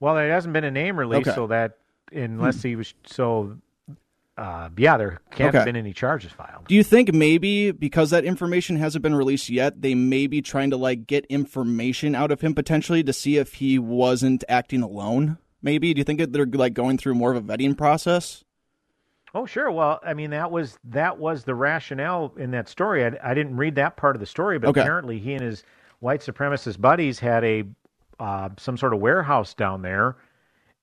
Well, 0.00 0.14
there 0.14 0.30
hasn't 0.30 0.52
been 0.52 0.64
a 0.64 0.70
name 0.70 0.98
released, 0.98 1.28
Okay. 1.28 1.34
so 1.34 1.46
that 1.48 1.78
unless 2.12 2.62
he 2.62 2.76
was 2.76 2.92
so, 3.06 3.56
uh, 4.38 4.70
yeah, 4.76 4.96
there 4.96 5.20
can't 5.32 5.48
Okay. 5.48 5.58
have 5.58 5.66
been 5.66 5.76
any 5.76 5.92
charges 5.92 6.32
filed. 6.32 6.66
Do 6.68 6.74
you 6.74 6.84
think 6.84 7.12
maybe 7.12 7.72
because 7.72 8.10
that 8.10 8.24
information 8.24 8.76
hasn't 8.76 9.02
been 9.02 9.14
released 9.14 9.50
yet, 9.50 9.82
they 9.82 9.94
may 9.94 10.26
be 10.26 10.40
trying 10.40 10.70
to 10.70 10.76
like 10.76 11.06
get 11.06 11.26
information 11.26 12.14
out 12.14 12.30
of 12.30 12.40
him 12.40 12.54
potentially 12.54 13.02
to 13.02 13.12
see 13.12 13.36
if 13.36 13.54
he 13.54 13.78
wasn't 13.78 14.44
acting 14.48 14.82
alone? 14.82 15.38
Maybe. 15.60 15.92
Do 15.92 15.98
you 15.98 16.04
think 16.04 16.20
that 16.20 16.32
they're 16.32 16.46
like 16.46 16.72
going 16.74 16.98
through 16.98 17.14
more 17.16 17.32
of 17.34 17.36
a 17.36 17.42
vetting 17.56 17.76
process? 17.76 18.44
Oh, 19.34 19.44
sure. 19.44 19.70
Well, 19.70 20.00
I 20.02 20.14
mean 20.14 20.30
that 20.30 20.50
was 20.50 20.78
that 20.84 21.18
was 21.18 21.44
the 21.44 21.54
rationale 21.54 22.32
in 22.38 22.52
that 22.52 22.68
story. 22.68 23.04
I, 23.04 23.12
I 23.22 23.34
didn't 23.34 23.56
read 23.56 23.74
that 23.74 23.96
part 23.96 24.16
of 24.16 24.20
the 24.20 24.26
story, 24.26 24.58
but 24.58 24.68
Okay. 24.68 24.80
apparently 24.80 25.18
he 25.18 25.34
and 25.34 25.42
his 25.42 25.64
white 26.00 26.20
supremacist 26.20 26.80
buddies 26.80 27.18
had 27.18 27.44
a 27.44 27.64
uh, 28.20 28.48
some 28.58 28.76
sort 28.76 28.94
of 28.94 29.00
warehouse 29.00 29.54
down 29.54 29.82
there, 29.82 30.16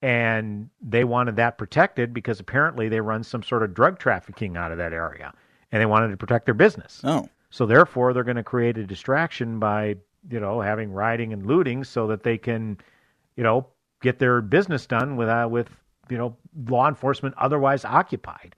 and 0.06 0.70
they 0.82 1.04
wanted 1.04 1.36
that 1.36 1.58
protected 1.58 2.14
because 2.14 2.40
apparently 2.40 2.88
they 2.90 3.02
run 3.02 3.24
some 3.24 3.42
sort 3.42 3.64
of 3.64 3.74
drug 3.74 3.98
trafficking 3.98 4.56
out 4.56 4.72
of 4.72 4.78
that 4.78 4.94
area, 4.94 5.34
and 5.72 5.82
they 5.82 5.88
wanted 5.88 6.10
to 6.10 6.18
protect 6.18 6.46
their 6.46 6.54
business. 6.54 7.02
Oh, 7.04 7.28
So 7.50 7.66
therefore, 7.66 8.14
they're 8.14 8.24
going 8.24 8.36
to 8.36 8.44
create 8.44 8.78
a 8.78 8.86
distraction 8.86 9.58
by 9.58 9.98
you 10.30 10.40
know 10.40 10.62
having 10.62 10.92
rioting 10.92 11.34
and 11.34 11.48
looting 11.48 11.84
so 11.84 12.06
that 12.06 12.22
they 12.22 12.38
can, 12.38 12.78
you 13.36 13.44
know, 13.44 13.66
get 14.04 14.20
their 14.20 14.42
business 14.42 14.86
done 14.86 15.16
with 15.16 15.28
uh, 15.28 15.48
with 15.50 15.70
you 16.08 16.20
know 16.20 16.38
law 16.70 16.88
enforcement 16.88 17.34
otherwise 17.40 17.84
occupied. 17.84 18.54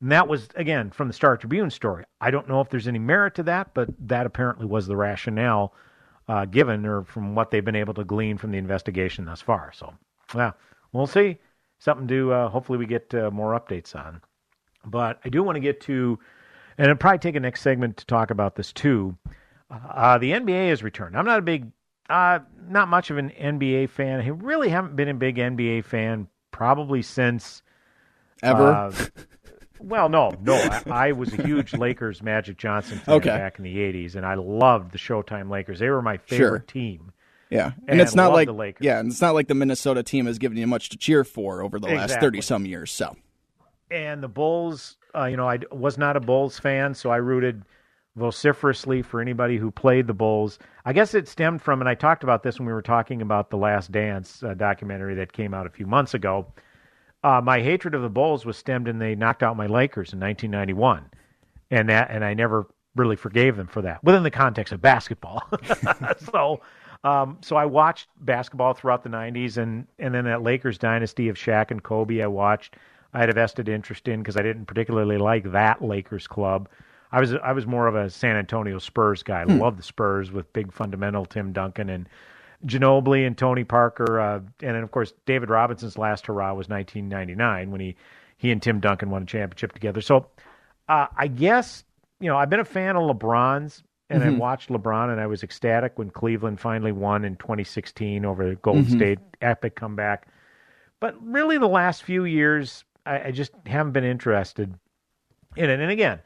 And 0.00 0.10
that 0.10 0.26
was 0.26 0.48
again 0.54 0.90
from 0.90 1.08
the 1.08 1.12
Star 1.14 1.36
Tribune 1.36 1.68
story. 1.68 2.04
I 2.22 2.30
don't 2.30 2.48
know 2.48 2.62
if 2.62 2.70
there's 2.70 2.88
any 2.88 2.98
merit 2.98 3.34
to 3.34 3.42
that, 3.42 3.74
but 3.74 3.90
that 4.08 4.24
apparently 4.24 4.64
was 4.64 4.86
the 4.86 4.96
rationale 4.96 5.74
uh, 6.28 6.46
given, 6.46 6.86
or 6.86 7.04
from 7.04 7.34
what 7.34 7.50
they've 7.50 7.62
been 7.62 7.76
able 7.76 7.92
to 7.92 8.04
glean 8.04 8.38
from 8.38 8.52
the 8.52 8.58
investigation 8.58 9.26
thus 9.26 9.42
far. 9.42 9.70
So, 9.74 9.92
yeah, 10.34 10.52
we'll 10.52 10.52
see. 11.06 11.38
Something 11.78 12.08
to 12.08 12.32
uh, 12.32 12.48
hopefully 12.48 12.78
we 12.78 12.86
get 12.86 13.14
uh, 13.14 13.30
more 13.30 13.58
updates 13.58 13.94
on. 13.94 14.20
But 14.84 15.20
I 15.24 15.28
do 15.28 15.42
want 15.42 15.56
to 15.56 15.60
get 15.60 15.80
to, 15.82 16.18
and 16.78 16.88
I'll 16.88 16.96
probably 16.96 17.18
take 17.18 17.36
a 17.36 17.40
next 17.40 17.62
segment 17.62 17.96
to 17.98 18.06
talk 18.06 18.30
about 18.30 18.56
this 18.56 18.72
too. 18.72 19.16
Uh, 19.70 20.18
the 20.18 20.32
NBA 20.32 20.70
has 20.70 20.82
returned. 20.82 21.16
I'm 21.16 21.26
not 21.26 21.38
a 21.40 21.42
big, 21.42 21.70
uh, 22.10 22.40
not 22.68 22.88
much 22.88 23.10
of 23.10 23.18
an 23.18 23.30
NBA 23.30 23.88
fan. 23.88 24.20
I 24.20 24.28
really 24.28 24.70
haven't 24.70 24.96
been 24.96 25.08
a 25.08 25.14
big 25.14 25.38
NBA 25.38 25.82
fan 25.82 26.28
probably 26.52 27.02
since 27.02 27.62
Ever? 28.42 28.80
uh, 28.80 28.92
well, 29.78 30.08
no, 30.08 30.38
no. 30.42 30.62
I, 30.62 30.82
I 30.90 31.12
was 31.12 31.32
a 31.32 31.36
huge 31.36 31.74
Lakers 31.76 32.22
Magic 32.22 32.56
Johnson 32.58 33.00
fan 33.00 33.16
Okay. 33.16 33.30
back 33.30 33.58
in 33.58 33.64
the 33.64 33.78
'80s, 33.78 34.16
and 34.16 34.26
I 34.26 34.34
loved 34.34 34.92
the 34.92 34.98
Showtime 34.98 35.50
Lakers. 35.50 35.78
They 35.78 35.90
were 35.90 36.02
my 36.02 36.16
favorite 36.16 36.66
Sure. 36.66 36.66
team. 36.66 37.12
Yeah, 37.50 37.72
and, 37.86 37.90
And 37.92 38.00
it's 38.00 38.14
not 38.14 38.32
like 38.32 38.46
the 38.46 38.52
Lakers. 38.52 38.84
yeah, 38.84 38.98
and 38.98 39.10
it's 39.10 39.20
not 39.20 39.34
like 39.34 39.48
the 39.48 39.54
Minnesota 39.54 40.02
team 40.02 40.26
has 40.26 40.38
given 40.38 40.58
you 40.58 40.66
much 40.66 40.90
to 40.90 40.98
cheer 40.98 41.24
for 41.24 41.62
over 41.62 41.78
the 41.78 41.88
last 41.88 42.20
thirty 42.20 42.40
some 42.40 42.66
years. 42.66 42.90
So 42.90 43.16
And 43.90 44.22
the 44.22 44.28
Bulls, 44.28 44.96
uh, 45.14 45.24
you 45.24 45.36
know, 45.36 45.48
I 45.48 45.60
was 45.70 45.96
not 45.98 46.16
a 46.16 46.20
Bulls 46.20 46.58
fan, 46.58 46.94
so 46.94 47.10
I 47.10 47.16
rooted 47.16 47.62
vociferously 48.16 49.00
for 49.00 49.20
anybody 49.20 49.56
who 49.56 49.70
played 49.70 50.06
the 50.06 50.14
Bulls. 50.14 50.58
I 50.84 50.92
guess 50.92 51.14
it 51.14 51.28
stemmed 51.28 51.62
from, 51.62 51.80
and 51.80 51.88
I 51.88 51.94
talked 51.94 52.22
about 52.22 52.42
this 52.42 52.58
when 52.58 52.66
we 52.66 52.72
were 52.72 52.82
talking 52.82 53.22
about 53.22 53.50
the 53.50 53.56
Last 53.56 53.92
Dance 53.92 54.42
uh, 54.42 54.54
documentary 54.54 55.14
that 55.14 55.32
came 55.32 55.54
out 55.54 55.66
a 55.66 55.70
few 55.70 55.86
months 55.86 56.14
ago. 56.14 56.52
Uh, 57.24 57.40
my 57.42 57.60
hatred 57.60 57.94
of 57.94 58.02
the 58.02 58.08
Bulls 58.08 58.44
was 58.44 58.56
stemmed 58.56 58.88
in 58.88 58.98
they 58.98 59.14
knocked 59.14 59.42
out 59.42 59.56
my 59.56 59.66
Lakers 59.66 60.12
in 60.12 60.20
1991, 60.20 61.10
and 61.70 61.88
that, 61.88 62.10
and 62.10 62.24
I 62.24 62.34
never 62.34 62.66
really 62.96 63.16
forgave 63.16 63.56
them 63.56 63.66
for 63.68 63.82
that 63.82 64.02
within 64.02 64.22
the 64.22 64.30
context 64.30 64.72
of 64.72 64.80
basketball. 64.80 65.42
so, 66.32 66.60
um, 67.04 67.38
so 67.42 67.56
I 67.56 67.64
watched 67.66 68.08
basketball 68.20 68.74
throughout 68.74 69.02
the 69.02 69.08
90s, 69.08 69.56
and 69.56 69.86
and 69.98 70.14
then 70.14 70.24
that 70.24 70.42
Lakers 70.42 70.78
dynasty 70.78 71.28
of 71.28 71.36
Shaq 71.36 71.70
and 71.70 71.82
Kobe, 71.82 72.20
I 72.22 72.26
watched. 72.26 72.76
I 73.14 73.20
had 73.20 73.30
a 73.30 73.32
vested 73.32 73.68
interest 73.68 74.06
in 74.08 74.20
because 74.20 74.36
I 74.36 74.42
didn't 74.42 74.66
particularly 74.66 75.16
like 75.16 75.52
that 75.52 75.82
Lakers 75.82 76.26
club. 76.26 76.68
I 77.10 77.20
was 77.20 77.34
I 77.34 77.52
was 77.52 77.66
more 77.66 77.86
of 77.86 77.94
a 77.94 78.10
San 78.10 78.36
Antonio 78.36 78.78
Spurs 78.78 79.22
guy. 79.22 79.40
I 79.40 79.44
Hmm. 79.44 79.58
love 79.60 79.76
the 79.76 79.82
Spurs 79.82 80.30
with 80.30 80.52
big 80.52 80.72
fundamental 80.72 81.24
Tim 81.24 81.52
Duncan 81.52 81.88
and 81.88 82.08
Ginobili 82.66 83.26
and 83.26 83.38
Tony 83.38 83.64
Parker, 83.64 84.20
uh, 84.20 84.34
and 84.36 84.74
then 84.76 84.82
of 84.82 84.90
course 84.90 85.12
David 85.24 85.48
Robinson's 85.48 85.96
last 85.96 86.26
hurrah 86.26 86.52
was 86.54 86.68
1999 86.68 87.70
when 87.70 87.80
he 87.80 87.96
he 88.36 88.50
and 88.50 88.60
Tim 88.60 88.80
Duncan 88.80 89.10
won 89.10 89.22
a 89.22 89.26
championship 89.26 89.72
together. 89.72 90.00
So 90.00 90.26
uh, 90.88 91.06
I 91.16 91.28
guess 91.28 91.84
you 92.20 92.28
know 92.28 92.36
I've 92.36 92.50
been 92.50 92.60
a 92.60 92.64
fan 92.64 92.96
of 92.96 93.04
LeBron's, 93.16 93.84
and 94.10 94.22
I 94.22 94.28
Mhm. 94.28 94.38
watched 94.38 94.70
LeBron, 94.70 95.10
and 95.10 95.20
I 95.20 95.26
was 95.26 95.42
ecstatic 95.42 95.98
when 95.98 96.10
Cleveland 96.10 96.60
finally 96.60 96.92
won 96.92 97.24
in 97.24 97.36
2016 97.36 98.24
over 98.24 98.54
Golden 98.56 98.84
Mhm. 98.84 98.96
State, 98.96 99.18
epic 99.40 99.74
comeback. 99.74 100.26
But 101.00 101.14
really, 101.22 101.58
the 101.58 101.68
last 101.68 102.02
few 102.02 102.24
years, 102.24 102.84
I, 103.06 103.24
I 103.26 103.30
just 103.30 103.52
haven't 103.66 103.92
been 103.92 104.04
interested 104.04 104.74
in 105.56 105.70
it. 105.70 105.80
And 105.80 105.90
again, 105.90 106.20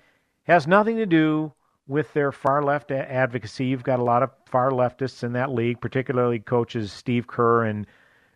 has 0.45 0.67
nothing 0.67 0.97
to 0.97 1.07
do 1.07 1.53
with 1.87 2.13
their 2.15 2.33
far 2.33 2.63
left 2.63 2.91
advocacy. 2.91 3.67
You've 3.67 3.83
got 3.83 3.99
a 3.99 4.05
lot 4.05 4.23
of 4.23 4.31
far 4.47 4.71
leftists 4.71 5.25
in 5.25 5.33
that 5.33 5.51
league, 5.51 5.81
particularly 5.81 6.39
coaches 6.39 6.93
Steve 6.93 7.27
Kerr 7.27 7.65
and 7.65 7.87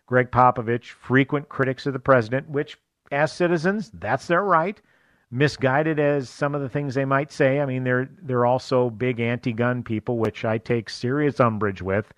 Gregg 0.05 0.31
Popovich, 0.31 0.91
frequent 0.91 1.49
critics 1.49 1.85
of 1.85 1.93
the 1.93 1.99
president, 1.99 2.49
which, 2.49 2.77
as 3.11 3.31
citizens, 3.31 3.89
that's 3.91 4.27
their 4.27 4.43
right. 4.43 4.81
Misguided 5.29 5.99
as 5.99 6.29
some 6.29 6.55
of 6.55 6.61
the 6.61 6.69
things 6.69 6.95
they 6.95 7.03
might 7.03 7.33
say, 7.33 7.59
I 7.59 7.65
mean, 7.65 7.83
they're 7.83 8.09
they're 8.21 8.45
also 8.45 8.89
big 8.89 9.19
anti-gun 9.19 9.83
people, 9.83 10.17
which 10.17 10.45
I 10.45 10.57
take 10.57 10.89
serious 10.89 11.41
umbrage 11.41 11.81
with, 11.81 12.13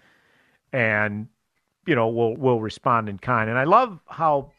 and 0.73 1.27
you 1.87 1.95
know 1.95 2.07
will 2.07 2.35
will 2.35 2.61
respond 2.61 3.09
in 3.09 3.17
kind. 3.17 3.49
And 3.49 3.57
I 3.57 3.63
love 3.63 3.99
how 4.07 4.51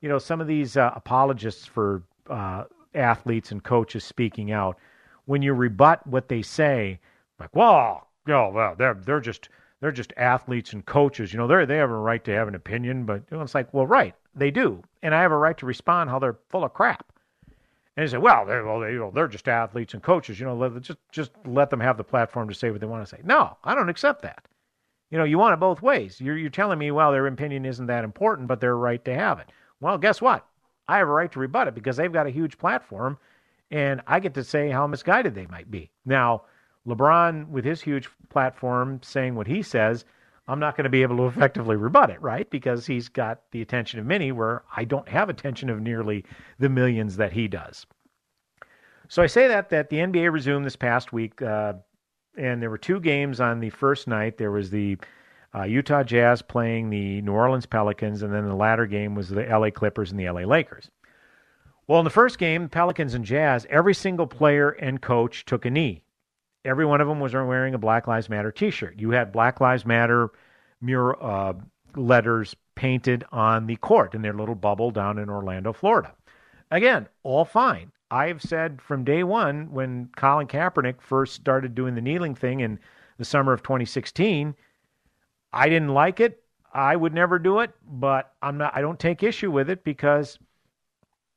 you 0.00 0.08
know 0.08 0.18
some 0.18 0.40
of 0.40 0.46
these 0.46 0.78
uh, 0.78 0.92
apologists 0.96 1.66
for 1.66 2.02
uh, 2.30 2.64
athletes 2.94 3.52
and 3.52 3.62
coaches 3.62 4.02
speaking 4.02 4.50
out. 4.50 4.78
When 5.26 5.42
you 5.42 5.52
rebut 5.52 6.06
what 6.06 6.28
they 6.28 6.40
say 6.40 7.00
like 7.38 7.54
well 7.54 8.08
you 8.26 8.32
know, 8.32 8.48
well 8.48 8.74
they're 8.76 8.94
they're 8.94 9.20
just 9.20 9.50
they're 9.80 9.92
just 9.92 10.14
athletes 10.16 10.72
and 10.72 10.84
coaches 10.86 11.32
you 11.32 11.38
know 11.38 11.46
they 11.46 11.66
they 11.66 11.76
have 11.76 11.90
a 11.90 11.94
right 11.94 12.24
to 12.24 12.32
have 12.32 12.48
an 12.48 12.54
opinion. 12.54 13.04
But 13.04 13.24
you 13.30 13.36
know, 13.36 13.42
it's 13.42 13.54
like 13.54 13.74
well 13.74 13.86
right 13.86 14.14
they 14.34 14.50
do. 14.50 14.82
And 15.02 15.14
i 15.14 15.20
have 15.20 15.32
a 15.32 15.36
right 15.36 15.58
to 15.58 15.66
respond 15.66 16.08
how 16.08 16.18
they're 16.18 16.38
full 16.48 16.64
of 16.64 16.72
crap 16.72 17.12
and 17.96 18.06
they 18.06 18.10
say 18.10 18.18
well 18.18 18.46
they're 18.46 18.64
well 18.64 18.80
they, 18.80 18.92
you 18.92 19.10
they're 19.14 19.28
just 19.28 19.48
athletes 19.48 19.94
and 19.94 20.02
coaches 20.02 20.38
you 20.38 20.46
know 20.46 20.54
let, 20.54 20.80
just 20.80 20.98
just 21.10 21.30
let 21.46 21.70
them 21.70 21.80
have 21.80 21.96
the 21.96 22.04
platform 22.04 22.48
to 22.48 22.54
say 22.54 22.70
what 22.70 22.80
they 22.80 22.86
want 22.86 23.06
to 23.06 23.16
say 23.16 23.20
no 23.24 23.56
i 23.64 23.74
don't 23.74 23.88
accept 23.88 24.22
that 24.22 24.46
you 25.10 25.18
know, 25.18 25.24
you 25.24 25.38
want 25.38 25.54
it 25.54 25.60
both 25.60 25.82
ways. 25.82 26.20
You're 26.20 26.38
you're 26.38 26.50
telling 26.50 26.78
me, 26.78 26.90
well, 26.90 27.10
their 27.10 27.26
opinion 27.26 27.64
isn't 27.64 27.86
that 27.86 28.04
important, 28.04 28.48
but 28.48 28.60
they're 28.60 28.76
right 28.76 29.04
to 29.04 29.14
have 29.14 29.40
it. 29.40 29.50
Well, 29.80 29.98
guess 29.98 30.20
what? 30.20 30.46
I 30.88 30.98
have 30.98 31.08
a 31.08 31.12
right 31.12 31.30
to 31.32 31.40
rebut 31.40 31.68
it 31.68 31.74
because 31.74 31.96
they've 31.96 32.12
got 32.12 32.26
a 32.26 32.30
huge 32.30 32.58
platform, 32.58 33.18
and 33.70 34.00
I 34.06 34.20
get 34.20 34.34
to 34.34 34.44
say 34.44 34.70
how 34.70 34.86
misguided 34.86 35.34
they 35.34 35.46
might 35.46 35.70
be. 35.70 35.90
Now, 36.04 36.42
LeBron, 36.86 37.48
with 37.48 37.64
his 37.64 37.80
huge 37.80 38.08
platform, 38.28 39.00
saying 39.02 39.34
what 39.34 39.46
he 39.46 39.62
says, 39.62 40.04
I'm 40.50 40.58
not 40.58 40.76
going 40.76 40.84
to 40.84 40.90
be 40.90 41.02
able 41.02 41.16
to 41.18 41.26
effectively 41.26 41.76
rebut 41.76 42.10
it, 42.10 42.20
right? 42.20 42.48
Because 42.50 42.86
he's 42.86 43.08
got 43.08 43.42
the 43.52 43.62
attention 43.62 44.00
of 44.00 44.06
many, 44.06 44.32
where 44.32 44.64
I 44.76 44.84
don't 44.84 45.08
have 45.08 45.28
attention 45.28 45.70
of 45.70 45.80
nearly 45.80 46.24
the 46.58 46.68
millions 46.68 47.16
that 47.16 47.32
he 47.32 47.46
does. 47.46 47.86
So 49.08 49.22
I 49.22 49.26
say 49.26 49.48
that 49.48 49.70
that 49.70 49.90
the 49.90 49.98
NBA 49.98 50.32
resumed 50.32 50.66
this 50.66 50.76
past 50.76 51.12
week, 51.12 51.40
uh, 51.40 51.74
and 52.36 52.60
there 52.60 52.70
were 52.70 52.78
two 52.78 53.00
games 53.00 53.40
on 53.40 53.60
the 53.60 53.70
first 53.70 54.08
night. 54.08 54.38
There 54.38 54.50
was 54.50 54.70
the 54.70 54.98
uh, 55.54 55.62
Utah 55.62 56.02
Jazz 56.02 56.42
playing 56.42 56.90
the 56.90 57.20
New 57.22 57.32
Orleans 57.32 57.66
Pelicans, 57.66 58.22
and 58.22 58.32
then 58.32 58.48
the 58.48 58.54
latter 58.54 58.86
game 58.86 59.14
was 59.14 59.28
the 59.28 59.44
LA 59.44 59.70
Clippers 59.70 60.10
and 60.10 60.18
the 60.18 60.28
LA 60.28 60.42
Lakers. 60.42 60.90
Well, 61.86 61.98
in 61.98 62.04
the 62.04 62.10
first 62.10 62.38
game, 62.38 62.68
Pelicans 62.68 63.14
and 63.14 63.24
Jazz, 63.24 63.66
every 63.68 63.94
single 63.94 64.26
player 64.26 64.70
and 64.70 65.00
coach 65.00 65.44
took 65.44 65.64
a 65.64 65.70
knee. 65.70 66.02
Every 66.64 66.84
one 66.84 67.00
of 67.00 67.08
them 67.08 67.20
was 67.20 67.32
wearing 67.32 67.74
a 67.74 67.78
Black 67.78 68.06
Lives 68.06 68.28
Matter 68.28 68.52
T-shirt. 68.52 68.98
You 68.98 69.10
had 69.10 69.32
Black 69.32 69.60
Lives 69.60 69.86
Matter 69.86 70.30
mural 70.80 71.16
uh, 71.20 71.54
letters 71.96 72.54
painted 72.74 73.24
on 73.32 73.66
the 73.66 73.76
court 73.76 74.14
in 74.14 74.22
their 74.22 74.32
little 74.32 74.54
bubble 74.54 74.90
down 74.90 75.18
in 75.18 75.28
Orlando, 75.28 75.72
Florida. 75.72 76.14
Again, 76.70 77.08
all 77.22 77.44
fine. 77.44 77.90
I've 78.10 78.42
said 78.42 78.80
from 78.82 79.04
day 79.04 79.22
one 79.22 79.70
when 79.70 80.10
Colin 80.16 80.46
Kaepernick 80.46 81.00
first 81.00 81.34
started 81.34 81.74
doing 81.74 81.94
the 81.94 82.00
kneeling 82.00 82.34
thing 82.34 82.60
in 82.60 82.78
the 83.18 83.24
summer 83.24 83.52
of 83.52 83.62
2016, 83.62 84.54
I 85.52 85.68
didn't 85.68 85.94
like 85.94 86.20
it. 86.20 86.42
I 86.72 86.96
would 86.96 87.12
never 87.12 87.38
do 87.38 87.60
it, 87.60 87.72
but 87.88 88.32
I'm 88.42 88.58
not 88.58 88.76
I 88.76 88.80
don't 88.80 88.98
take 88.98 89.22
issue 89.22 89.50
with 89.50 89.70
it 89.70 89.82
because 89.84 90.38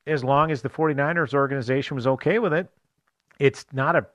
as 0.05 0.23
long 0.23 0.51
as 0.51 0.61
the 0.61 0.69
49ers 0.69 1.33
organization 1.33 1.95
was 1.95 2.07
okay 2.07 2.39
with 2.39 2.53
it, 2.53 2.69
it's 3.39 3.65
not 3.71 3.95
a 3.95 4.05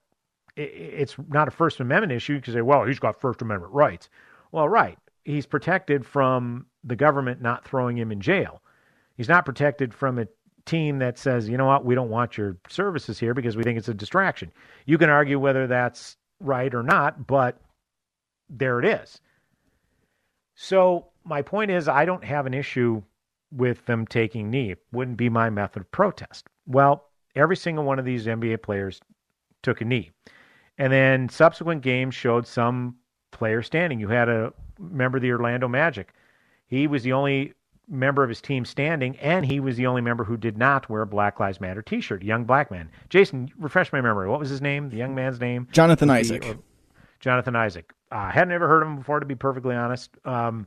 it's 0.58 1.16
not 1.28 1.48
a 1.48 1.52
First 1.52 1.80
Amendment 1.80 2.12
issue 2.12 2.36
because 2.36 2.54
say, 2.54 2.62
well, 2.62 2.84
he's 2.84 2.98
got 2.98 3.20
First 3.20 3.42
Amendment 3.42 3.72
rights. 3.72 4.08
Well, 4.52 4.68
right, 4.68 4.98
he's 5.24 5.46
protected 5.46 6.04
from 6.04 6.66
the 6.84 6.96
government 6.96 7.40
not 7.40 7.64
throwing 7.64 7.96
him 7.96 8.10
in 8.10 8.20
jail. 8.20 8.62
He's 9.16 9.28
not 9.28 9.44
protected 9.44 9.94
from 9.94 10.18
a 10.18 10.26
team 10.64 10.98
that 10.98 11.18
says, 11.18 11.48
you 11.48 11.56
know 11.56 11.66
what, 11.66 11.84
we 11.84 11.94
don't 11.94 12.10
want 12.10 12.36
your 12.36 12.56
services 12.68 13.18
here 13.18 13.34
because 13.34 13.56
we 13.56 13.62
think 13.62 13.78
it's 13.78 13.88
a 13.88 13.94
distraction. 13.94 14.52
You 14.86 14.98
can 14.98 15.10
argue 15.10 15.38
whether 15.38 15.66
that's 15.66 16.16
right 16.40 16.74
or 16.74 16.82
not, 16.82 17.26
but 17.26 17.60
there 18.48 18.78
it 18.78 18.84
is. 18.84 19.20
So 20.54 21.06
my 21.24 21.42
point 21.42 21.70
is, 21.70 21.88
I 21.88 22.04
don't 22.04 22.24
have 22.24 22.46
an 22.46 22.54
issue 22.54 23.02
with 23.52 23.84
them 23.86 24.06
taking 24.06 24.50
knee. 24.50 24.72
It 24.72 24.82
wouldn't 24.92 25.16
be 25.16 25.28
my 25.28 25.50
method 25.50 25.82
of 25.82 25.90
protest. 25.90 26.46
Well, 26.66 27.08
every 27.34 27.56
single 27.56 27.84
one 27.84 27.98
of 27.98 28.04
these 28.04 28.26
NBA 28.26 28.62
players 28.62 29.00
took 29.62 29.80
a 29.80 29.84
knee. 29.84 30.10
And 30.78 30.92
then 30.92 31.28
subsequent 31.28 31.82
games 31.82 32.14
showed 32.14 32.46
some 32.46 32.96
player 33.32 33.62
standing. 33.62 33.98
You 34.00 34.08
had 34.08 34.28
a 34.28 34.52
member 34.78 35.18
of 35.18 35.22
the 35.22 35.32
Orlando 35.32 35.68
Magic. 35.68 36.14
He 36.66 36.86
was 36.86 37.02
the 37.02 37.12
only 37.12 37.54
member 37.88 38.22
of 38.22 38.28
his 38.28 38.40
team 38.40 38.64
standing, 38.64 39.16
and 39.16 39.44
he 39.44 39.60
was 39.60 39.76
the 39.76 39.86
only 39.86 40.02
member 40.02 40.22
who 40.22 40.36
did 40.36 40.58
not 40.58 40.88
wear 40.88 41.02
a 41.02 41.06
Black 41.06 41.40
Lives 41.40 41.60
Matter 41.60 41.82
T-shirt. 41.82 42.22
Young 42.22 42.44
black 42.44 42.70
man. 42.70 42.90
Jason, 43.08 43.50
refresh 43.58 43.92
my 43.92 44.00
memory. 44.00 44.28
What 44.28 44.38
was 44.38 44.50
his 44.50 44.60
name? 44.60 44.90
The 44.90 44.96
young 44.96 45.14
man's 45.14 45.40
name? 45.40 45.66
Jonathan 45.72 46.10
Isaac. 46.10 46.46
or- 46.46 46.58
Jonathan 47.20 47.56
Isaac. 47.56 47.92
I 48.12 48.30
hadn't 48.30 48.52
ever 48.52 48.68
heard 48.68 48.82
of 48.82 48.88
him 48.88 48.96
before, 48.96 49.20
to 49.20 49.26
be 49.26 49.34
perfectly 49.34 49.74
honest. 49.74 50.10
Um, 50.24 50.66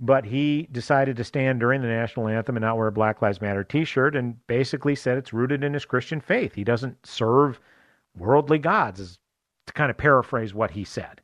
but 0.00 0.24
he 0.24 0.68
decided 0.72 1.16
to 1.16 1.24
stand 1.24 1.60
during 1.60 1.80
the 1.80 1.88
national 1.88 2.28
anthem 2.28 2.56
and 2.56 2.62
not 2.64 2.76
wear 2.76 2.88
a 2.88 2.92
Black 2.92 3.22
Lives 3.22 3.40
Matter 3.40 3.62
T-shirt, 3.62 4.16
and 4.16 4.44
basically 4.46 4.94
said 4.94 5.16
it's 5.18 5.32
rooted 5.32 5.62
in 5.62 5.72
his 5.74 5.84
Christian 5.84 6.20
faith. 6.20 6.54
He 6.54 6.64
doesn't 6.64 7.06
serve 7.06 7.60
worldly 8.16 8.58
gods, 8.58 8.98
is 9.00 9.18
to 9.66 9.72
kind 9.72 9.90
of 9.90 9.96
paraphrase 9.96 10.54
what 10.54 10.70
he 10.70 10.84
said. 10.84 11.20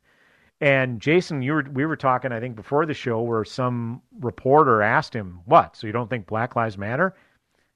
And 0.61 1.01
Jason, 1.01 1.41
you 1.41 1.53
were 1.53 1.65
we 1.71 1.85
were 1.85 1.95
talking, 1.97 2.31
I 2.31 2.39
think, 2.39 2.55
before 2.55 2.85
the 2.85 2.93
show, 2.93 3.21
where 3.21 3.43
some 3.43 4.01
reporter 4.19 4.81
asked 4.81 5.13
him, 5.13 5.39
"What? 5.45 5.75
So 5.75 5.87
you 5.87 5.93
don't 5.93 6.09
think 6.09 6.27
Black 6.27 6.55
Lives 6.55 6.77
Matter?" 6.77 7.15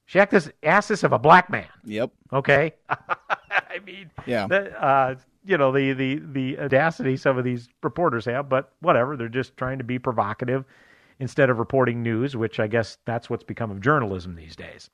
Shaq 0.07 0.29
this 0.29 0.49
asked 0.63 0.87
this 0.89 1.03
of 1.03 1.11
a 1.11 1.19
black 1.19 1.49
man. 1.49 1.67
Yep. 1.83 2.11
Okay. 2.31 2.73
I 2.89 3.79
mean, 3.85 4.09
Yeah. 4.25 4.47
the, 4.47 4.81
uh, 4.81 5.15
you 5.43 5.57
know 5.57 5.71
the 5.73 5.91
the 5.93 6.21
the 6.31 6.59
audacity 6.59 7.17
some 7.17 7.37
of 7.37 7.43
these 7.43 7.67
reporters 7.83 8.23
have, 8.25 8.47
but 8.47 8.71
whatever. 8.79 9.17
They're 9.17 9.27
just 9.27 9.57
trying 9.57 9.79
to 9.79 9.83
be 9.83 9.99
provocative 9.99 10.63
instead 11.19 11.49
of 11.49 11.59
reporting 11.59 12.03
news, 12.03 12.37
which 12.37 12.59
I 12.59 12.67
guess 12.67 12.99
that's 13.05 13.29
what's 13.29 13.43
become 13.43 13.71
of 13.71 13.81
journalism 13.81 14.35
these 14.35 14.55
days. 14.55 14.89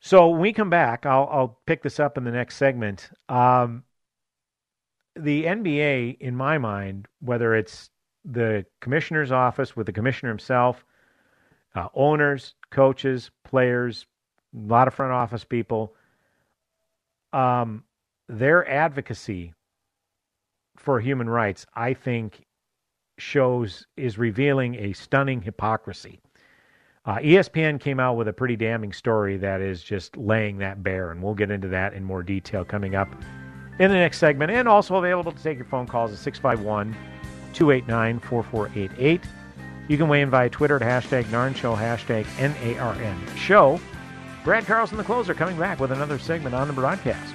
So 0.00 0.28
when 0.30 0.40
we 0.40 0.52
come 0.52 0.68
back, 0.70 1.06
I'll, 1.06 1.28
I'll 1.30 1.58
pick 1.66 1.82
this 1.82 1.98
up 2.00 2.18
in 2.18 2.24
the 2.24 2.30
next 2.30 2.56
segment. 2.56 3.10
Um, 3.28 3.84
the 5.16 5.44
NBA, 5.44 6.18
in 6.20 6.36
my 6.36 6.58
mind, 6.58 7.06
whether 7.20 7.54
it's 7.54 7.90
the 8.24 8.64
commissioner's 8.80 9.30
office 9.30 9.76
with 9.76 9.86
the 9.86 9.92
commissioner 9.92 10.30
himself, 10.30 10.84
uh, 11.74 11.88
owners, 11.94 12.54
coaches, 12.70 13.30
players, 13.44 14.06
a 14.54 14.66
lot 14.72 14.88
of 14.88 14.94
front 14.94 15.12
office 15.12 15.44
people, 15.44 15.94
um, 17.32 17.84
their 18.28 18.68
advocacy 18.68 19.52
for 20.76 21.00
human 21.00 21.28
rights, 21.28 21.66
I 21.74 21.94
think, 21.94 22.46
shows 23.18 23.86
is 23.96 24.18
revealing 24.18 24.74
a 24.76 24.92
stunning 24.92 25.42
hypocrisy. 25.42 26.20
Uh, 27.06 27.16
ESPN 27.18 27.78
came 27.78 28.00
out 28.00 28.16
with 28.16 28.28
a 28.28 28.32
pretty 28.32 28.56
damning 28.56 28.92
story 28.92 29.36
that 29.36 29.60
is 29.60 29.82
just 29.82 30.16
laying 30.16 30.58
that 30.58 30.82
bare, 30.82 31.10
and 31.10 31.22
we'll 31.22 31.34
get 31.34 31.50
into 31.50 31.68
that 31.68 31.92
in 31.92 32.02
more 32.02 32.22
detail 32.22 32.64
coming 32.64 32.94
up 32.94 33.08
in 33.78 33.90
the 33.90 33.96
next 33.96 34.18
segment. 34.18 34.50
And 34.50 34.68
also 34.68 34.96
available 34.96 35.32
to 35.32 35.42
take 35.42 35.56
your 35.56 35.66
phone 35.66 35.86
calls 35.86 36.12
at 36.12 36.18
651 36.18 36.96
289 37.52 38.18
4488. 38.20 39.20
You 39.88 39.96
can 39.98 40.08
weigh 40.08 40.22
in 40.22 40.30
via 40.30 40.48
Twitter 40.48 40.76
at 40.76 40.82
hashtag 40.82 41.24
NARN 41.24 41.54
Show, 41.54 41.74
hashtag 41.74 42.26
N-A-R-N 42.38 43.36
Show. 43.36 43.80
Brad 44.42 44.64
Carlson, 44.66 44.96
the 44.96 45.04
closer, 45.04 45.34
coming 45.34 45.58
back 45.58 45.80
with 45.80 45.92
another 45.92 46.18
segment 46.18 46.54
on 46.54 46.68
the 46.68 46.74
broadcast. 46.74 47.34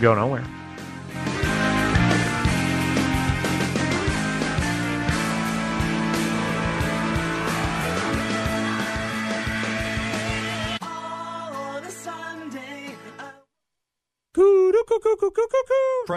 Go 0.00 0.14
nowhere. 0.14 0.44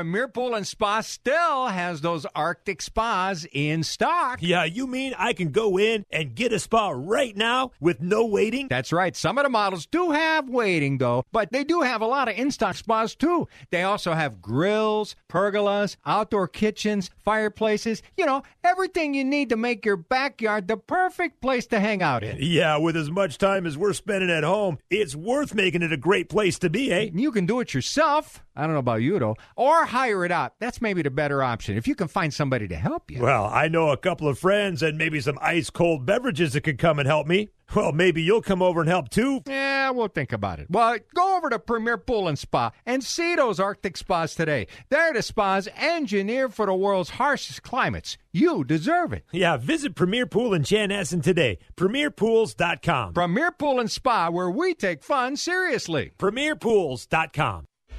Premier 0.01 0.27
Pool 0.27 0.55
and 0.55 0.65
Spa 0.65 1.01
still 1.01 1.67
has 1.67 2.01
those 2.01 2.25
Arctic 2.33 2.81
spas 2.81 3.45
in 3.51 3.83
stock. 3.83 4.39
Yeah, 4.41 4.63
you 4.63 4.87
mean 4.87 5.13
I 5.15 5.33
can 5.33 5.51
go 5.51 5.77
in 5.77 6.07
and 6.09 6.33
get 6.33 6.51
a 6.51 6.57
spa 6.57 6.89
right 6.89 7.37
now 7.37 7.69
with 7.79 8.01
no 8.01 8.25
waiting? 8.25 8.67
That's 8.67 8.91
right. 8.91 9.15
Some 9.15 9.37
of 9.37 9.43
the 9.43 9.49
models 9.51 9.85
do 9.85 10.09
have 10.09 10.49
waiting, 10.49 10.97
though, 10.97 11.23
but 11.31 11.51
they 11.51 11.63
do 11.63 11.81
have 11.81 12.01
a 12.01 12.07
lot 12.07 12.27
of 12.29 12.35
in 12.35 12.49
stock 12.49 12.77
spas, 12.77 13.13
too. 13.13 13.47
They 13.69 13.83
also 13.83 14.13
have 14.13 14.41
grills, 14.41 15.15
pergolas, 15.29 15.97
outdoor 16.03 16.47
kitchens, 16.47 17.11
fireplaces, 17.23 18.01
you 18.17 18.25
know, 18.25 18.41
everything 18.63 19.13
you 19.13 19.23
need 19.23 19.49
to 19.49 19.55
make 19.55 19.85
your 19.85 19.97
backyard 19.97 20.67
the 20.67 20.77
perfect 20.77 21.41
place 21.41 21.67
to 21.67 21.79
hang 21.79 22.01
out 22.01 22.23
in. 22.23 22.37
Yeah, 22.39 22.77
with 22.77 22.97
as 22.97 23.11
much 23.11 23.37
time 23.37 23.67
as 23.67 23.77
we're 23.77 23.93
spending 23.93 24.31
at 24.31 24.43
home, 24.43 24.79
it's 24.89 25.15
worth 25.15 25.53
making 25.53 25.83
it 25.83 25.93
a 25.93 25.97
great 25.97 26.27
place 26.27 26.57
to 26.57 26.71
be, 26.71 26.91
eh? 26.91 27.11
You 27.13 27.31
can 27.31 27.45
do 27.45 27.59
it 27.59 27.75
yourself. 27.75 28.43
I 28.55 28.63
don't 28.63 28.73
know 28.73 28.79
about 28.79 29.01
you, 29.01 29.17
though. 29.17 29.37
Or 29.55 29.85
hire 29.91 30.23
it 30.23 30.31
out. 30.31 30.53
That's 30.59 30.81
maybe 30.81 31.01
the 31.01 31.09
better 31.09 31.43
option 31.43 31.77
if 31.77 31.87
you 31.87 31.95
can 31.95 32.07
find 32.07 32.33
somebody 32.33 32.67
to 32.69 32.75
help 32.75 33.11
you. 33.11 33.21
Well, 33.21 33.45
I 33.45 33.67
know 33.67 33.89
a 33.89 33.97
couple 33.97 34.27
of 34.27 34.39
friends 34.39 34.81
and 34.81 34.97
maybe 34.97 35.19
some 35.19 35.37
ice 35.41 35.69
cold 35.69 36.05
beverages 36.05 36.53
that 36.53 36.61
could 36.61 36.77
come 36.77 36.97
and 36.97 37.07
help 37.07 37.27
me. 37.27 37.49
Well, 37.75 37.91
maybe 37.93 38.21
you'll 38.21 38.41
come 38.41 38.61
over 38.61 38.81
and 38.81 38.89
help 38.89 39.09
too. 39.09 39.41
Yeah, 39.47 39.91
we'll 39.91 40.07
think 40.09 40.33
about 40.33 40.59
it. 40.59 40.67
Well, 40.69 40.97
go 41.13 41.37
over 41.37 41.49
to 41.49 41.59
Premier 41.59 41.97
Pool 41.97 42.27
and 42.27 42.37
Spa 42.37 42.71
and 42.85 43.03
see 43.03 43.35
those 43.35 43.59
Arctic 43.59 43.95
spas 43.95 44.35
today. 44.35 44.67
They're 44.89 45.13
the 45.13 45.21
spas 45.21 45.67
engineered 45.77 46.53
for 46.53 46.65
the 46.65 46.73
world's 46.73 47.11
harshest 47.11 47.63
climates. 47.63 48.17
You 48.33 48.63
deserve 48.63 49.13
it. 49.13 49.25
Yeah, 49.31 49.57
visit 49.57 49.95
Premier 49.95 50.25
Pool 50.25 50.53
in 50.53 50.63
Chanhassen 50.63 51.23
today. 51.23 51.59
PremierPools.com. 51.77 53.13
Premier 53.13 53.51
Pool 53.51 53.79
and 53.79 53.91
Spa, 53.91 54.29
where 54.29 54.49
we 54.49 54.73
take 54.73 55.03
fun 55.03 55.37
seriously. 55.37 56.11
PremierPools.com. 56.17 57.65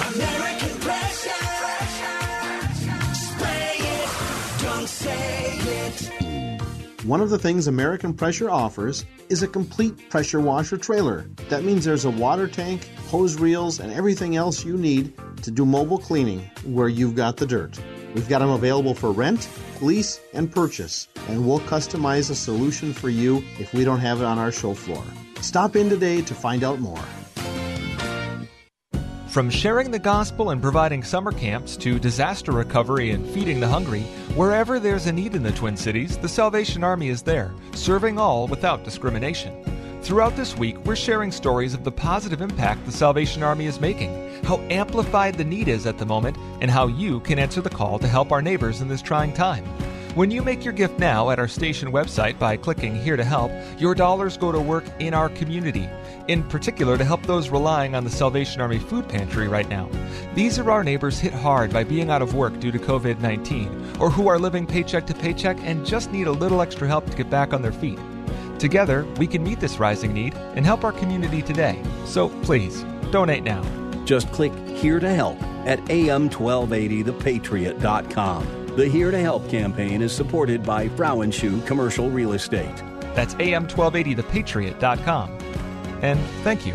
American 0.00 0.78
pressure. 0.78 1.30
Spray 3.14 3.74
it, 3.78 4.08
don't 4.62 4.88
say 4.88 5.58
it. 5.58 7.04
One 7.04 7.20
of 7.20 7.30
the 7.30 7.38
things 7.38 7.66
American 7.66 8.14
Pressure 8.14 8.48
offers 8.48 9.04
is 9.28 9.42
a 9.42 9.48
complete 9.48 10.08
pressure 10.08 10.40
washer 10.40 10.76
trailer. 10.76 11.28
That 11.48 11.64
means 11.64 11.84
there's 11.84 12.04
a 12.04 12.10
water 12.10 12.46
tank, 12.46 12.88
hose 13.08 13.40
reels, 13.40 13.80
and 13.80 13.92
everything 13.92 14.36
else 14.36 14.64
you 14.64 14.76
need 14.76 15.14
to 15.42 15.50
do 15.50 15.66
mobile 15.66 15.98
cleaning 15.98 16.48
where 16.64 16.88
you've 16.88 17.16
got 17.16 17.36
the 17.36 17.46
dirt. 17.46 17.76
We've 18.14 18.28
got 18.28 18.38
them 18.38 18.50
available 18.50 18.94
for 18.94 19.10
rent, 19.10 19.48
lease, 19.80 20.20
and 20.32 20.50
purchase, 20.50 21.08
and 21.28 21.46
we'll 21.46 21.60
customize 21.60 22.30
a 22.30 22.36
solution 22.36 22.92
for 22.92 23.08
you 23.08 23.42
if 23.58 23.74
we 23.74 23.84
don't 23.84 24.00
have 24.00 24.20
it 24.20 24.24
on 24.24 24.38
our 24.38 24.52
show 24.52 24.74
floor. 24.74 25.02
Stop 25.40 25.74
in 25.74 25.88
today 25.88 26.22
to 26.22 26.34
find 26.34 26.62
out 26.62 26.78
more. 26.78 27.02
From 29.28 29.50
sharing 29.50 29.90
the 29.90 29.98
gospel 29.98 30.50
and 30.50 30.62
providing 30.62 31.02
summer 31.04 31.32
camps 31.32 31.76
to 31.78 31.98
disaster 31.98 32.50
recovery 32.50 33.10
and 33.10 33.28
feeding 33.28 33.60
the 33.60 33.68
hungry, 33.68 34.00
wherever 34.34 34.80
there's 34.80 35.06
a 35.06 35.12
need 35.12 35.34
in 35.34 35.42
the 35.42 35.52
Twin 35.52 35.76
Cities, 35.76 36.16
the 36.16 36.28
Salvation 36.28 36.82
Army 36.82 37.08
is 37.08 37.20
there, 37.20 37.52
serving 37.74 38.18
all 38.18 38.46
without 38.46 38.84
discrimination. 38.84 39.52
Throughout 40.00 40.34
this 40.34 40.56
week, 40.56 40.82
we're 40.86 40.96
sharing 40.96 41.30
stories 41.30 41.74
of 41.74 41.84
the 41.84 41.92
positive 41.92 42.40
impact 42.40 42.86
the 42.86 42.90
Salvation 42.90 43.42
Army 43.42 43.66
is 43.66 43.80
making, 43.80 44.42
how 44.44 44.60
amplified 44.70 45.34
the 45.34 45.44
need 45.44 45.68
is 45.68 45.84
at 45.84 45.98
the 45.98 46.06
moment, 46.06 46.38
and 46.62 46.70
how 46.70 46.86
you 46.86 47.20
can 47.20 47.38
answer 47.38 47.60
the 47.60 47.68
call 47.68 47.98
to 47.98 48.08
help 48.08 48.32
our 48.32 48.40
neighbors 48.40 48.80
in 48.80 48.88
this 48.88 49.02
trying 49.02 49.34
time. 49.34 49.66
When 50.18 50.32
you 50.32 50.42
make 50.42 50.64
your 50.64 50.72
gift 50.72 50.98
now 50.98 51.30
at 51.30 51.38
our 51.38 51.46
station 51.46 51.92
website 51.92 52.40
by 52.40 52.56
clicking 52.56 53.00
Here 53.00 53.16
to 53.16 53.22
Help, 53.22 53.52
your 53.78 53.94
dollars 53.94 54.36
go 54.36 54.50
to 54.50 54.58
work 54.58 54.82
in 54.98 55.14
our 55.14 55.28
community, 55.28 55.88
in 56.26 56.42
particular 56.42 56.98
to 56.98 57.04
help 57.04 57.22
those 57.22 57.50
relying 57.50 57.94
on 57.94 58.02
the 58.02 58.10
Salvation 58.10 58.60
Army 58.60 58.80
food 58.80 59.08
pantry 59.08 59.46
right 59.46 59.68
now. 59.68 59.88
These 60.34 60.58
are 60.58 60.68
our 60.72 60.82
neighbors 60.82 61.20
hit 61.20 61.32
hard 61.32 61.72
by 61.72 61.84
being 61.84 62.10
out 62.10 62.20
of 62.20 62.34
work 62.34 62.58
due 62.58 62.72
to 62.72 62.80
COVID 62.80 63.20
19, 63.20 63.98
or 64.00 64.10
who 64.10 64.26
are 64.26 64.40
living 64.40 64.66
paycheck 64.66 65.06
to 65.06 65.14
paycheck 65.14 65.56
and 65.60 65.86
just 65.86 66.10
need 66.10 66.26
a 66.26 66.32
little 66.32 66.62
extra 66.62 66.88
help 66.88 67.08
to 67.08 67.16
get 67.16 67.30
back 67.30 67.52
on 67.52 67.62
their 67.62 67.70
feet. 67.70 68.00
Together, 68.58 69.04
we 69.18 69.28
can 69.28 69.44
meet 69.44 69.60
this 69.60 69.78
rising 69.78 70.12
need 70.12 70.34
and 70.56 70.66
help 70.66 70.82
our 70.82 70.90
community 70.90 71.42
today. 71.42 71.80
So 72.06 72.28
please, 72.42 72.82
donate 73.12 73.44
now. 73.44 73.62
Just 74.04 74.32
click 74.32 74.52
Here 74.66 74.98
to 74.98 75.14
Help 75.14 75.40
at 75.64 75.78
am1280thepatriot.com. 75.84 78.57
The 78.78 78.86
Here 78.86 79.10
to 79.10 79.18
Help 79.18 79.50
campaign 79.50 80.00
is 80.02 80.12
supported 80.12 80.62
by 80.62 80.86
Frauenshuh 80.90 81.66
Commercial 81.66 82.08
Real 82.10 82.34
Estate. 82.34 82.76
That's 83.12 83.34
am1280thepatriot.com. 83.34 85.30
And 86.00 86.20
thank 86.44 86.64
you. 86.64 86.74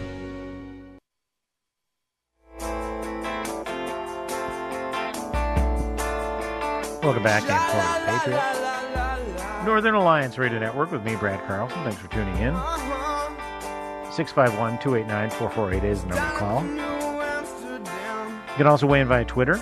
Welcome 7.01 7.23
back, 7.23 7.49
and 7.49 8.19
Patriot. 8.19 9.63
Northern 9.65 9.95
Alliance 9.95 10.37
Radio 10.37 10.59
Network 10.59 10.91
with 10.91 11.05
me, 11.05 11.15
Brad 11.15 11.39
Carlson. 11.47 11.81
Thanks 11.85 11.99
for 11.99 12.09
tuning 12.09 12.35
in. 12.35 12.53
651 14.11 14.77
289 14.79 15.29
4488 15.29 15.89
is 15.89 16.01
the 16.01 16.09
number 16.09 16.33
to 16.33 16.37
call. 16.37 16.65
You 18.53 18.57
can 18.57 18.67
also 18.67 18.87
weigh 18.87 18.99
in 18.99 19.07
via 19.07 19.23
Twitter. 19.23 19.57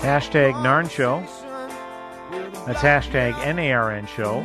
Hashtag 0.00 0.54
Narn 0.54 0.90
Show. 0.90 1.20
That's 2.64 2.80
hashtag 2.80 3.34
NARN 3.34 4.08
Show. 4.08 4.40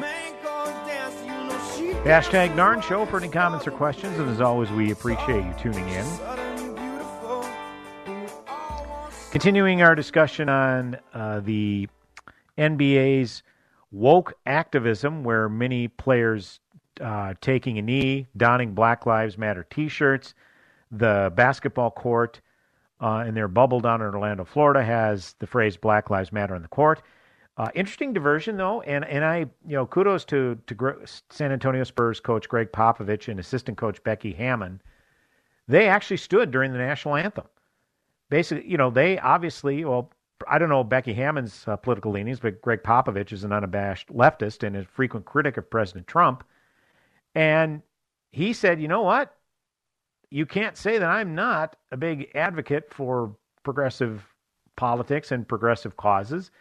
Hashtag 2.03 2.53
Narn 2.55 2.83
Show 2.83 3.05
for 3.05 3.17
any 3.17 3.29
comments 3.29 3.65
or 3.65 3.71
questions. 3.71 4.19
And 4.19 4.29
as 4.29 4.41
always, 4.41 4.69
we 4.71 4.91
appreciate 4.91 5.45
you 5.45 5.53
tuning 5.57 5.87
in. 5.87 6.05
Continuing 9.31 9.81
our 9.81 9.95
discussion 9.95 10.49
on 10.49 10.97
uh, 11.13 11.39
the 11.39 11.87
NBA's 12.57 13.41
woke 13.91 14.33
activism, 14.45 15.23
where 15.23 15.47
many 15.47 15.87
players 15.87 16.59
uh, 16.99 17.33
taking 17.39 17.77
a 17.77 17.81
knee, 17.81 18.27
donning 18.35 18.73
Black 18.73 19.05
Lives 19.05 19.37
Matter 19.37 19.65
T-shirts. 19.69 20.33
The 20.91 21.31
basketball 21.33 21.91
court 21.91 22.41
uh, 23.01 23.23
in 23.27 23.33
their 23.33 23.47
bubble 23.47 23.79
down 23.79 24.01
in 24.01 24.07
Orlando, 24.07 24.45
Florida, 24.45 24.83
has 24.83 25.33
the 25.39 25.47
phrase 25.47 25.77
"Black 25.77 26.09
Lives 26.09 26.31
Matter" 26.31 26.55
in 26.55 26.61
the 26.61 26.67
court. 26.67 27.01
Uh, 27.57 27.69
interesting 27.73 28.13
diversion 28.13 28.57
though, 28.57 28.81
and 28.81 29.05
and 29.05 29.23
I 29.23 29.39
you 29.65 29.75
know 29.75 29.85
kudos 29.85 30.25
to 30.25 30.57
to 30.67 30.73
Gre- 30.73 31.05
San 31.29 31.51
Antonio 31.51 31.83
Spurs 31.83 32.19
coach 32.19 32.49
Gregg 32.49 32.71
Popovich 32.71 33.29
and 33.29 33.39
assistant 33.39 33.77
coach 33.77 34.03
Becky 34.03 34.33
Hammon. 34.33 34.81
They 35.67 35.87
actually 35.87 36.17
stood 36.17 36.51
during 36.51 36.71
the 36.71 36.77
national 36.77 37.15
anthem. 37.15 37.45
Basically, 38.29 38.69
you 38.69 38.77
know, 38.77 38.89
they 38.89 39.19
obviously 39.19 39.85
well. 39.85 40.11
I 40.49 40.57
don't 40.57 40.67
know 40.67 40.83
Becky 40.83 41.13
Hammond's 41.13 41.63
uh, 41.65 41.77
political 41.77 42.11
leanings, 42.11 42.41
but 42.41 42.61
Gregg 42.61 42.83
Popovich 42.83 43.31
is 43.31 43.45
an 43.45 43.53
unabashed 43.53 44.09
leftist 44.09 44.63
and 44.63 44.75
a 44.75 44.83
frequent 44.83 45.25
critic 45.25 45.55
of 45.55 45.69
President 45.69 46.07
Trump. 46.07 46.43
And 47.35 47.81
he 48.31 48.51
said, 48.51 48.81
you 48.81 48.89
know 48.89 49.01
what? 49.01 49.33
You 50.35 50.45
can't 50.45 50.75
say 50.75 50.97
that 50.97 51.09
I'm 51.09 51.33
not 51.33 51.77
a 51.93 51.95
big 51.95 52.29
advocate 52.35 52.93
for 52.93 53.37
progressive 53.63 54.27
politics 54.75 55.31
and 55.31 55.47
progressive 55.47 55.95
causes 55.95 56.51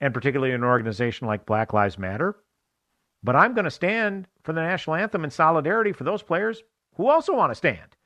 and 0.00 0.14
particularly 0.14 0.54
an 0.54 0.62
organization 0.62 1.26
like 1.26 1.44
Black 1.44 1.72
Lives 1.72 1.98
Matter. 1.98 2.36
But 3.24 3.34
I'm 3.34 3.52
going 3.52 3.64
to 3.64 3.70
stand 3.72 4.28
for 4.44 4.52
the 4.52 4.60
national 4.60 4.94
anthem 4.94 5.24
in 5.24 5.32
solidarity 5.32 5.90
for 5.90 6.04
those 6.04 6.22
players 6.22 6.62
who 6.94 7.08
also 7.08 7.34
want 7.34 7.50
to 7.50 7.56
stand. 7.56 7.96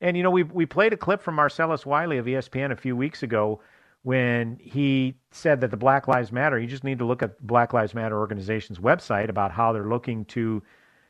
And, 0.00 0.16
you 0.16 0.22
know, 0.22 0.30
we, 0.30 0.44
we 0.44 0.64
played 0.64 0.92
a 0.92 0.96
clip 0.96 1.22
from 1.22 1.34
Marcellus 1.34 1.84
Wiley 1.84 2.18
of 2.18 2.26
ESPN 2.26 2.70
a 2.70 2.76
few 2.76 2.94
weeks 2.94 3.24
ago 3.24 3.60
when 4.04 4.60
he 4.62 5.16
said 5.32 5.60
that 5.62 5.72
the 5.72 5.76
Black 5.76 6.06
Lives 6.06 6.30
Matter, 6.30 6.60
you 6.60 6.68
just 6.68 6.84
need 6.84 7.00
to 7.00 7.04
look 7.04 7.24
at 7.24 7.36
the 7.36 7.44
Black 7.44 7.72
Lives 7.72 7.96
Matter 7.96 8.16
organization's 8.16 8.78
website 8.78 9.28
about 9.28 9.50
how 9.50 9.72
they're 9.72 9.88
looking 9.88 10.24
to 10.26 10.62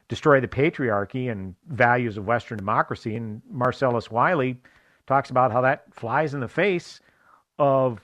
destroy 0.08 0.40
the 0.40 0.48
patriarchy 0.48 1.30
and 1.30 1.54
values 1.68 2.16
of 2.16 2.26
Western 2.26 2.58
democracy. 2.58 3.16
And 3.16 3.42
Marcellus 3.50 4.10
Wiley 4.10 4.60
talks 5.06 5.30
about 5.30 5.52
how 5.52 5.60
that 5.62 5.92
flies 5.94 6.34
in 6.34 6.40
the 6.40 6.48
face 6.48 7.00
of 7.58 8.00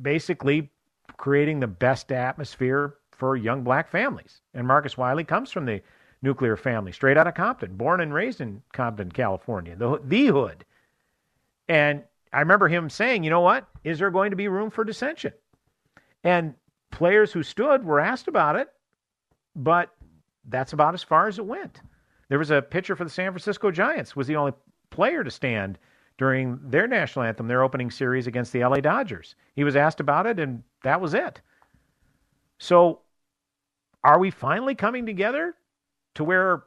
basically 0.00 0.70
creating 1.16 1.60
the 1.60 1.66
best 1.66 2.10
atmosphere 2.12 2.94
for 3.12 3.36
young 3.36 3.62
black 3.62 3.88
families. 3.88 4.40
And 4.52 4.66
Marcus 4.66 4.98
Wiley 4.98 5.24
comes 5.24 5.50
from 5.50 5.66
the 5.66 5.80
nuclear 6.22 6.56
family, 6.56 6.90
straight 6.90 7.16
out 7.16 7.26
of 7.26 7.34
Compton, 7.34 7.76
born 7.76 8.00
and 8.00 8.12
raised 8.12 8.40
in 8.40 8.62
Compton, 8.72 9.12
California, 9.12 9.76
the, 9.76 10.00
the 10.04 10.26
hood. 10.26 10.64
And 11.68 12.02
I 12.32 12.40
remember 12.40 12.66
him 12.66 12.90
saying, 12.90 13.22
you 13.22 13.30
know 13.30 13.40
what? 13.40 13.68
Is 13.84 13.98
there 13.98 14.10
going 14.10 14.30
to 14.30 14.36
be 14.36 14.48
room 14.48 14.70
for 14.70 14.84
dissension? 14.84 15.32
And 16.24 16.54
players 16.90 17.32
who 17.32 17.42
stood 17.42 17.84
were 17.84 18.00
asked 18.00 18.28
about 18.28 18.56
it, 18.56 18.68
but 19.54 19.94
that's 20.48 20.72
about 20.72 20.94
as 20.94 21.02
far 21.02 21.28
as 21.28 21.38
it 21.38 21.46
went. 21.46 21.80
There 22.28 22.38
was 22.38 22.50
a 22.50 22.62
pitcher 22.62 22.96
for 22.96 23.04
the 23.04 23.10
San 23.10 23.32
Francisco 23.32 23.70
Giants, 23.70 24.16
was 24.16 24.26
the 24.26 24.36
only 24.36 24.52
player 24.90 25.24
to 25.24 25.30
stand 25.30 25.78
during 26.16 26.58
their 26.62 26.86
national 26.86 27.24
anthem, 27.24 27.48
their 27.48 27.62
opening 27.62 27.90
series 27.90 28.26
against 28.26 28.52
the 28.52 28.64
LA 28.64 28.76
Dodgers. 28.76 29.34
He 29.54 29.64
was 29.64 29.76
asked 29.76 30.00
about 30.00 30.26
it, 30.26 30.38
and 30.38 30.62
that 30.82 31.00
was 31.00 31.14
it. 31.14 31.40
So, 32.58 33.00
are 34.02 34.18
we 34.18 34.30
finally 34.30 34.74
coming 34.74 35.06
together 35.06 35.54
to 36.14 36.24
where 36.24 36.64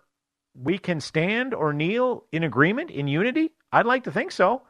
we 0.54 0.78
can 0.78 1.00
stand 1.00 1.54
or 1.54 1.72
kneel 1.72 2.26
in 2.32 2.44
agreement, 2.44 2.92
in 2.92 3.08
unity? 3.08 3.52
I'd 3.72 3.86
like 3.86 4.04
to 4.06 4.12
think 4.12 4.32
so. 4.32 4.64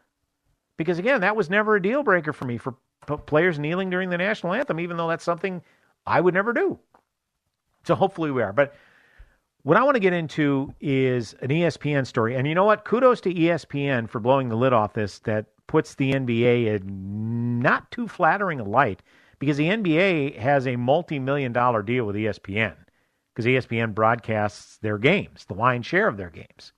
Because 0.77 0.99
again, 0.99 1.21
that 1.21 1.35
was 1.35 1.49
never 1.49 1.75
a 1.75 1.81
deal 1.81 2.03
breaker 2.03 2.33
for 2.33 2.45
me 2.45 2.57
for 2.57 2.75
p- 3.07 3.17
players 3.25 3.57
kneeling 3.57 3.89
during 3.89 4.09
the 4.09 4.17
national 4.17 4.53
anthem, 4.53 4.79
even 4.79 4.97
though 4.97 5.07
that's 5.07 5.23
something 5.23 5.63
I 6.05 6.21
would 6.21 6.35
never 6.35 6.53
do. 6.53 6.79
So 7.85 7.95
hopefully 7.95 8.29
we 8.31 8.43
are. 8.43 8.53
But 8.53 8.75
what 9.67 9.75
I 9.75 9.83
want 9.83 9.95
to 9.95 9.99
get 9.99 10.13
into 10.13 10.73
is 10.79 11.35
an 11.41 11.49
ESPN 11.49 12.07
story. 12.07 12.37
And 12.37 12.47
you 12.47 12.55
know 12.55 12.63
what? 12.63 12.85
Kudos 12.85 13.19
to 13.19 13.33
ESPN 13.33 14.07
for 14.07 14.21
blowing 14.21 14.47
the 14.47 14.55
lid 14.55 14.71
off 14.71 14.93
this 14.93 15.19
that 15.19 15.47
puts 15.67 15.95
the 15.95 16.13
NBA 16.13 16.67
in 16.67 17.59
not 17.59 17.91
too 17.91 18.07
flattering 18.07 18.61
a 18.61 18.63
light 18.63 19.03
because 19.39 19.57
the 19.57 19.67
NBA 19.67 20.37
has 20.37 20.65
a 20.65 20.77
multi 20.77 21.19
million 21.19 21.51
dollar 21.51 21.83
deal 21.83 22.05
with 22.05 22.15
ESPN 22.15 22.77
because 23.35 23.45
ESPN 23.45 23.93
broadcasts 23.93 24.77
their 24.77 24.97
games, 24.97 25.43
the 25.43 25.53
lion's 25.53 25.85
share 25.85 26.07
of 26.07 26.15
their 26.15 26.29
games. 26.29 26.71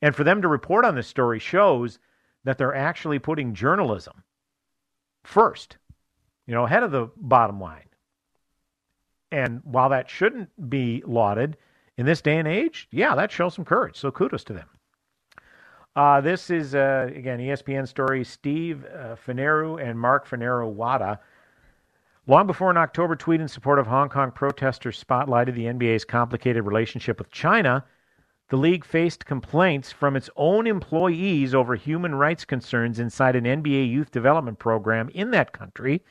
And 0.00 0.14
for 0.14 0.22
them 0.22 0.42
to 0.42 0.48
report 0.48 0.84
on 0.84 0.94
this 0.94 1.08
story 1.08 1.40
shows 1.40 1.98
that 2.44 2.56
they're 2.56 2.72
actually 2.72 3.18
putting 3.18 3.52
journalism 3.52 4.22
first, 5.24 5.76
you 6.46 6.54
know, 6.54 6.66
ahead 6.66 6.84
of 6.84 6.92
the 6.92 7.10
bottom 7.16 7.60
line. 7.60 7.88
And 9.32 9.60
while 9.64 9.88
that 9.88 10.08
shouldn't 10.08 10.70
be 10.70 11.02
lauded, 11.04 11.56
in 12.02 12.06
this 12.06 12.20
day 12.20 12.36
and 12.36 12.48
age, 12.48 12.88
yeah, 12.90 13.14
that 13.14 13.30
shows 13.30 13.54
some 13.54 13.64
courage. 13.64 13.96
So 13.96 14.10
kudos 14.10 14.42
to 14.44 14.52
them. 14.52 14.68
Uh, 15.94 16.20
this 16.20 16.50
is, 16.50 16.74
uh, 16.74 17.08
again, 17.14 17.38
ESPN 17.38 17.86
story. 17.86 18.24
Steve 18.24 18.84
uh, 18.86 19.14
Fainaru 19.24 19.80
and 19.80 19.96
Mark 19.96 20.28
Fainaru-Wada. 20.28 21.20
Long 22.26 22.48
before 22.48 22.72
an 22.72 22.76
October 22.76 23.14
tweet 23.14 23.40
in 23.40 23.46
support 23.46 23.78
of 23.78 23.86
Hong 23.86 24.08
Kong 24.08 24.32
protesters 24.32 25.02
spotlighted 25.02 25.54
the 25.54 25.66
NBA's 25.66 26.04
complicated 26.04 26.64
relationship 26.64 27.20
with 27.20 27.30
China, 27.30 27.84
the 28.48 28.56
league 28.56 28.84
faced 28.84 29.24
complaints 29.24 29.92
from 29.92 30.16
its 30.16 30.28
own 30.34 30.66
employees 30.66 31.54
over 31.54 31.76
human 31.76 32.16
rights 32.16 32.44
concerns 32.44 32.98
inside 32.98 33.36
an 33.36 33.44
NBA 33.44 33.88
youth 33.88 34.10
development 34.10 34.58
program 34.58 35.08
in 35.10 35.30
that 35.30 35.52
country, 35.52 36.02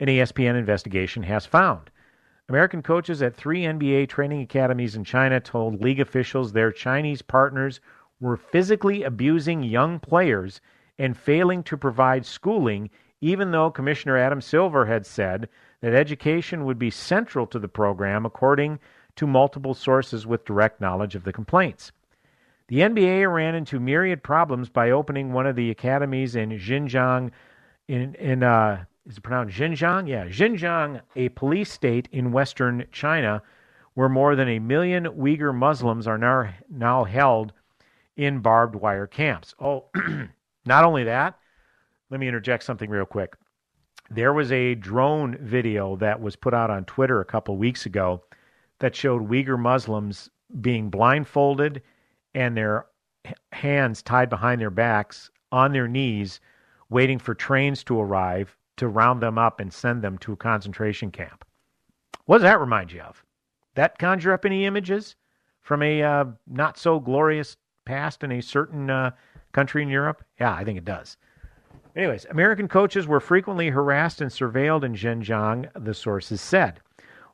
an 0.00 0.08
ESPN 0.08 0.58
investigation 0.58 1.22
has 1.22 1.46
found. 1.46 1.92
American 2.48 2.80
coaches 2.80 3.22
at 3.22 3.34
three 3.34 3.62
NBA 3.62 4.08
training 4.08 4.40
academies 4.40 4.94
in 4.94 5.02
China 5.02 5.40
told 5.40 5.82
league 5.82 5.98
officials 5.98 6.52
their 6.52 6.70
Chinese 6.70 7.20
partners 7.20 7.80
were 8.20 8.36
physically 8.36 9.02
abusing 9.02 9.64
young 9.64 9.98
players 9.98 10.60
and 10.98 11.16
failing 11.16 11.62
to 11.64 11.76
provide 11.76 12.24
schooling, 12.24 12.88
even 13.20 13.50
though 13.50 13.70
Commissioner 13.70 14.16
Adam 14.16 14.40
Silver 14.40 14.86
had 14.86 15.04
said 15.04 15.48
that 15.80 15.92
education 15.92 16.64
would 16.64 16.78
be 16.78 16.90
central 16.90 17.46
to 17.48 17.58
the 17.58 17.68
program, 17.68 18.24
according 18.24 18.78
to 19.16 19.26
multiple 19.26 19.74
sources 19.74 20.26
with 20.26 20.44
direct 20.44 20.80
knowledge 20.80 21.14
of 21.14 21.24
the 21.24 21.32
complaints. 21.32 21.90
The 22.68 22.80
NBA 22.80 23.32
ran 23.32 23.54
into 23.54 23.80
myriad 23.80 24.22
problems 24.22 24.68
by 24.68 24.90
opening 24.90 25.32
one 25.32 25.46
of 25.46 25.56
the 25.56 25.70
academies 25.70 26.36
in 26.36 26.50
Xinjiang 26.50 27.30
in, 27.88 28.14
in 28.14 28.42
uh, 28.42 28.84
is 29.06 29.18
it 29.18 29.22
pronounced 29.22 29.56
Xinjiang? 29.56 30.08
Yeah, 30.08 30.26
Xinjiang, 30.26 31.00
a 31.14 31.28
police 31.30 31.70
state 31.70 32.08
in 32.10 32.32
western 32.32 32.86
China, 32.90 33.42
where 33.94 34.08
more 34.08 34.34
than 34.34 34.48
a 34.48 34.58
million 34.58 35.04
Uyghur 35.04 35.54
Muslims 35.54 36.06
are 36.06 36.18
now, 36.18 36.52
now 36.68 37.04
held 37.04 37.52
in 38.16 38.40
barbed 38.40 38.74
wire 38.74 39.06
camps. 39.06 39.54
Oh, 39.60 39.86
not 40.66 40.84
only 40.84 41.04
that, 41.04 41.38
let 42.10 42.18
me 42.18 42.26
interject 42.26 42.64
something 42.64 42.90
real 42.90 43.06
quick. 43.06 43.36
There 44.10 44.32
was 44.32 44.50
a 44.50 44.74
drone 44.74 45.36
video 45.40 45.96
that 45.96 46.20
was 46.20 46.36
put 46.36 46.54
out 46.54 46.70
on 46.70 46.84
Twitter 46.84 47.20
a 47.20 47.24
couple 47.24 47.56
weeks 47.56 47.86
ago 47.86 48.22
that 48.80 48.94
showed 48.94 49.28
Uyghur 49.28 49.58
Muslims 49.58 50.30
being 50.60 50.90
blindfolded 50.90 51.82
and 52.34 52.56
their 52.56 52.86
hands 53.52 54.02
tied 54.02 54.28
behind 54.30 54.60
their 54.60 54.70
backs 54.70 55.30
on 55.50 55.72
their 55.72 55.88
knees, 55.88 56.40
waiting 56.88 57.18
for 57.18 57.34
trains 57.34 57.82
to 57.84 58.00
arrive 58.00 58.56
to 58.76 58.88
round 58.88 59.22
them 59.22 59.38
up 59.38 59.60
and 59.60 59.72
send 59.72 60.02
them 60.02 60.18
to 60.18 60.32
a 60.32 60.36
concentration 60.36 61.10
camp. 61.10 61.44
What 62.26 62.38
does 62.38 62.44
that 62.44 62.60
remind 62.60 62.92
you 62.92 63.00
of? 63.00 63.24
That 63.74 63.98
conjure 63.98 64.32
up 64.32 64.44
any 64.44 64.66
images 64.66 65.16
from 65.60 65.82
a 65.82 66.02
uh, 66.02 66.24
not 66.46 66.78
so 66.78 67.00
glorious 67.00 67.56
past 67.84 68.22
in 68.24 68.32
a 68.32 68.40
certain 68.40 68.90
uh, 68.90 69.10
country 69.52 69.82
in 69.82 69.88
Europe? 69.88 70.24
Yeah, 70.38 70.54
I 70.54 70.64
think 70.64 70.78
it 70.78 70.84
does. 70.84 71.16
Anyways, 71.94 72.26
American 72.26 72.68
coaches 72.68 73.06
were 73.06 73.20
frequently 73.20 73.70
harassed 73.70 74.20
and 74.20 74.30
surveilled 74.30 74.84
in 74.84 74.94
Xinjiang, 74.94 75.70
the 75.82 75.94
sources 75.94 76.42
said. 76.42 76.80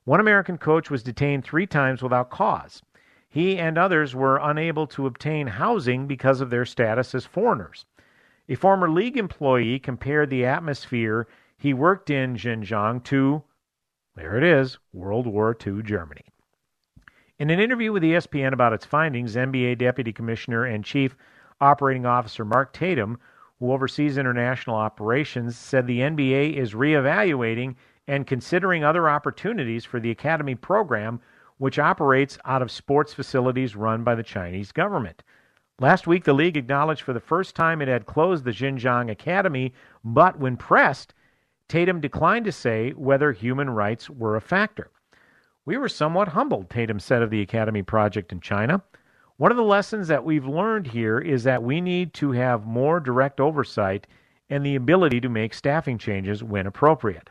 One 0.04 0.20
American 0.20 0.56
coach 0.56 0.90
was 0.90 1.02
detained 1.02 1.44
three 1.44 1.66
times 1.66 2.02
without 2.02 2.30
cause. 2.30 2.82
He 3.28 3.58
and 3.58 3.78
others 3.78 4.14
were 4.14 4.36
unable 4.36 4.86
to 4.88 5.06
obtain 5.06 5.46
housing 5.46 6.06
because 6.06 6.40
of 6.40 6.50
their 6.50 6.64
status 6.64 7.14
as 7.14 7.24
foreigners. 7.24 7.86
A 8.52 8.54
former 8.54 8.90
league 8.90 9.16
employee 9.16 9.78
compared 9.78 10.28
the 10.28 10.44
atmosphere 10.44 11.26
he 11.56 11.72
worked 11.72 12.10
in 12.10 12.36
Xinjiang 12.36 13.02
to, 13.04 13.44
there 14.14 14.36
it 14.36 14.44
is, 14.44 14.76
World 14.92 15.26
War 15.26 15.56
II 15.66 15.82
Germany. 15.82 16.26
In 17.38 17.48
an 17.48 17.58
interview 17.58 17.92
with 17.92 18.02
ESPN 18.02 18.52
about 18.52 18.74
its 18.74 18.84
findings, 18.84 19.36
NBA 19.36 19.78
Deputy 19.78 20.12
Commissioner 20.12 20.66
and 20.66 20.84
Chief 20.84 21.16
Operating 21.62 22.04
Officer 22.04 22.44
Mark 22.44 22.74
Tatum, 22.74 23.18
who 23.58 23.72
oversees 23.72 24.18
international 24.18 24.76
operations, 24.76 25.56
said 25.56 25.86
the 25.86 26.00
NBA 26.00 26.54
is 26.54 26.74
reevaluating 26.74 27.76
and 28.06 28.26
considering 28.26 28.84
other 28.84 29.08
opportunities 29.08 29.86
for 29.86 29.98
the 29.98 30.10
academy 30.10 30.56
program, 30.56 31.22
which 31.56 31.78
operates 31.78 32.36
out 32.44 32.60
of 32.60 32.70
sports 32.70 33.14
facilities 33.14 33.74
run 33.74 34.04
by 34.04 34.14
the 34.14 34.22
Chinese 34.22 34.72
government. 34.72 35.22
Last 35.82 36.06
week, 36.06 36.22
the 36.22 36.32
league 36.32 36.56
acknowledged 36.56 37.02
for 37.02 37.12
the 37.12 37.18
first 37.18 37.56
time 37.56 37.82
it 37.82 37.88
had 37.88 38.06
closed 38.06 38.44
the 38.44 38.52
Xinjiang 38.52 39.10
Academy, 39.10 39.72
but 40.04 40.38
when 40.38 40.56
pressed, 40.56 41.12
Tatum 41.66 42.00
declined 42.00 42.44
to 42.44 42.52
say 42.52 42.90
whether 42.90 43.32
human 43.32 43.68
rights 43.68 44.08
were 44.08 44.36
a 44.36 44.40
factor. 44.40 44.92
We 45.64 45.76
were 45.76 45.88
somewhat 45.88 46.28
humbled, 46.28 46.70
Tatum 46.70 47.00
said 47.00 47.20
of 47.20 47.30
the 47.30 47.42
Academy 47.42 47.82
project 47.82 48.30
in 48.30 48.38
China. 48.38 48.80
One 49.38 49.50
of 49.50 49.56
the 49.56 49.64
lessons 49.64 50.06
that 50.06 50.24
we've 50.24 50.46
learned 50.46 50.86
here 50.86 51.18
is 51.18 51.42
that 51.42 51.64
we 51.64 51.80
need 51.80 52.14
to 52.14 52.30
have 52.30 52.64
more 52.64 53.00
direct 53.00 53.40
oversight 53.40 54.06
and 54.50 54.64
the 54.64 54.76
ability 54.76 55.20
to 55.22 55.28
make 55.28 55.52
staffing 55.52 55.98
changes 55.98 56.44
when 56.44 56.68
appropriate. 56.68 57.28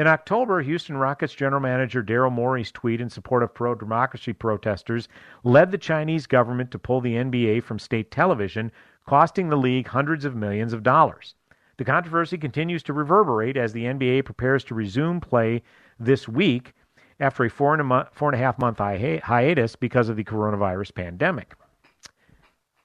In 0.00 0.06
October, 0.06 0.62
Houston 0.62 0.96
Rockets 0.96 1.34
general 1.34 1.60
manager 1.60 2.02
Daryl 2.02 2.32
Morey's 2.32 2.72
tweet 2.72 3.02
in 3.02 3.10
support 3.10 3.42
of 3.42 3.52
pro 3.52 3.74
democracy 3.74 4.32
protesters 4.32 5.10
led 5.44 5.70
the 5.70 5.76
Chinese 5.76 6.26
government 6.26 6.70
to 6.70 6.78
pull 6.78 7.02
the 7.02 7.16
NBA 7.16 7.62
from 7.64 7.78
state 7.78 8.10
television, 8.10 8.72
costing 9.04 9.50
the 9.50 9.58
league 9.58 9.88
hundreds 9.88 10.24
of 10.24 10.34
millions 10.34 10.72
of 10.72 10.82
dollars. 10.82 11.34
The 11.76 11.84
controversy 11.84 12.38
continues 12.38 12.82
to 12.84 12.94
reverberate 12.94 13.58
as 13.58 13.74
the 13.74 13.84
NBA 13.84 14.24
prepares 14.24 14.64
to 14.64 14.74
resume 14.74 15.20
play 15.20 15.62
this 15.98 16.26
week 16.26 16.72
after 17.20 17.44
a 17.44 17.50
four 17.50 17.74
and 17.74 17.92
a, 17.92 18.08
four 18.10 18.30
and 18.30 18.40
a 18.40 18.42
half 18.42 18.58
month 18.58 18.78
hi- 18.78 19.20
hiatus 19.22 19.76
because 19.76 20.08
of 20.08 20.16
the 20.16 20.24
coronavirus 20.24 20.94
pandemic. 20.94 21.52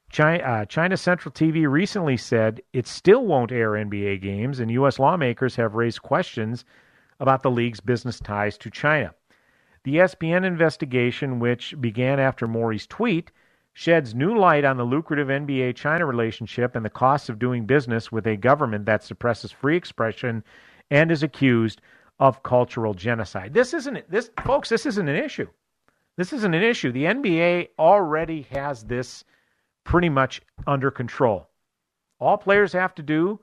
China, 0.09 0.43
uh, 0.43 0.65
China 0.65 0.97
Central 0.97 1.31
TV 1.31 1.65
recently 1.65 2.17
said 2.17 2.61
it 2.73 2.87
still 2.87 3.25
won't 3.25 3.53
air 3.53 3.71
NBA 3.71 4.21
games, 4.21 4.59
and 4.59 4.69
U.S. 4.71 4.99
lawmakers 4.99 5.55
have 5.55 5.75
raised 5.75 6.01
questions 6.01 6.65
about 7.19 7.43
the 7.43 7.51
league's 7.51 7.79
business 7.79 8.19
ties 8.19 8.57
to 8.57 8.69
China. 8.69 9.13
The 9.83 9.97
ESPN 9.97 10.45
investigation, 10.45 11.39
which 11.39 11.79
began 11.79 12.19
after 12.19 12.47
Morey's 12.47 12.87
tweet, 12.87 13.31
sheds 13.73 14.15
new 14.15 14.37
light 14.37 14.65
on 14.65 14.77
the 14.77 14.83
lucrative 14.83 15.27
NBA 15.27 15.75
China 15.75 16.05
relationship 16.05 16.75
and 16.75 16.83
the 16.83 16.89
costs 16.89 17.29
of 17.29 17.39
doing 17.39 17.65
business 17.65 18.11
with 18.11 18.25
a 18.25 18.37
government 18.37 18.85
that 18.85 19.03
suppresses 19.03 19.51
free 19.51 19.75
expression 19.77 20.43
and 20.89 21.11
is 21.11 21.23
accused 21.23 21.81
of 22.19 22.41
cultural 22.43 22.93
genocide. 22.93 23.53
This 23.53 23.73
isn't 23.73 24.09
this 24.09 24.29
folks, 24.43 24.69
this 24.69 24.85
isn't 24.85 25.09
an 25.09 25.15
issue. 25.15 25.47
This 26.17 26.31
isn't 26.31 26.53
an 26.53 26.63
issue. 26.63 26.91
The 26.91 27.03
NBA 27.03 27.69
already 27.77 28.43
has 28.51 28.83
this 28.83 29.25
pretty 29.83 30.09
much 30.09 30.41
under 30.65 30.89
control. 30.89 31.49
All 32.19 32.37
players 32.37 32.71
have 32.71 32.95
to 32.95 33.03
do 33.03 33.39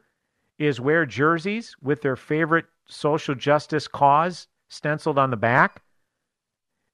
is 0.63 0.81
wear 0.81 1.05
jerseys 1.05 1.75
with 1.83 2.03
their 2.03 2.15
favorite 2.15 2.67
social 2.87 3.35
justice 3.35 3.89
cause 3.89 4.47
stenciled 4.69 5.19
on 5.19 5.31
the 5.31 5.37
back, 5.37 5.83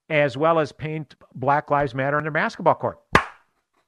as 0.08 0.38
well 0.38 0.58
as 0.58 0.72
paint 0.72 1.14
Black 1.34 1.70
Lives 1.70 1.94
Matter 1.94 2.16
on 2.16 2.22
their 2.22 2.32
basketball 2.32 2.74
court. 2.74 2.98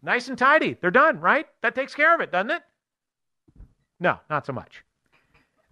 Nice 0.03 0.29
and 0.29 0.37
tidy. 0.37 0.77
They're 0.81 0.91
done, 0.91 1.19
right? 1.21 1.47
That 1.63 1.75
takes 1.75 1.95
care 1.95 2.15
of 2.15 2.21
it, 2.21 2.31
doesn't 2.31 2.51
it? 2.51 2.63
No, 3.99 4.19
not 4.29 4.45
so 4.45 4.53
much. 4.53 4.85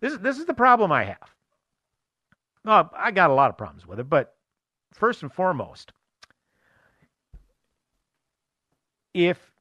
This, 0.01 0.15
is, 0.15 0.19
this 0.21 0.39
is 0.39 0.47
the 0.47 0.55
problem 0.55 0.91
I 0.91 1.05
have. 1.05 1.35
Well, 2.65 2.91
I 2.97 3.11
got 3.11 3.31
a 3.31 3.35
lot 3.35 3.51
of 3.51 3.59
problems 3.59 3.87
with 3.87 4.01
it, 4.01 4.09
but 4.09 4.37
first 4.95 5.23
and 5.23 5.33
foremost, 5.33 5.93
if 9.13 9.53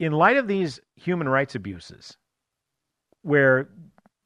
in 0.00 0.12
light 0.12 0.36
of 0.36 0.48
these 0.48 0.80
human 0.96 1.28
rights 1.28 1.54
abuses, 1.54 2.16
where 3.22 3.68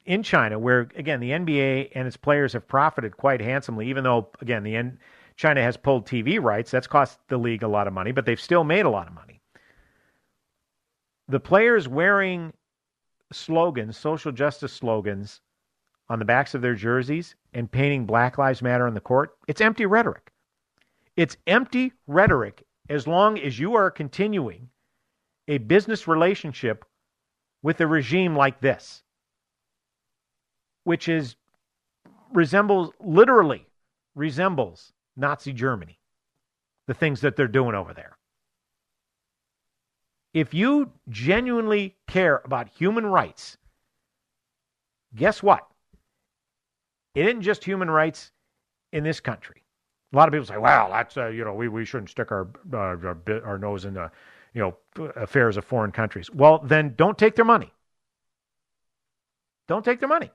in 0.04 0.22
China, 0.22 0.58
where 0.58 0.88
again 0.96 1.20
the 1.20 1.30
NBA 1.30 1.92
and 1.94 2.06
its 2.06 2.16
players 2.16 2.52
have 2.52 2.66
profited 2.68 3.16
quite 3.16 3.40
handsomely, 3.40 3.88
even 3.88 4.04
though 4.04 4.28
again 4.40 4.62
the 4.62 4.76
N- 4.76 4.98
China 5.36 5.62
has 5.62 5.76
pulled 5.76 6.06
TV 6.06 6.42
rights, 6.42 6.70
that's 6.70 6.86
cost 6.86 7.18
the 7.28 7.36
league 7.36 7.62
a 7.62 7.68
lot 7.68 7.86
of 7.86 7.92
money, 7.92 8.12
but 8.12 8.24
they've 8.24 8.40
still 8.40 8.64
made 8.64 8.86
a 8.86 8.90
lot 8.90 9.06
of 9.06 9.14
money. 9.14 9.40
The 11.28 11.40
players 11.40 11.88
wearing 11.88 12.52
slogans, 13.32 13.96
social 13.96 14.32
justice 14.32 14.72
slogans, 14.72 15.40
on 16.08 16.18
the 16.18 16.24
backs 16.24 16.54
of 16.54 16.62
their 16.62 16.74
jerseys 16.74 17.34
and 17.52 17.70
painting 17.70 18.06
Black 18.06 18.38
Lives 18.38 18.62
Matter 18.62 18.86
on 18.86 18.94
the 18.94 19.00
court, 19.00 19.36
it's 19.48 19.60
empty 19.60 19.86
rhetoric. 19.86 20.30
It's 21.16 21.36
empty 21.46 21.92
rhetoric 22.06 22.64
as 22.88 23.06
long 23.06 23.38
as 23.38 23.58
you 23.58 23.74
are 23.74 23.90
continuing 23.90 24.68
a 25.48 25.58
business 25.58 26.06
relationship 26.06 26.84
with 27.66 27.80
a 27.80 27.86
regime 27.86 28.36
like 28.36 28.60
this, 28.60 29.02
which 30.84 31.08
is 31.08 31.34
resembles 32.32 32.92
literally 33.00 33.66
resembles 34.14 34.92
Nazi 35.16 35.52
Germany, 35.52 35.98
the 36.86 36.94
things 36.94 37.22
that 37.22 37.34
they're 37.34 37.48
doing 37.48 37.74
over 37.74 37.92
there. 37.92 38.18
If 40.32 40.54
you 40.54 40.92
genuinely 41.08 41.96
care 42.06 42.40
about 42.44 42.68
human 42.68 43.04
rights, 43.04 43.58
guess 45.16 45.42
what? 45.42 45.66
It 47.16 47.26
isn't 47.26 47.42
just 47.42 47.64
human 47.64 47.90
rights 47.90 48.30
in 48.92 49.02
this 49.02 49.18
country. 49.18 49.64
A 50.12 50.16
lot 50.16 50.28
of 50.28 50.32
people 50.32 50.46
say, 50.46 50.56
"Well, 50.56 50.88
that's 50.90 51.16
uh, 51.16 51.26
you 51.26 51.44
know, 51.44 51.54
we, 51.54 51.66
we 51.66 51.84
shouldn't 51.84 52.10
stick 52.10 52.30
our, 52.30 52.46
uh, 52.72 52.76
our 52.76 53.18
our 53.44 53.58
nose 53.58 53.84
in 53.84 53.94
the 53.94 54.12
you 54.56 54.62
know 54.62 54.76
affairs 55.16 55.56
of 55.56 55.64
foreign 55.64 55.92
countries." 55.92 56.30
Well, 56.30 56.58
then 56.64 56.94
don't 56.96 57.18
take 57.18 57.36
their 57.36 57.44
money. 57.44 57.72
Don't 59.68 59.84
take 59.84 60.00
their 60.00 60.08
money. 60.08 60.30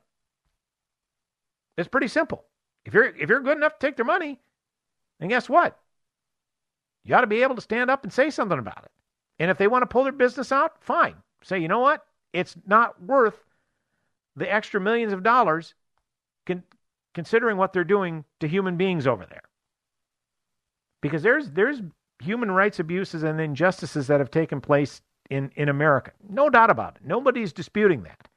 It's 1.78 1.90
pretty 1.90 2.08
simple. 2.08 2.46
If 2.86 2.94
you're 2.94 3.06
if 3.06 3.30
you're 3.30 3.40
good 3.42 3.58
enough 3.58 3.80
to 3.80 3.88
take 3.88 3.96
their 3.96 4.06
money, 4.06 4.40
then 5.20 5.30
guess 5.30 5.50
what? 5.50 5.80
You 7.04 7.16
ought 7.16 7.22
to 7.22 7.28
be 7.28 7.42
able 7.42 7.56
to 7.56 7.62
stand 7.62 7.90
up 7.90 8.04
and 8.04 8.14
say 8.14 8.30
something 8.30 8.60
about 8.60 8.84
it. 8.84 8.92
And 9.40 9.50
if 9.50 9.58
they 9.58 9.68
want 9.68 9.82
to 9.82 9.88
pull 9.88 10.04
their 10.04 10.12
business 10.12 10.52
out, 10.52 10.84
fine. 10.84 11.16
Say, 11.44 11.60
you 11.60 11.68
know 11.68 11.80
what? 11.80 12.06
It's 12.32 12.56
not 12.68 13.02
worth 13.02 13.44
the 14.36 14.52
extra 14.52 14.80
millions 14.80 15.14
of 15.14 15.24
dollars 15.24 15.74
con- 16.46 16.64
considering 17.14 17.58
what 17.58 17.74
they're 17.74 17.84
doing 17.84 18.24
to 18.40 18.48
human 18.48 18.78
beings 18.78 19.08
over 19.08 19.26
there. 19.26 19.42
Because 21.02 21.24
there's 21.24 21.50
there's 21.50 21.82
human 22.22 22.52
rights 22.52 22.80
abuses 22.80 23.24
and 23.24 23.40
injustices 23.40 24.08
that 24.08 24.20
have 24.20 24.32
taken 24.32 24.62
place 24.62 25.02
in, 25.30 25.52
in 25.56 25.70
America. 25.70 26.12
No 26.30 26.50
doubt 26.50 26.70
about 26.70 26.98
it. 26.98 27.02
Nobody's 27.06 27.54
disputing 27.54 28.04
that. 28.04 28.28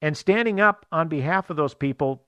And 0.00 0.16
standing 0.16 0.60
up 0.60 0.86
on 0.90 1.08
behalf 1.08 1.50
of 1.50 1.56
those 1.56 1.74
people 1.74 2.24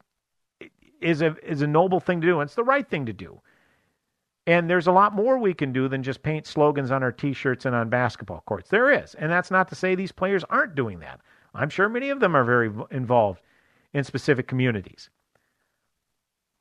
is 1.00 1.22
a 1.22 1.36
is 1.44 1.60
a 1.60 1.66
noble 1.66 2.00
thing 2.00 2.20
to 2.20 2.26
do. 2.26 2.40
And 2.40 2.48
it's 2.48 2.54
the 2.54 2.64
right 2.64 2.88
thing 2.88 3.06
to 3.06 3.12
do. 3.12 3.40
And 4.46 4.68
there's 4.68 4.86
a 4.86 4.92
lot 4.92 5.14
more 5.14 5.38
we 5.38 5.54
can 5.54 5.72
do 5.72 5.88
than 5.88 6.02
just 6.02 6.22
paint 6.22 6.46
slogans 6.46 6.90
on 6.90 7.02
our 7.02 7.12
t-shirts 7.12 7.64
and 7.64 7.74
on 7.74 7.88
basketball 7.88 8.42
courts. 8.46 8.68
There 8.68 8.92
is. 8.92 9.14
And 9.14 9.32
that's 9.32 9.50
not 9.50 9.68
to 9.68 9.74
say 9.74 9.94
these 9.94 10.12
players 10.12 10.44
aren't 10.50 10.74
doing 10.74 10.98
that. 11.00 11.20
I'm 11.54 11.70
sure 11.70 11.88
many 11.88 12.10
of 12.10 12.20
them 12.20 12.36
are 12.36 12.44
very 12.44 12.70
involved 12.90 13.40
in 13.94 14.04
specific 14.04 14.46
communities. 14.46 15.08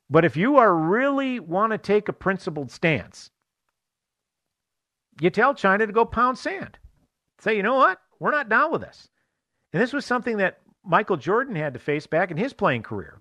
But 0.08 0.24
if 0.24 0.36
you 0.36 0.56
are 0.56 0.74
really 0.74 1.40
want 1.40 1.72
to 1.72 1.78
take 1.78 2.08
a 2.08 2.12
principled 2.12 2.70
stance, 2.70 3.30
you 5.20 5.30
tell 5.30 5.54
China 5.54 5.86
to 5.86 5.92
go 5.92 6.04
pound 6.04 6.38
sand. 6.38 6.78
Say, 7.40 7.56
you 7.56 7.62
know 7.62 7.76
what? 7.76 7.98
We're 8.18 8.30
not 8.30 8.48
down 8.48 8.72
with 8.72 8.80
this. 8.80 9.08
And 9.72 9.82
this 9.82 9.92
was 9.92 10.06
something 10.06 10.38
that 10.38 10.60
Michael 10.84 11.16
Jordan 11.16 11.56
had 11.56 11.74
to 11.74 11.80
face 11.80 12.06
back 12.06 12.30
in 12.30 12.36
his 12.36 12.52
playing 12.52 12.82
career. 12.82 13.20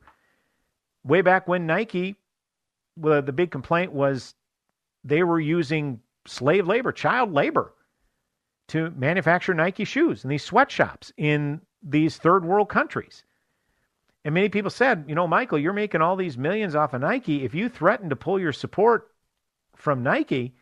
Way 1.03 1.21
back 1.21 1.47
when 1.47 1.65
Nike, 1.65 2.15
well, 2.95 3.21
the 3.21 3.33
big 3.33 3.51
complaint 3.51 3.91
was 3.91 4.35
they 5.03 5.23
were 5.23 5.39
using 5.39 5.99
slave 6.25 6.67
labor, 6.67 6.91
child 6.91 7.33
labor, 7.33 7.73
to 8.69 8.91
manufacture 8.91 9.53
Nike 9.53 9.83
shoes 9.83 10.23
in 10.23 10.29
these 10.29 10.43
sweatshops 10.43 11.11
in 11.17 11.61
these 11.81 12.17
third 12.17 12.45
world 12.45 12.69
countries. 12.69 13.23
And 14.23 14.33
many 14.33 14.47
people 14.47 14.71
said, 14.71 15.05
you 15.07 15.15
know, 15.15 15.27
Michael, 15.27 15.59
you're 15.59 15.73
making 15.73 16.01
all 16.01 16.15
these 16.15 16.37
millions 16.37 16.75
off 16.75 16.93
of 16.93 17.01
Nike. 17.01 17.43
If 17.43 17.53
you 17.53 17.67
threaten 17.67 18.09
to 18.09 18.15
pull 18.15 18.39
your 18.39 18.53
support 18.53 19.09
from 19.75 20.01
Nike, 20.01 20.55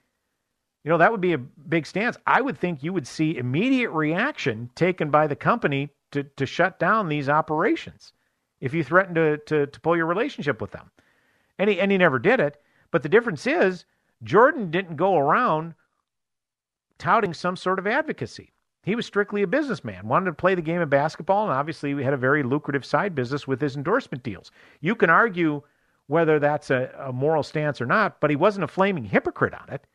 you 0.84 0.90
know, 0.90 0.98
that 0.98 1.12
would 1.12 1.22
be 1.22 1.34
a 1.34 1.38
big 1.38 1.86
stance. 1.86 2.18
I 2.26 2.42
would 2.42 2.58
think 2.58 2.84
you 2.84 2.94
would 2.94 3.08
see 3.08 3.38
immediate 3.38 3.92
reaction 3.92 4.70
taken 4.76 5.12
by 5.12 5.28
the 5.28 5.36
company 5.36 5.90
to, 6.12 6.24
to 6.24 6.46
shut 6.46 6.80
down 6.80 7.08
these 7.08 7.30
operations 7.30 8.14
if 8.60 8.74
you 8.74 8.84
threaten 8.84 9.16
to, 9.16 9.38
to, 9.38 9.68
to 9.68 9.80
pull 9.82 9.96
your 9.96 10.06
relationship 10.06 10.62
with 10.62 10.72
them. 10.72 10.92
And 11.60 11.70
he, 11.70 11.80
and 11.80 11.92
he 11.92 11.98
never 11.98 12.20
did 12.20 12.40
it. 12.40 12.62
But 12.90 13.04
the 13.04 13.10
difference 13.10 13.46
is, 13.46 13.86
Jordan 14.24 14.72
didn't 14.72 14.98
go 14.98 15.18
around 15.18 15.76
touting 16.98 17.34
some 17.34 17.56
sort 17.56 17.80
of 17.80 17.88
advocacy. 17.88 18.52
He 18.84 18.96
was 18.96 19.06
strictly 19.06 19.44
a 19.44 19.48
businessman, 19.48 20.08
wanted 20.08 20.26
to 20.26 20.34
play 20.34 20.56
the 20.56 20.62
game 20.62 20.82
of 20.82 20.90
basketball, 20.90 21.44
and 21.44 21.54
obviously 21.54 21.94
he 21.94 22.04
had 22.04 22.14
a 22.14 22.18
very 22.18 22.42
lucrative 22.42 22.84
side 22.84 23.14
business 23.14 23.48
with 23.48 23.62
his 23.62 23.76
endorsement 23.76 24.24
deals. 24.24 24.52
You 24.80 24.96
can 24.96 25.12
argue 25.12 25.62
whether 26.08 26.40
that's 26.40 26.72
a, 26.72 26.92
a 26.98 27.14
moral 27.14 27.44
stance 27.44 27.80
or 27.80 27.86
not, 27.86 28.20
but 28.20 28.32
he 28.32 28.36
wasn't 28.36 28.64
a 28.64 28.68
flaming 28.68 29.06
hypocrite 29.06 29.54
on 29.54 29.70
it. 29.70 29.86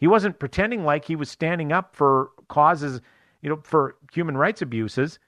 He 0.00 0.06
wasn't 0.06 0.38
pretending 0.38 0.84
like 0.84 1.04
he 1.04 1.14
was 1.14 1.30
standing 1.30 1.72
up 1.72 1.94
for 1.94 2.30
causes, 2.48 3.02
you 3.42 3.50
know, 3.50 3.60
for 3.62 3.96
human 4.12 4.36
rights 4.36 4.62
abuses 4.62 5.18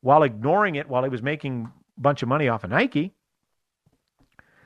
while 0.00 0.24
ignoring 0.24 0.74
it 0.74 0.88
while 0.88 1.04
he 1.04 1.08
was 1.08 1.22
making 1.22 1.70
a 1.96 2.00
bunch 2.00 2.22
of 2.22 2.28
money 2.28 2.48
off 2.48 2.64
of 2.64 2.70
Nike. 2.70 3.14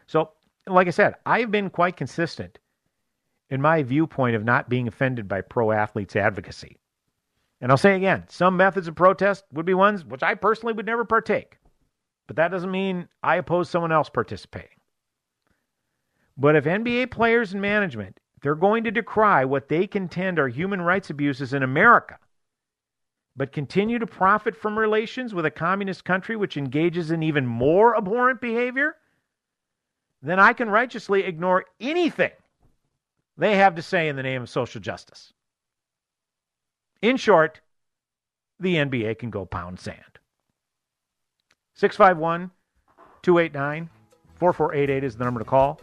So, 0.06 0.30
like 0.66 0.86
I 0.86 0.90
said, 0.90 1.14
I've 1.26 1.50
been 1.50 1.68
quite 1.68 1.96
consistent 1.96 2.58
in 3.50 3.60
my 3.60 3.82
viewpoint 3.82 4.36
of 4.36 4.44
not 4.44 4.70
being 4.70 4.88
offended 4.88 5.28
by 5.28 5.42
pro 5.42 5.70
athletes' 5.70 6.16
advocacy. 6.16 6.78
And 7.60 7.70
I'll 7.70 7.78
say 7.78 7.94
again, 7.94 8.24
some 8.28 8.56
methods 8.56 8.88
of 8.88 8.94
protest 8.94 9.44
would 9.52 9.66
be 9.66 9.74
ones 9.74 10.04
which 10.04 10.22
I 10.22 10.34
personally 10.34 10.72
would 10.72 10.86
never 10.86 11.04
partake. 11.04 11.58
But 12.26 12.36
that 12.36 12.50
doesn't 12.50 12.70
mean 12.70 13.08
I 13.22 13.36
oppose 13.36 13.68
someone 13.68 13.92
else 13.92 14.08
participating. 14.08 14.78
But 16.38 16.56
if 16.56 16.64
NBA 16.64 17.10
players 17.10 17.52
and 17.52 17.60
management, 17.60 18.18
they're 18.42 18.54
going 18.54 18.84
to 18.84 18.90
decry 18.90 19.44
what 19.44 19.68
they 19.68 19.86
contend 19.86 20.38
are 20.38 20.48
human 20.48 20.82
rights 20.82 21.10
abuses 21.10 21.54
in 21.54 21.62
America, 21.62 22.18
but 23.36 23.52
continue 23.52 23.98
to 23.98 24.06
profit 24.06 24.56
from 24.56 24.78
relations 24.78 25.32
with 25.32 25.46
a 25.46 25.50
communist 25.50 26.04
country 26.04 26.36
which 26.36 26.56
engages 26.56 27.10
in 27.10 27.22
even 27.22 27.46
more 27.46 27.96
abhorrent 27.96 28.40
behavior, 28.40 28.96
then 30.22 30.38
I 30.38 30.52
can 30.52 30.68
righteously 30.68 31.22
ignore 31.22 31.64
anything 31.80 32.32
they 33.36 33.56
have 33.56 33.76
to 33.76 33.82
say 33.82 34.08
in 34.08 34.16
the 34.16 34.22
name 34.22 34.42
of 34.42 34.50
social 34.50 34.80
justice. 34.80 35.32
In 37.00 37.16
short, 37.16 37.60
the 38.60 38.76
NBA 38.76 39.18
can 39.18 39.30
go 39.30 39.44
pound 39.44 39.80
sand. 39.80 39.98
651 41.74 42.50
289 43.22 43.88
4488 44.36 45.04
is 45.04 45.16
the 45.16 45.24
number 45.24 45.40
to 45.40 45.44
call. 45.44 45.80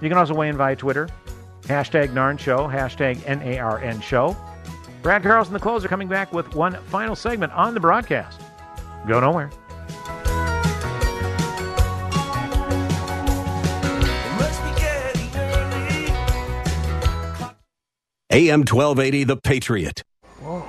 You 0.00 0.08
can 0.08 0.18
also 0.18 0.34
weigh 0.34 0.48
in 0.48 0.56
via 0.56 0.76
Twitter. 0.76 1.08
Hashtag 1.64 2.10
Narn 2.10 2.38
Show, 2.38 2.68
hashtag 2.68 3.22
N 3.26 3.40
A 3.42 3.58
R 3.58 3.78
N 3.78 4.00
Show. 4.00 4.36
Brad 5.02 5.22
Carlson, 5.22 5.54
and 5.54 5.60
the 5.60 5.62
closer, 5.62 5.88
coming 5.88 6.08
back 6.08 6.32
with 6.32 6.54
one 6.54 6.74
final 6.86 7.14
segment 7.16 7.52
on 7.52 7.74
the 7.74 7.80
broadcast. 7.80 8.40
Go 9.06 9.20
nowhere. 9.20 9.50
AM 18.30 18.60
1280, 18.60 19.24
The 19.24 19.36
Patriot. 19.36 20.02
Whoa. 20.40 20.66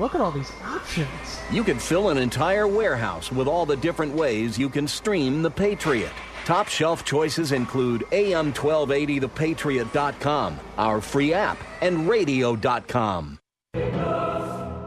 Look 0.00 0.16
at 0.16 0.20
all 0.20 0.32
these 0.32 0.50
options. 0.64 1.06
You 1.52 1.62
can 1.62 1.78
fill 1.78 2.08
an 2.08 2.18
entire 2.18 2.66
warehouse 2.66 3.30
with 3.30 3.46
all 3.46 3.64
the 3.64 3.76
different 3.76 4.14
ways 4.14 4.58
you 4.58 4.68
can 4.68 4.88
stream 4.88 5.42
The 5.42 5.50
Patriot. 5.50 6.10
Top 6.44 6.68
shelf 6.68 7.04
choices 7.04 7.52
include 7.52 8.02
AM1280thepatriot.com, 8.10 10.58
our 10.76 11.00
free 11.00 11.32
app, 11.32 11.56
and 11.80 12.08
radio.com. 12.08 13.38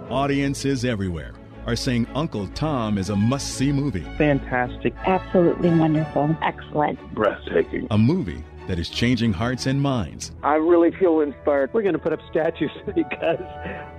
Audiences 0.10 0.86
everywhere 0.86 1.34
are 1.66 1.76
saying 1.76 2.08
Uncle 2.14 2.48
Tom 2.50 2.98
is 2.98 3.10
a 3.10 3.16
must 3.16 3.56
see 3.56 3.72
movie. 3.72 4.06
Fantastic. 4.18 4.94
Absolutely 5.06 5.70
wonderful. 5.70 6.36
Excellent. 6.42 7.00
Breathtaking. 7.16 7.88
A 7.90 7.98
movie 7.98 8.44
that 8.68 8.78
is 8.78 8.90
changing 8.90 9.34
hearts 9.34 9.66
and 9.66 9.82
minds. 9.82 10.32
I 10.44 10.56
really 10.56 10.92
feel 10.92 11.22
inspired. 11.22 11.74
We're 11.74 11.84
going 11.84 11.94
to 11.94 12.00
put 12.00 12.14
up 12.14 12.20
statues 12.30 12.72
because 12.96 13.40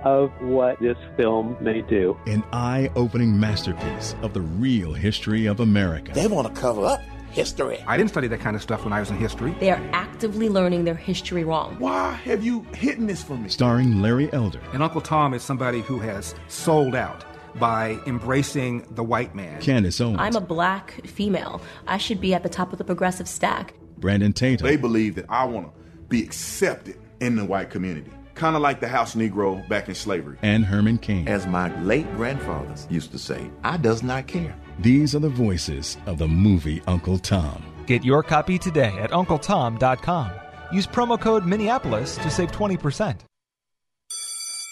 of 0.03 0.31
what 0.41 0.79
this 0.79 0.97
film 1.17 1.57
may 1.59 1.81
do. 1.81 2.17
An 2.25 2.43
eye 2.53 2.89
opening 2.95 3.37
masterpiece 3.39 4.15
of 4.21 4.33
the 4.33 4.41
real 4.41 4.93
history 4.93 5.45
of 5.45 5.59
America. 5.59 6.11
They 6.13 6.27
want 6.27 6.53
to 6.53 6.61
cover 6.61 6.85
up 6.85 7.01
history. 7.37 7.83
I 7.85 7.97
didn't 7.97 8.09
study 8.09 8.27
that 8.29 8.39
kind 8.39 8.55
of 8.55 8.63
stuff 8.63 8.83
when 8.83 8.91
I 8.93 8.99
was 8.99 9.11
in 9.11 9.17
history. 9.17 9.55
They 9.59 9.69
are 9.69 9.79
actively 9.93 10.49
learning 10.49 10.85
their 10.85 10.95
history 10.95 11.43
wrong. 11.43 11.75
Why 11.77 12.13
have 12.13 12.43
you 12.43 12.65
hidden 12.73 13.05
this 13.05 13.23
from 13.23 13.43
me? 13.43 13.49
Starring 13.49 14.01
Larry 14.01 14.33
Elder. 14.33 14.59
And 14.73 14.81
Uncle 14.81 15.01
Tom 15.01 15.35
is 15.35 15.43
somebody 15.43 15.81
who 15.81 15.99
has 15.99 16.33
sold 16.47 16.95
out 16.95 17.23
by 17.59 17.99
embracing 18.07 18.87
the 18.95 19.03
white 19.03 19.35
man. 19.35 19.61
Candace 19.61 20.01
Owens. 20.01 20.17
I'm 20.19 20.35
a 20.35 20.41
black 20.41 21.05
female. 21.05 21.61
I 21.85 21.99
should 21.99 22.19
be 22.19 22.33
at 22.33 22.41
the 22.41 22.49
top 22.49 22.71
of 22.71 22.79
the 22.79 22.83
progressive 22.83 23.27
stack. 23.27 23.75
Brandon 23.99 24.33
Tatum. 24.33 24.65
They 24.65 24.75
believe 24.75 25.13
that 25.15 25.25
I 25.29 25.45
want 25.45 25.67
to 25.67 25.73
be 26.09 26.23
accepted 26.23 26.97
in 27.19 27.35
the 27.35 27.45
white 27.45 27.69
community. 27.69 28.11
Kind 28.33 28.55
of 28.55 28.63
like 28.63 28.79
the 28.79 28.87
house 28.87 29.13
Negro 29.13 29.67
back 29.69 29.89
in 29.89 29.95
slavery. 29.95 30.37
And 30.41 30.65
Herman 30.65 30.97
Cain. 30.97 31.27
As 31.27 31.45
my 31.45 31.75
late 31.83 32.11
grandfathers 32.15 32.87
used 32.89 33.11
to 33.11 33.19
say, 33.19 33.49
I 33.63 33.77
does 33.77 34.01
not 34.01 34.25
care. 34.25 34.55
These 34.79 35.15
are 35.15 35.19
the 35.19 35.29
voices 35.29 35.97
of 36.05 36.19
the 36.19 36.27
movie 36.27 36.83
Uncle 36.85 37.17
Tom. 37.17 37.63
Get 37.87 38.05
your 38.05 38.21
copy 38.21 38.59
today 38.59 38.95
at 38.99 39.09
UncleTom.com. 39.09 40.31
Use 40.71 40.85
promo 40.85 41.19
code 41.19 41.47
Minneapolis 41.47 42.15
to 42.17 42.29
save 42.29 42.51
20%. 42.51 43.21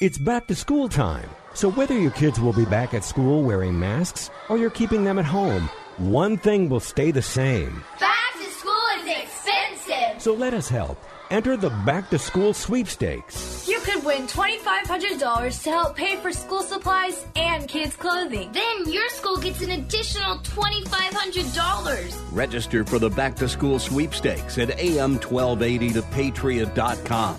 It's 0.01 0.18
back 0.20 0.45
to 0.47 0.56
school 0.56 0.89
time. 0.89 1.30
So 1.56 1.72
whether 1.72 1.97
your 1.97 2.12
kids 2.12 2.39
will 2.39 2.53
be 2.53 2.66
back 2.66 2.93
at 2.93 3.03
school 3.03 3.41
wearing 3.41 3.80
masks 3.80 4.30
or 4.49 4.58
you're 4.58 4.70
keeping 4.70 5.06
them 5.06 5.18
at 5.18 5.26
home, 5.26 5.70
one 5.97 6.38
thing 6.38 6.70
will 6.70 6.82
stay 6.82 7.10
the 7.12 7.22
same. 7.22 7.82
Back 7.99 8.34
to 8.34 8.51
school 8.51 8.74
is 8.99 9.24
expensive. 9.24 10.22
So 10.22 10.34
let 10.34 10.53
us 10.53 10.70
help. 10.70 11.03
Enter 11.32 11.57
the 11.57 11.71
Back 11.86 12.09
to 12.11 12.19
School 12.19 12.53
Sweepstakes. 12.53 13.67
You 13.67 13.80
could 13.80 14.03
win 14.03 14.28
$2,500 14.28 15.63
to 15.63 15.69
help 15.69 15.95
pay 15.95 16.17
for 16.17 16.32
school 16.32 16.61
supplies 16.61 17.26
and 17.36 17.67
kids' 17.67 17.95
clothing. 17.95 18.51
Then 18.51 18.91
your 18.91 19.09
school 19.09 19.38
gets 19.38 19.59
an 19.61 19.71
additional 19.71 20.38
$2,500. 20.39 22.32
Register 22.32 22.86
for 22.86 22.99
the 22.99 23.09
Back 23.09 23.36
to 23.38 23.49
School 23.49 23.80
Sweepstakes 23.80 24.59
at 24.59 24.69
am1280thepatriot.com. 24.69 27.38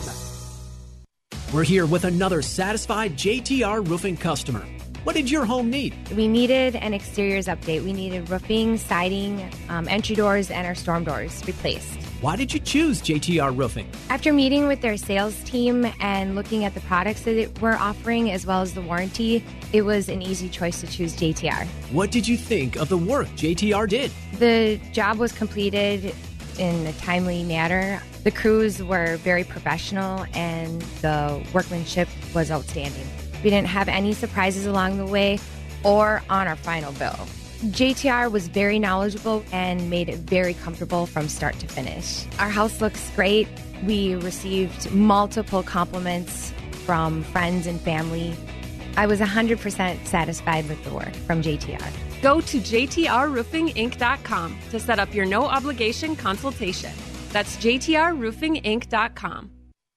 We're 1.55 1.63
here 1.63 1.87
with 1.87 2.05
another 2.05 2.43
satisfied 2.43 3.13
JTR 3.13 3.89
roofing 3.89 4.17
customer. 4.17 4.67
What 5.05 5.15
did 5.15 5.31
your 5.31 5.45
home 5.45 5.71
need? 5.71 5.95
We 6.17 6.27
needed 6.27 6.75
an 6.75 6.93
exteriors 6.93 7.47
update. 7.47 7.85
We 7.85 7.93
needed 7.93 8.29
roofing, 8.29 8.77
siding, 8.77 9.49
um, 9.69 9.87
entry 9.87 10.17
doors, 10.17 10.51
and 10.51 10.67
our 10.67 10.75
storm 10.75 11.05
doors 11.05 11.41
replaced. 11.47 12.01
Why 12.23 12.35
did 12.35 12.55
you 12.55 12.61
choose 12.61 13.03
JTR 13.03 13.55
Roofing? 13.55 13.91
After 14.09 14.33
meeting 14.33 14.67
with 14.67 14.81
their 14.81 14.97
sales 14.97 15.39
team 15.45 15.87
and 16.01 16.35
looking 16.35 16.65
at 16.65 16.73
the 16.73 16.81
products 16.81 17.21
that 17.23 17.61
we're 17.61 17.77
offering 17.77 18.31
as 18.31 18.47
well 18.47 18.63
as 18.63 18.73
the 18.73 18.81
warranty, 18.81 19.45
it 19.75 19.83
was 19.83 20.09
an 20.09 20.23
easy 20.23 20.49
choice 20.49 20.81
to 20.81 20.87
choose 20.87 21.15
JTR. 21.15 21.67
What 21.93 22.11
did 22.11 22.27
you 22.27 22.39
think 22.39 22.77
of 22.77 22.89
the 22.89 22.97
work 22.97 23.27
JTR 23.37 23.87
did? 23.87 24.11
The 24.39 24.81
job 24.93 25.19
was 25.19 25.31
completed 25.33 26.15
in 26.59 26.87
a 26.87 26.93
timely 26.95 27.45
manner. 27.45 28.03
The 28.25 28.31
crews 28.31 28.83
were 28.83 29.19
very 29.19 29.45
professional 29.45 30.25
and 30.33 30.81
the 31.03 31.47
workmanship 31.53 32.09
was 32.35 32.51
outstanding. 32.51 33.07
We 33.45 33.51
didn't 33.51 33.69
have 33.69 33.89
any 33.89 34.15
surprises 34.15 34.65
along 34.65 34.97
the 34.97 35.07
way 35.07 35.39
or 35.85 36.23
on 36.31 36.49
our 36.49 36.57
final 36.57 36.93
bill. 36.93 37.29
JTR 37.57 38.31
was 38.31 38.49
very 38.49 38.79
knowledgeable 38.79 39.45
and 39.51 39.89
made 39.89 40.09
it 40.09 40.19
very 40.19 40.55
comfortable 40.55 41.07
from 41.07 41.29
start 41.29 41.59
to 41.61 41.67
finish. 41.67 42.25
Our 42.39 42.51
house 42.51 42.81
looks 42.81 43.11
great. 43.17 43.49
We 43.85 44.15
received 44.17 44.91
multiple 44.93 45.63
compliments 45.63 46.53
from 46.85 47.23
friends 47.25 47.67
and 47.67 47.81
family. 47.81 48.37
I 48.97 49.07
was 49.07 49.21
100% 49.21 50.07
satisfied 50.07 50.69
with 50.69 50.83
the 50.85 50.91
work 50.91 51.15
from 51.27 51.43
JTR. 51.43 51.91
Go 52.23 52.41
to 52.41 52.61
JTRRoofingInc.com 52.61 54.59
to 54.71 54.81
set 54.81 54.99
up 54.99 55.15
your 55.15 55.27
no 55.27 55.45
obligation 55.45 56.17
consultation. 56.17 56.93
That's 57.33 57.57
JTRRoofingInc.com. 57.57 59.51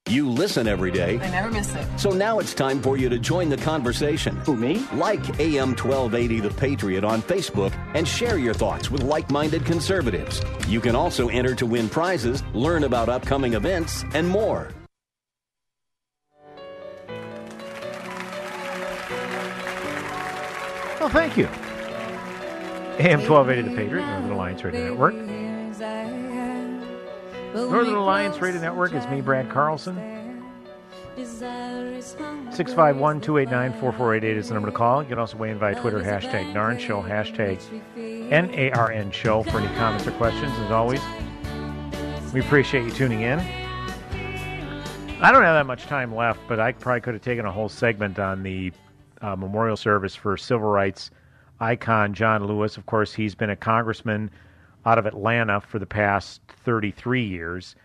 You 0.09 0.27
listen 0.27 0.67
every 0.67 0.89
day. 0.89 1.19
I 1.19 1.29
never 1.29 1.51
miss 1.51 1.71
it. 1.75 1.99
So 1.99 2.09
now 2.09 2.39
it's 2.39 2.55
time 2.55 2.81
for 2.81 2.97
you 2.97 3.09
to 3.09 3.19
join 3.19 3.47
the 3.47 3.57
conversation. 3.57 4.35
Who, 4.37 4.57
me? 4.57 4.83
Like 4.91 5.39
AM 5.39 5.75
1280 5.75 6.39
The 6.39 6.49
Patriot 6.49 7.03
on 7.03 7.21
Facebook 7.21 7.71
and 7.93 8.07
share 8.07 8.39
your 8.39 8.55
thoughts 8.55 8.89
with 8.89 9.03
like 9.03 9.29
minded 9.29 9.65
conservatives. 9.65 10.41
You 10.67 10.81
can 10.81 10.95
also 10.95 11.29
enter 11.29 11.53
to 11.53 11.67
win 11.67 11.89
prizes, 11.89 12.41
learn 12.55 12.85
about 12.85 13.07
upcoming 13.07 13.53
events, 13.53 14.03
and 14.15 14.27
more. 14.27 14.71
Well, 20.99 21.09
thank 21.09 21.37
you. 21.37 21.45
AM 22.97 23.21
1280 23.21 23.61
The 23.61 23.75
Patriot, 23.75 24.05
Northern 24.07 24.31
Alliance 24.31 24.63
Radio 24.63 24.89
Network. 24.89 25.13
Northern 27.53 27.95
Alliance 27.95 28.39
Radio 28.41 28.61
Network 28.61 28.93
is 28.93 29.07
me, 29.07 29.21
Brad 29.21 29.49
Carlson. 29.49 29.95
651 31.15 33.21
289 33.21 33.71
4488 33.79 34.37
is 34.37 34.47
the 34.49 34.53
number 34.53 34.69
to 34.69 34.75
call. 34.75 35.01
You 35.01 35.09
can 35.09 35.19
also 35.19 35.37
weigh 35.37 35.49
in 35.49 35.57
via 35.57 35.79
Twitter, 35.79 35.99
hashtag 35.99 36.53
NARN 36.53 36.79
Show, 36.79 37.01
hashtag 37.01 37.59
NARN 37.95 39.11
Show 39.11 39.43
for 39.43 39.59
any 39.59 39.73
comments 39.75 40.05
or 40.05 40.11
questions, 40.11 40.51
as 40.59 40.71
always. 40.71 41.01
We 42.33 42.41
appreciate 42.41 42.83
you 42.83 42.91
tuning 42.91 43.21
in. 43.21 43.39
I 45.21 45.31
don't 45.31 45.43
have 45.43 45.55
that 45.55 45.65
much 45.65 45.87
time 45.87 46.15
left, 46.15 46.39
but 46.47 46.59
I 46.59 46.73
probably 46.73 47.01
could 47.01 47.15
have 47.15 47.23
taken 47.23 47.45
a 47.45 47.51
whole 47.51 47.69
segment 47.69 48.19
on 48.19 48.43
the 48.43 48.71
uh, 49.21 49.35
memorial 49.35 49.75
service 49.75 50.15
for 50.15 50.37
civil 50.37 50.69
rights 50.69 51.09
icon 51.59 52.13
John 52.13 52.45
Lewis. 52.45 52.77
Of 52.77 52.85
course, 52.85 53.13
he's 53.13 53.35
been 53.35 53.49
a 53.49 53.55
congressman 53.55 54.29
out 54.89 54.97
of 54.97 55.05
Atlanta 55.05 55.61
for 55.61 55.77
the 55.77 55.85
past 55.85 56.41
33 56.65 57.23
years. 57.23 57.75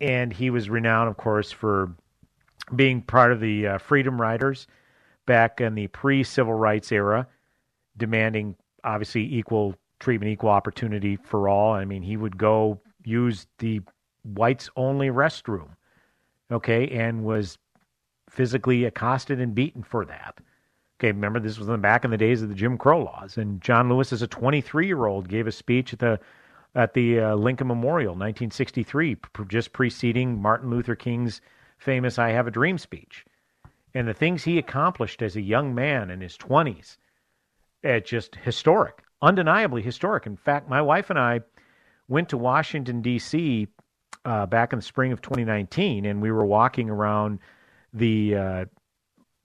And 0.00 0.32
he 0.32 0.48
was 0.48 0.70
renowned, 0.70 1.10
of 1.10 1.16
course, 1.16 1.50
for 1.50 1.92
being 2.76 3.02
part 3.02 3.32
of 3.32 3.40
the 3.40 3.66
uh, 3.66 3.78
Freedom 3.78 4.20
Riders 4.20 4.68
back 5.26 5.60
in 5.60 5.74
the 5.74 5.88
pre 5.88 6.22
civil 6.22 6.54
rights 6.54 6.92
era, 6.92 7.26
demanding 7.96 8.54
obviously 8.84 9.22
equal 9.34 9.74
treatment, 9.98 10.30
equal 10.30 10.50
opportunity 10.50 11.16
for 11.16 11.48
all. 11.48 11.72
I 11.72 11.84
mean, 11.84 12.02
he 12.02 12.16
would 12.16 12.38
go 12.38 12.80
use 13.04 13.48
the 13.58 13.80
whites 14.22 14.70
only 14.76 15.08
restroom, 15.08 15.70
okay, 16.52 16.88
and 16.90 17.24
was 17.24 17.58
physically 18.28 18.84
accosted 18.84 19.40
and 19.40 19.52
beaten 19.52 19.82
for 19.82 20.04
that. 20.04 20.38
Okay, 21.00 21.12
remember 21.12 21.40
this 21.40 21.58
was 21.58 21.66
in 21.66 21.72
the 21.72 21.78
back 21.78 22.04
in 22.04 22.10
the 22.10 22.18
days 22.18 22.42
of 22.42 22.50
the 22.50 22.54
Jim 22.54 22.76
Crow 22.76 23.02
laws, 23.02 23.38
and 23.38 23.62
John 23.62 23.88
Lewis, 23.88 24.12
as 24.12 24.20
a 24.20 24.26
23 24.26 24.86
year 24.86 25.06
old, 25.06 25.30
gave 25.30 25.46
a 25.46 25.52
speech 25.52 25.94
at 25.94 25.98
the 25.98 26.20
at 26.74 26.92
the 26.92 27.18
uh, 27.18 27.34
Lincoln 27.36 27.68
Memorial, 27.68 28.12
1963, 28.12 29.14
p- 29.14 29.44
just 29.48 29.72
preceding 29.72 30.40
Martin 30.42 30.68
Luther 30.68 30.94
King's 30.94 31.40
famous 31.78 32.18
"I 32.18 32.32
Have 32.32 32.46
a 32.46 32.50
Dream" 32.50 32.76
speech, 32.76 33.24
and 33.94 34.06
the 34.06 34.12
things 34.12 34.44
he 34.44 34.58
accomplished 34.58 35.22
as 35.22 35.36
a 35.36 35.40
young 35.40 35.74
man 35.74 36.10
in 36.10 36.20
his 36.20 36.36
20s, 36.36 36.98
it's 37.82 38.10
just 38.10 38.36
historic, 38.36 39.02
undeniably 39.22 39.80
historic. 39.80 40.26
In 40.26 40.36
fact, 40.36 40.68
my 40.68 40.82
wife 40.82 41.08
and 41.08 41.18
I 41.18 41.40
went 42.08 42.28
to 42.28 42.36
Washington 42.36 43.00
D.C. 43.00 43.68
Uh, 44.26 44.44
back 44.44 44.74
in 44.74 44.80
the 44.80 44.84
spring 44.84 45.12
of 45.12 45.22
2019, 45.22 46.04
and 46.04 46.20
we 46.20 46.30
were 46.30 46.44
walking 46.44 46.90
around 46.90 47.38
the 47.94 48.36
uh, 48.36 48.64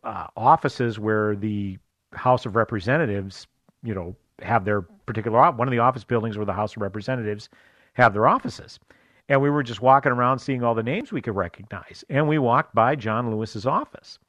uh, 0.06 0.28
offices 0.38 1.00
where 1.00 1.36
the 1.36 1.78
House 2.14 2.46
of 2.46 2.56
Representatives, 2.56 3.48
you 3.84 3.94
know, 3.94 4.16
have 4.42 4.66
their 4.66 4.82
particular 4.82 5.52
one 5.52 5.68
of 5.68 5.72
the 5.72 5.80
office 5.80 6.04
buildings 6.04 6.38
where 6.38 6.46
the 6.46 6.54
House 6.54 6.76
of 6.76 6.82
Representatives 6.82 7.50
have 7.94 8.14
their 8.14 8.28
offices. 8.28 8.80
And 9.28 9.42
we 9.42 9.50
were 9.50 9.64
just 9.64 9.82
walking 9.82 10.12
around 10.12 10.40
seeing 10.40 10.64
all 10.64 10.76
the 10.76 10.84
names 10.84 11.12
we 11.12 11.22
could 11.22 11.36
recognize. 11.36 12.04
And 12.10 12.28
we 12.28 12.38
walked 12.38 12.76
by 12.76 12.96
John 12.96 13.32
Lewis's 13.32 13.66
office. 13.66 14.20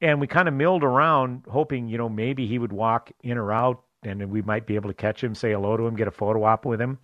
And 0.00 0.20
we 0.20 0.26
kind 0.26 0.48
of 0.48 0.54
milled 0.54 0.84
around 0.84 1.44
hoping, 1.48 1.88
you 1.88 1.98
know, 1.98 2.08
maybe 2.08 2.46
he 2.46 2.58
would 2.58 2.72
walk 2.72 3.10
in 3.22 3.36
or 3.36 3.52
out 3.52 3.82
and 4.02 4.30
we 4.30 4.40
might 4.40 4.66
be 4.66 4.76
able 4.76 4.88
to 4.88 4.94
catch 4.94 5.22
him, 5.22 5.34
say 5.34 5.52
hello 5.52 5.76
to 5.76 5.86
him, 5.86 5.94
get 5.94 6.08
a 6.08 6.12
photo 6.12 6.44
op 6.44 6.64
with 6.64 6.80
him. 6.80 6.98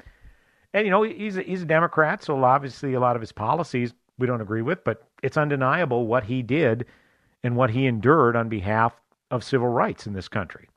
And 0.72 0.86
you 0.86 0.90
know, 0.90 1.02
he's 1.02 1.36
a, 1.36 1.42
he's 1.42 1.62
a 1.62 1.66
Democrat, 1.66 2.22
so 2.22 2.42
obviously 2.42 2.94
a 2.94 3.00
lot 3.00 3.16
of 3.16 3.22
his 3.22 3.32
policies 3.32 3.92
we 4.18 4.26
don't 4.26 4.40
agree 4.40 4.62
with, 4.62 4.82
but 4.84 5.02
it's 5.22 5.36
undeniable 5.36 6.06
what 6.06 6.24
he 6.24 6.42
did 6.42 6.86
and 7.42 7.56
what 7.56 7.70
he 7.70 7.86
endured 7.86 8.36
on 8.36 8.48
behalf 8.48 9.00
of 9.30 9.44
civil 9.44 9.68
rights 9.68 10.06
in 10.06 10.12
this 10.12 10.28
country. 10.28 10.68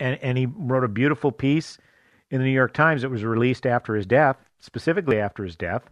And 0.00 0.18
and 0.22 0.38
he 0.38 0.46
wrote 0.46 0.84
a 0.84 0.88
beautiful 0.88 1.32
piece 1.32 1.78
in 2.30 2.38
the 2.40 2.46
New 2.46 2.52
York 2.52 2.74
Times 2.74 3.02
that 3.02 3.10
was 3.10 3.24
released 3.24 3.66
after 3.66 3.94
his 3.94 4.06
death, 4.06 4.36
specifically 4.58 5.18
after 5.18 5.44
his 5.44 5.56
death, 5.56 5.88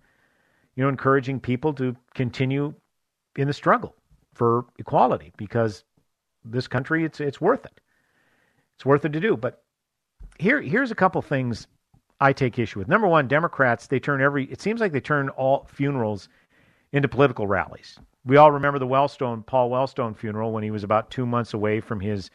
you 0.74 0.82
know, 0.82 0.88
encouraging 0.88 1.40
people 1.40 1.72
to 1.74 1.96
continue 2.14 2.74
in 3.36 3.48
the 3.48 3.54
struggle 3.54 3.94
for 4.34 4.66
equality 4.78 5.32
because 5.36 5.84
this 6.44 6.68
country 6.68 7.04
it's 7.04 7.20
it's 7.20 7.40
worth 7.40 7.64
it. 7.64 7.80
It's 8.76 8.86
worth 8.86 9.04
it 9.04 9.12
to 9.12 9.20
do. 9.20 9.36
But 9.36 9.62
here 10.38 10.61
here's 10.61 10.90
a 10.90 10.96
couple 10.96 11.22
things 11.22 11.66
I 12.20 12.32
take 12.32 12.59
issue 12.59 12.78
with. 12.78 12.88
Number 12.88 13.09
one, 13.09 13.28
Democrats 13.28 13.86
they 13.86 13.98
turn 13.98 14.20
every 14.20 14.44
it 14.44 14.61
seems 14.61 14.80
like 14.80 14.92
they 14.92 15.00
turn 15.00 15.28
all 15.30 15.66
funerals 15.72 16.28
into 16.92 17.09
political 17.09 17.46
rallies. 17.46 17.98
We 18.26 18.36
all 18.36 18.50
remember 18.50 18.78
the 18.78 18.86
Wellstone 18.86 19.46
Paul 19.46 19.70
Wellstone 19.70 20.16
funeral 20.16 20.52
when 20.52 20.64
he 20.64 20.72
was 20.72 20.82
about 20.84 21.10
two 21.10 21.24
months 21.24 21.54
away 21.54 21.80
from 21.80 22.00
his 22.00 22.30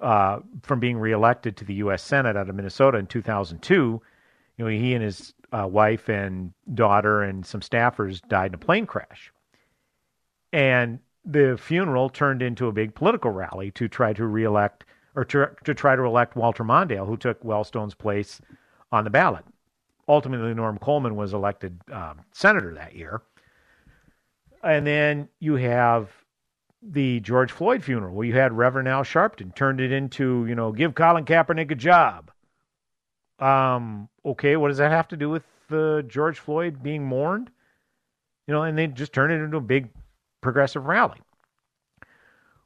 uh, 0.00 0.38
from 0.62 0.80
being 0.80 0.96
reelected 0.96 1.56
to 1.58 1.64
the 1.64 1.74
U.S. 1.74 2.02
Senate 2.02 2.36
out 2.36 2.48
of 2.48 2.54
Minnesota 2.54 2.98
in 2.98 3.06
2002. 3.06 3.74
You 4.56 4.64
know, 4.64 4.70
he 4.70 4.94
and 4.94 5.04
his 5.04 5.34
uh, 5.52 5.66
wife 5.66 6.08
and 6.08 6.52
daughter 6.74 7.22
and 7.22 7.44
some 7.44 7.60
staffers 7.60 8.26
died 8.28 8.50
in 8.50 8.54
a 8.54 8.58
plane 8.58 8.86
crash, 8.86 9.32
and 10.52 10.98
the 11.24 11.58
funeral 11.58 12.08
turned 12.08 12.42
into 12.42 12.66
a 12.66 12.72
big 12.72 12.94
political 12.94 13.30
rally 13.30 13.70
to 13.72 13.86
try 13.86 14.12
to 14.14 14.26
reelect 14.26 14.84
or 15.14 15.24
to, 15.26 15.50
to 15.64 15.74
try 15.74 15.94
to 15.96 16.02
elect 16.04 16.36
Walter 16.36 16.64
Mondale, 16.64 17.06
who 17.06 17.16
took 17.16 17.42
Wellstone's 17.42 17.94
place 17.94 18.40
on 18.92 19.04
the 19.04 19.10
ballot. 19.10 19.44
Ultimately, 20.08 20.54
Norm 20.54 20.78
Coleman 20.78 21.16
was 21.16 21.34
elected 21.34 21.80
um, 21.92 22.20
senator 22.32 22.72
that 22.74 22.94
year. 22.94 23.20
And 24.62 24.86
then 24.86 25.28
you 25.40 25.54
have 25.54 26.10
the 26.82 27.20
George 27.20 27.52
Floyd 27.52 27.82
funeral, 27.82 28.14
where 28.14 28.26
you 28.26 28.34
had 28.34 28.52
Reverend 28.52 28.88
Al 28.88 29.02
Sharpton 29.02 29.54
turned 29.54 29.80
it 29.80 29.92
into, 29.92 30.46
you 30.46 30.54
know, 30.54 30.72
give 30.72 30.94
Colin 30.94 31.24
Kaepernick 31.24 31.70
a 31.70 31.74
job. 31.74 32.30
Um, 33.38 34.08
okay, 34.24 34.56
what 34.56 34.68
does 34.68 34.78
that 34.78 34.90
have 34.90 35.08
to 35.08 35.16
do 35.16 35.30
with 35.30 35.44
uh, 35.70 36.02
George 36.02 36.38
Floyd 36.38 36.82
being 36.82 37.04
mourned? 37.04 37.50
You 38.46 38.54
know, 38.54 38.62
and 38.62 38.76
they 38.78 38.86
just 38.86 39.12
turned 39.12 39.32
it 39.32 39.42
into 39.44 39.58
a 39.58 39.62
big 39.62 39.88
progressive 40.40 40.86
rally. 40.86 41.18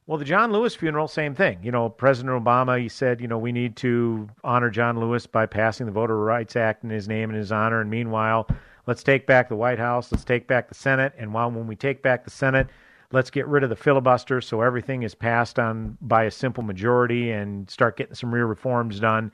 Well, 0.06 0.18
the 0.18 0.24
John 0.24 0.52
Lewis 0.52 0.74
funeral, 0.74 1.08
same 1.08 1.34
thing. 1.34 1.60
You 1.62 1.70
know, 1.70 1.88
President 1.88 2.42
Obama, 2.42 2.80
he 2.80 2.88
said, 2.88 3.20
you 3.20 3.28
know, 3.28 3.38
we 3.38 3.52
need 3.52 3.76
to 3.76 4.28
honor 4.42 4.68
John 4.68 4.98
Lewis 4.98 5.26
by 5.26 5.46
passing 5.46 5.86
the 5.86 5.92
Voter 5.92 6.18
Rights 6.18 6.56
Act 6.56 6.84
in 6.84 6.90
his 6.90 7.08
name 7.08 7.30
and 7.30 7.38
his 7.38 7.52
honor. 7.52 7.80
And 7.80 7.88
meanwhile, 7.88 8.48
let's 8.86 9.02
take 9.02 9.26
back 9.26 9.48
the 9.48 9.56
White 9.56 9.78
House, 9.78 10.10
let's 10.12 10.24
take 10.24 10.46
back 10.46 10.68
the 10.68 10.74
Senate. 10.74 11.12
And 11.18 11.32
while 11.32 11.50
when 11.50 11.66
we 11.66 11.76
take 11.76 12.02
back 12.02 12.24
the 12.24 12.30
Senate, 12.30 12.68
let's 13.12 13.30
get 13.30 13.46
rid 13.46 13.62
of 13.62 13.70
the 13.70 13.76
filibuster 13.76 14.40
so 14.40 14.60
everything 14.60 15.02
is 15.02 15.14
passed 15.14 15.58
on 15.58 15.96
by 16.00 16.24
a 16.24 16.30
simple 16.30 16.62
majority 16.62 17.30
and 17.30 17.68
start 17.70 17.96
getting 17.96 18.14
some 18.14 18.34
real 18.34 18.46
reforms 18.46 19.00
done. 19.00 19.32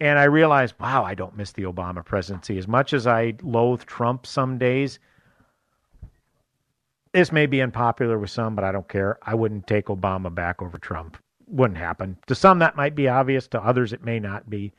And 0.00 0.18
I 0.18 0.24
realized, 0.24 0.74
wow, 0.80 1.04
I 1.04 1.14
don't 1.14 1.36
miss 1.36 1.52
the 1.52 1.64
Obama 1.64 2.04
presidency. 2.04 2.56
As 2.58 2.66
much 2.66 2.92
as 2.92 3.06
I 3.06 3.34
loathe 3.42 3.82
Trump 3.84 4.26
some 4.26 4.56
days, 4.56 4.98
this 7.12 7.32
may 7.32 7.46
be 7.46 7.60
unpopular 7.60 8.18
with 8.18 8.30
some, 8.30 8.54
but 8.54 8.64
I 8.64 8.72
don't 8.72 8.88
care. 8.88 9.18
I 9.22 9.34
wouldn't 9.34 9.66
take 9.66 9.86
Obama 9.86 10.34
back 10.34 10.62
over 10.62 10.78
Trump. 10.78 11.18
Wouldn't 11.48 11.78
happen. 11.78 12.16
To 12.28 12.34
some, 12.34 12.60
that 12.60 12.76
might 12.76 12.94
be 12.94 13.08
obvious. 13.08 13.48
To 13.48 13.60
others, 13.60 13.92
it 13.92 14.04
may 14.04 14.20
not 14.20 14.48
be. 14.48 14.72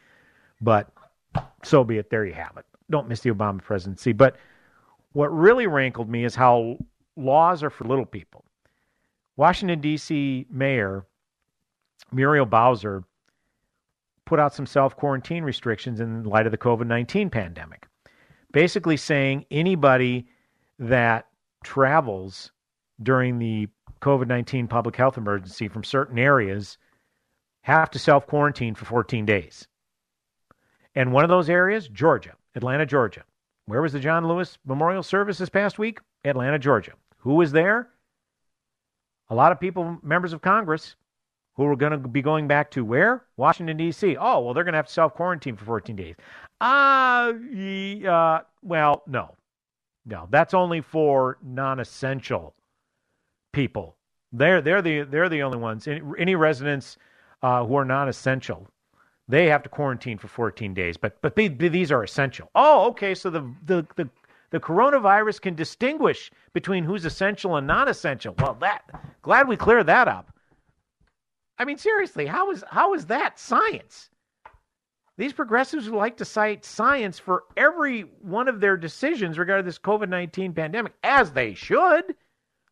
But 0.61 0.89
so 1.63 1.84
be 1.84 1.97
it. 1.97 2.09
There 2.09 2.26
you 2.26 2.34
have 2.34 2.57
it. 2.57 2.65
Don't 2.91 3.07
miss 3.07 3.21
the 3.21 3.31
Obama 3.31 3.61
presidency. 3.61 4.11
But 4.11 4.35
what 5.13 5.27
really 5.27 5.67
rankled 5.67 6.09
me 6.09 6.23
is 6.23 6.35
how 6.35 6.77
laws 7.15 7.63
are 7.63 7.69
for 7.69 7.85
little 7.85 8.05
people. 8.05 8.45
Washington, 9.35 9.81
D.C. 9.81 10.45
Mayor 10.49 11.05
Muriel 12.11 12.45
Bowser 12.45 13.03
put 14.25 14.39
out 14.39 14.53
some 14.53 14.65
self 14.65 14.95
quarantine 14.95 15.43
restrictions 15.43 15.99
in 15.99 16.23
light 16.23 16.45
of 16.45 16.51
the 16.51 16.57
COVID 16.57 16.87
19 16.87 17.29
pandemic, 17.29 17.87
basically 18.51 18.97
saying 18.97 19.45
anybody 19.51 20.27
that 20.79 21.27
travels 21.63 22.51
during 23.01 23.39
the 23.39 23.67
COVID 24.01 24.27
19 24.27 24.67
public 24.67 24.95
health 24.95 25.17
emergency 25.17 25.67
from 25.67 25.83
certain 25.83 26.19
areas 26.19 26.77
have 27.61 27.89
to 27.91 27.99
self 27.99 28.27
quarantine 28.27 28.75
for 28.75 28.85
14 28.85 29.25
days. 29.25 29.67
And 30.95 31.13
one 31.13 31.23
of 31.23 31.29
those 31.29 31.49
areas, 31.49 31.87
Georgia, 31.87 32.33
Atlanta, 32.55 32.85
Georgia. 32.85 33.23
Where 33.65 33.81
was 33.81 33.93
the 33.93 33.99
John 33.99 34.27
Lewis 34.27 34.57
Memorial 34.65 35.03
Service 35.03 35.37
this 35.37 35.49
past 35.49 35.79
week? 35.79 35.99
Atlanta, 36.25 36.59
Georgia. 36.59 36.93
Who 37.19 37.35
was 37.35 37.51
there? 37.51 37.89
A 39.29 39.35
lot 39.35 39.51
of 39.51 39.59
people, 39.59 39.97
members 40.03 40.33
of 40.33 40.41
Congress, 40.41 40.95
who 41.55 41.65
are 41.65 41.75
going 41.75 41.91
to 41.91 41.97
be 41.97 42.21
going 42.21 42.47
back 42.47 42.71
to 42.71 42.83
where? 42.83 43.25
Washington, 43.37 43.77
D.C. 43.77 44.17
Oh, 44.17 44.39
well, 44.41 44.53
they're 44.53 44.63
going 44.63 44.73
to 44.73 44.77
have 44.77 44.87
to 44.87 44.93
self 44.93 45.13
quarantine 45.13 45.55
for 45.55 45.65
14 45.65 45.95
days. 45.95 46.15
Uh, 46.59 47.33
uh, 48.07 48.41
well, 48.61 49.03
no. 49.07 49.35
No, 50.05 50.27
that's 50.31 50.53
only 50.53 50.81
for 50.81 51.37
non-essential 51.43 52.55
people. 53.53 53.95
They're 54.31 54.61
they're 54.61 54.81
the 54.81 55.03
they're 55.03 55.29
the 55.29 55.43
only 55.43 55.59
ones. 55.59 55.87
Any, 55.87 56.01
any 56.17 56.35
residents 56.35 56.97
uh, 57.43 57.63
who 57.65 57.75
are 57.75 57.85
non-essential, 57.85 58.67
they 59.32 59.47
have 59.47 59.63
to 59.63 59.69
quarantine 59.69 60.17
for 60.17 60.27
14 60.27 60.73
days. 60.73 60.97
But 60.97 61.21
but 61.21 61.36
they, 61.36 61.47
these 61.47 61.91
are 61.91 62.03
essential. 62.03 62.49
Oh, 62.55 62.88
okay. 62.89 63.15
So 63.15 63.29
the 63.29 63.41
the 63.65 63.88
the 63.95 64.09
the 64.51 64.59
coronavirus 64.59 65.41
can 65.41 65.55
distinguish 65.55 66.29
between 66.53 66.84
who's 66.84 67.05
essential 67.05 67.55
and 67.55 67.65
non-essential. 67.65 68.36
Well, 68.38 68.57
that 68.61 68.84
glad 69.21 69.47
we 69.47 69.55
cleared 69.55 69.88
that 69.88 70.07
up. 70.07 70.34
I 71.57 71.65
mean, 71.65 71.77
seriously, 71.77 72.25
how 72.25 72.51
is 72.51 72.63
how 72.69 72.93
is 72.93 73.05
that 73.07 73.39
science? 73.39 74.09
These 75.17 75.34
progressives 75.34 75.89
would 75.89 75.97
like 75.97 76.17
to 76.17 76.25
cite 76.25 76.65
science 76.65 77.19
for 77.19 77.43
every 77.55 78.01
one 78.21 78.47
of 78.47 78.59
their 78.59 78.75
decisions 78.75 79.38
regarding 79.38 79.65
this 79.65 79.77
COVID 79.77 80.09
19 80.09 80.53
pandemic, 80.53 80.93
as 81.03 81.32
they 81.32 81.53
should. 81.53 82.15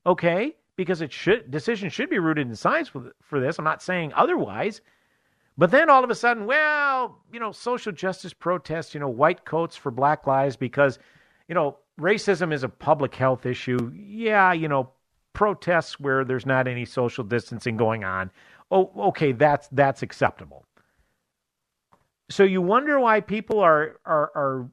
Okay? 0.06 0.56
Because 0.76 1.02
it 1.02 1.14
should 1.14 1.52
decision 1.52 1.90
should 1.90 2.10
be 2.10 2.20
rooted 2.20 2.48
in 2.48 2.56
science 2.56 2.90
for 2.90 3.40
this. 3.40 3.60
I'm 3.60 3.66
not 3.66 3.84
saying 3.84 4.14
otherwise. 4.16 4.82
But 5.60 5.72
then 5.72 5.90
all 5.90 6.06
of 6.06 6.10
a 6.10 6.16
sudden, 6.16 6.46
well, 6.46 7.20
you 7.34 7.40
know, 7.42 7.52
social 7.52 7.92
justice 7.92 8.32
protests, 8.32 8.94
you 8.94 9.02
know, 9.02 9.10
white 9.10 9.44
coats 9.44 9.76
for 9.76 9.92
black 9.92 10.26
lives 10.26 10.56
because, 10.56 11.00
you 11.50 11.54
know, 11.54 11.80
racism 12.00 12.54
is 12.54 12.64
a 12.64 12.70
public 12.70 13.14
health 13.14 13.46
issue. 13.46 13.92
Yeah, 13.94 14.54
you 14.54 14.70
know, 14.70 14.92
protests 15.34 16.00
where 16.00 16.24
there's 16.24 16.46
not 16.46 16.70
any 16.70 16.86
social 16.86 17.26
distancing 17.26 17.76
going 17.76 18.06
on. 18.06 18.32
Oh, 18.72 18.90
okay, 19.10 19.34
that's 19.34 19.68
that's 19.74 20.02
acceptable. 20.02 20.64
So 22.30 22.44
you 22.44 22.62
wonder 22.62 22.98
why 22.98 23.20
people 23.20 23.60
are, 23.60 24.00
are, 24.06 24.32
are 24.36 24.70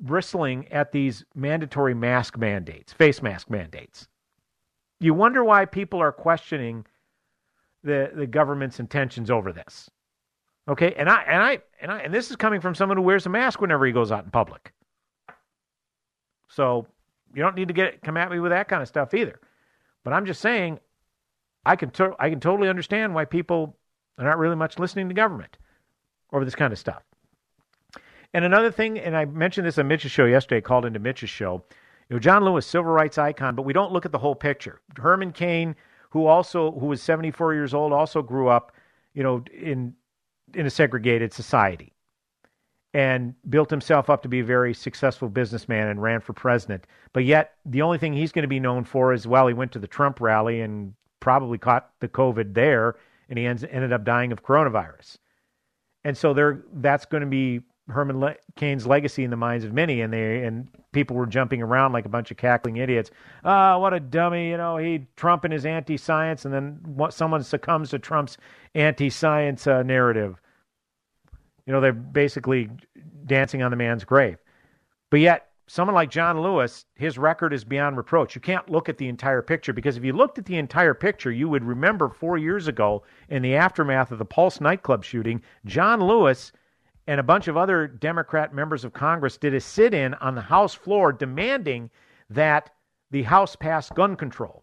bristling 0.00 0.68
at 0.68 0.92
these 0.92 1.24
mandatory 1.34 1.94
mask 1.94 2.38
mandates, 2.38 2.92
face 2.92 3.20
mask 3.20 3.50
mandates. 3.50 4.06
You 5.00 5.12
wonder 5.12 5.42
why 5.42 5.64
people 5.64 6.00
are 6.00 6.12
questioning 6.12 6.86
the, 7.82 8.10
the 8.14 8.26
government's 8.26 8.80
intentions 8.80 9.30
over 9.30 9.52
this. 9.52 9.90
Okay, 10.68 10.94
and 10.94 11.08
I 11.08 11.22
and 11.22 11.42
I 11.42 11.58
and 11.80 11.90
I 11.90 11.98
and 12.00 12.12
this 12.12 12.30
is 12.30 12.36
coming 12.36 12.60
from 12.60 12.74
someone 12.74 12.98
who 12.98 13.02
wears 13.02 13.24
a 13.24 13.30
mask 13.30 13.60
whenever 13.60 13.86
he 13.86 13.92
goes 13.92 14.12
out 14.12 14.24
in 14.24 14.30
public. 14.30 14.72
So 16.48 16.86
you 17.34 17.42
don't 17.42 17.56
need 17.56 17.68
to 17.68 17.74
get 17.74 18.02
come 18.02 18.16
at 18.16 18.30
me 18.30 18.38
with 18.38 18.50
that 18.50 18.68
kind 18.68 18.82
of 18.82 18.88
stuff 18.88 19.14
either. 19.14 19.40
But 20.04 20.12
I'm 20.12 20.26
just 20.26 20.40
saying, 20.40 20.78
I 21.64 21.76
can 21.76 21.90
to, 21.92 22.14
I 22.18 22.28
can 22.28 22.40
totally 22.40 22.68
understand 22.68 23.14
why 23.14 23.24
people 23.24 23.76
are 24.18 24.24
not 24.24 24.38
really 24.38 24.56
much 24.56 24.78
listening 24.78 25.08
to 25.08 25.14
government 25.14 25.56
over 26.32 26.44
this 26.44 26.54
kind 26.54 26.72
of 26.72 26.78
stuff. 26.78 27.02
And 28.34 28.44
another 28.44 28.70
thing, 28.70 28.98
and 28.98 29.16
I 29.16 29.24
mentioned 29.24 29.66
this 29.66 29.78
on 29.78 29.88
Mitch's 29.88 30.10
show 30.10 30.26
yesterday, 30.26 30.60
called 30.60 30.84
into 30.84 30.98
Mitch's 30.98 31.30
show. 31.30 31.64
You 32.10 32.16
know, 32.16 32.20
John 32.20 32.44
Lewis, 32.44 32.66
civil 32.66 32.90
rights 32.90 33.16
icon, 33.16 33.54
but 33.54 33.62
we 33.62 33.72
don't 33.72 33.92
look 33.92 34.04
at 34.04 34.12
the 34.12 34.18
whole 34.18 34.34
picture. 34.34 34.80
Herman 34.96 35.32
Cain, 35.32 35.74
who 36.10 36.26
also 36.26 36.72
who 36.72 36.86
was 36.86 37.02
74 37.02 37.54
years 37.54 37.74
old, 37.74 37.92
also 37.92 38.22
grew 38.22 38.48
up, 38.48 38.72
you 39.14 39.22
know, 39.22 39.44
in 39.52 39.94
in 40.54 40.66
a 40.66 40.70
segregated 40.70 41.32
society. 41.32 41.92
and 42.94 43.34
built 43.50 43.70
himself 43.70 44.08
up 44.08 44.22
to 44.22 44.28
be 44.28 44.40
a 44.40 44.44
very 44.44 44.72
successful 44.72 45.28
businessman 45.28 45.88
and 45.88 46.02
ran 46.02 46.20
for 46.20 46.32
president. 46.32 46.86
But 47.12 47.24
yet, 47.24 47.52
the 47.66 47.82
only 47.82 47.98
thing 47.98 48.14
he's 48.14 48.32
going 48.32 48.42
to 48.42 48.48
be 48.48 48.60
known 48.60 48.84
for 48.84 49.12
is 49.12 49.26
well, 49.26 49.46
he 49.46 49.54
went 49.54 49.72
to 49.72 49.78
the 49.78 49.86
Trump 49.86 50.20
rally 50.20 50.60
and 50.62 50.94
probably 51.20 51.58
caught 51.58 51.90
the 52.00 52.08
COVID 52.08 52.54
there, 52.54 52.96
and 53.28 53.38
he 53.38 53.46
ends, 53.46 53.64
ended 53.70 53.92
up 53.92 54.04
dying 54.04 54.32
of 54.32 54.42
coronavirus. 54.42 55.18
And 56.04 56.16
so 56.16 56.32
there, 56.32 56.62
that's 56.74 57.04
going 57.04 57.20
to 57.20 57.26
be 57.26 57.60
Herman 57.88 58.20
Le- 58.20 58.36
Cain's 58.56 58.86
legacy 58.86 59.24
in 59.24 59.30
the 59.30 59.36
minds 59.36 59.64
of 59.64 59.72
many, 59.72 60.00
and 60.02 60.12
they 60.12 60.44
and 60.44 60.68
people 60.92 61.16
were 61.16 61.26
jumping 61.26 61.62
around 61.62 61.92
like 61.92 62.04
a 62.04 62.10
bunch 62.10 62.30
of 62.30 62.36
cackling 62.36 62.76
idiots. 62.76 63.10
Ah, 63.44 63.74
oh, 63.74 63.78
what 63.78 63.94
a 63.94 64.00
dummy! 64.00 64.50
You 64.50 64.56
know, 64.56 64.76
he 64.76 65.06
Trump 65.16 65.44
and 65.44 65.52
his 65.52 65.64
anti-science, 65.64 66.44
and 66.44 66.52
then 66.52 66.78
what, 66.84 67.14
someone 67.14 67.42
succumbs 67.42 67.90
to 67.90 67.98
Trump's 67.98 68.36
anti-science 68.74 69.66
uh, 69.66 69.82
narrative. 69.82 70.40
You 71.66 71.72
know, 71.72 71.80
they're 71.80 71.92
basically 71.92 72.70
dancing 73.26 73.62
on 73.62 73.70
the 73.70 73.76
man's 73.76 74.04
grave. 74.04 74.38
But 75.10 75.20
yet, 75.20 75.48
someone 75.66 75.94
like 75.94 76.10
John 76.10 76.40
Lewis, 76.40 76.86
his 76.94 77.18
record 77.18 77.52
is 77.52 77.64
beyond 77.64 77.96
reproach. 77.96 78.34
You 78.34 78.40
can't 78.40 78.68
look 78.68 78.88
at 78.88 78.98
the 78.98 79.08
entire 79.08 79.42
picture 79.42 79.72
because 79.72 79.96
if 79.96 80.04
you 80.04 80.12
looked 80.12 80.38
at 80.38 80.46
the 80.46 80.56
entire 80.56 80.94
picture, 80.94 81.30
you 81.30 81.48
would 81.48 81.64
remember 81.64 82.08
four 82.08 82.38
years 82.38 82.68
ago 82.68 83.02
in 83.28 83.42
the 83.42 83.54
aftermath 83.54 84.10
of 84.10 84.18
the 84.18 84.24
Pulse 84.24 84.60
nightclub 84.60 85.04
shooting, 85.04 85.42
John 85.66 86.00
Lewis 86.00 86.52
and 87.08 87.18
a 87.18 87.24
bunch 87.24 87.48
of 87.48 87.56
other 87.56 87.86
Democrat 87.86 88.54
members 88.54 88.84
of 88.84 88.92
Congress 88.92 89.38
did 89.38 89.54
a 89.54 89.60
sit 89.60 89.94
in 89.94 90.12
on 90.14 90.34
the 90.34 90.42
House 90.42 90.74
floor 90.74 91.10
demanding 91.10 91.90
that 92.28 92.70
the 93.10 93.22
House 93.22 93.56
pass 93.56 93.88
gun 93.88 94.14
control. 94.14 94.62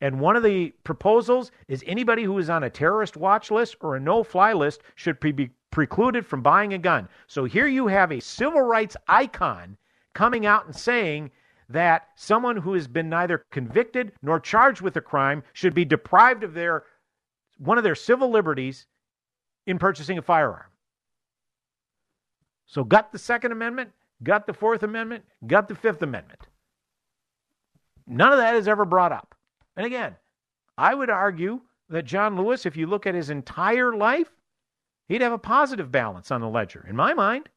And 0.00 0.18
one 0.18 0.36
of 0.36 0.42
the 0.42 0.72
proposals 0.84 1.52
is 1.68 1.84
anybody 1.86 2.24
who 2.24 2.38
is 2.38 2.48
on 2.48 2.64
a 2.64 2.70
terrorist 2.70 3.14
watch 3.18 3.50
list 3.50 3.76
or 3.82 3.94
a 3.94 4.00
no 4.00 4.24
fly 4.24 4.54
list 4.54 4.82
should 4.94 5.20
be 5.20 5.50
precluded 5.70 6.24
from 6.24 6.40
buying 6.40 6.72
a 6.72 6.78
gun. 6.78 7.08
So 7.26 7.44
here 7.44 7.66
you 7.66 7.88
have 7.88 8.10
a 8.10 8.20
civil 8.20 8.62
rights 8.62 8.96
icon 9.06 9.76
coming 10.14 10.46
out 10.46 10.64
and 10.64 10.74
saying 10.74 11.30
that 11.68 12.08
someone 12.16 12.56
who 12.56 12.72
has 12.72 12.88
been 12.88 13.10
neither 13.10 13.44
convicted 13.52 14.12
nor 14.22 14.40
charged 14.40 14.80
with 14.80 14.96
a 14.96 15.02
crime 15.02 15.42
should 15.52 15.74
be 15.74 15.84
deprived 15.84 16.42
of 16.42 16.54
their 16.54 16.84
one 17.58 17.76
of 17.76 17.84
their 17.84 17.94
civil 17.94 18.30
liberties 18.30 18.86
in 19.66 19.78
purchasing 19.78 20.16
a 20.16 20.22
firearm. 20.22 20.70
So 22.66 22.84
got 22.84 23.12
the 23.12 23.18
second 23.18 23.52
amendment, 23.52 23.90
got 24.22 24.46
the 24.46 24.52
fourth 24.52 24.82
amendment, 24.82 25.24
got 25.46 25.68
the 25.68 25.74
fifth 25.74 26.02
amendment. 26.02 26.40
None 28.06 28.32
of 28.32 28.38
that 28.38 28.54
is 28.54 28.68
ever 28.68 28.84
brought 28.84 29.12
up. 29.12 29.34
And 29.76 29.86
again, 29.86 30.16
I 30.78 30.94
would 30.94 31.10
argue 31.10 31.60
that 31.88 32.04
John 32.04 32.36
Lewis, 32.36 32.66
if 32.66 32.76
you 32.76 32.86
look 32.86 33.06
at 33.06 33.14
his 33.14 33.30
entire 33.30 33.96
life, 33.96 34.30
He'd 35.08 35.22
have 35.22 35.32
a 35.32 35.38
positive 35.38 35.92
balance 35.92 36.30
on 36.30 36.40
the 36.40 36.48
ledger, 36.48 36.84
in 36.88 36.96
my 36.96 37.14
mind. 37.14 37.48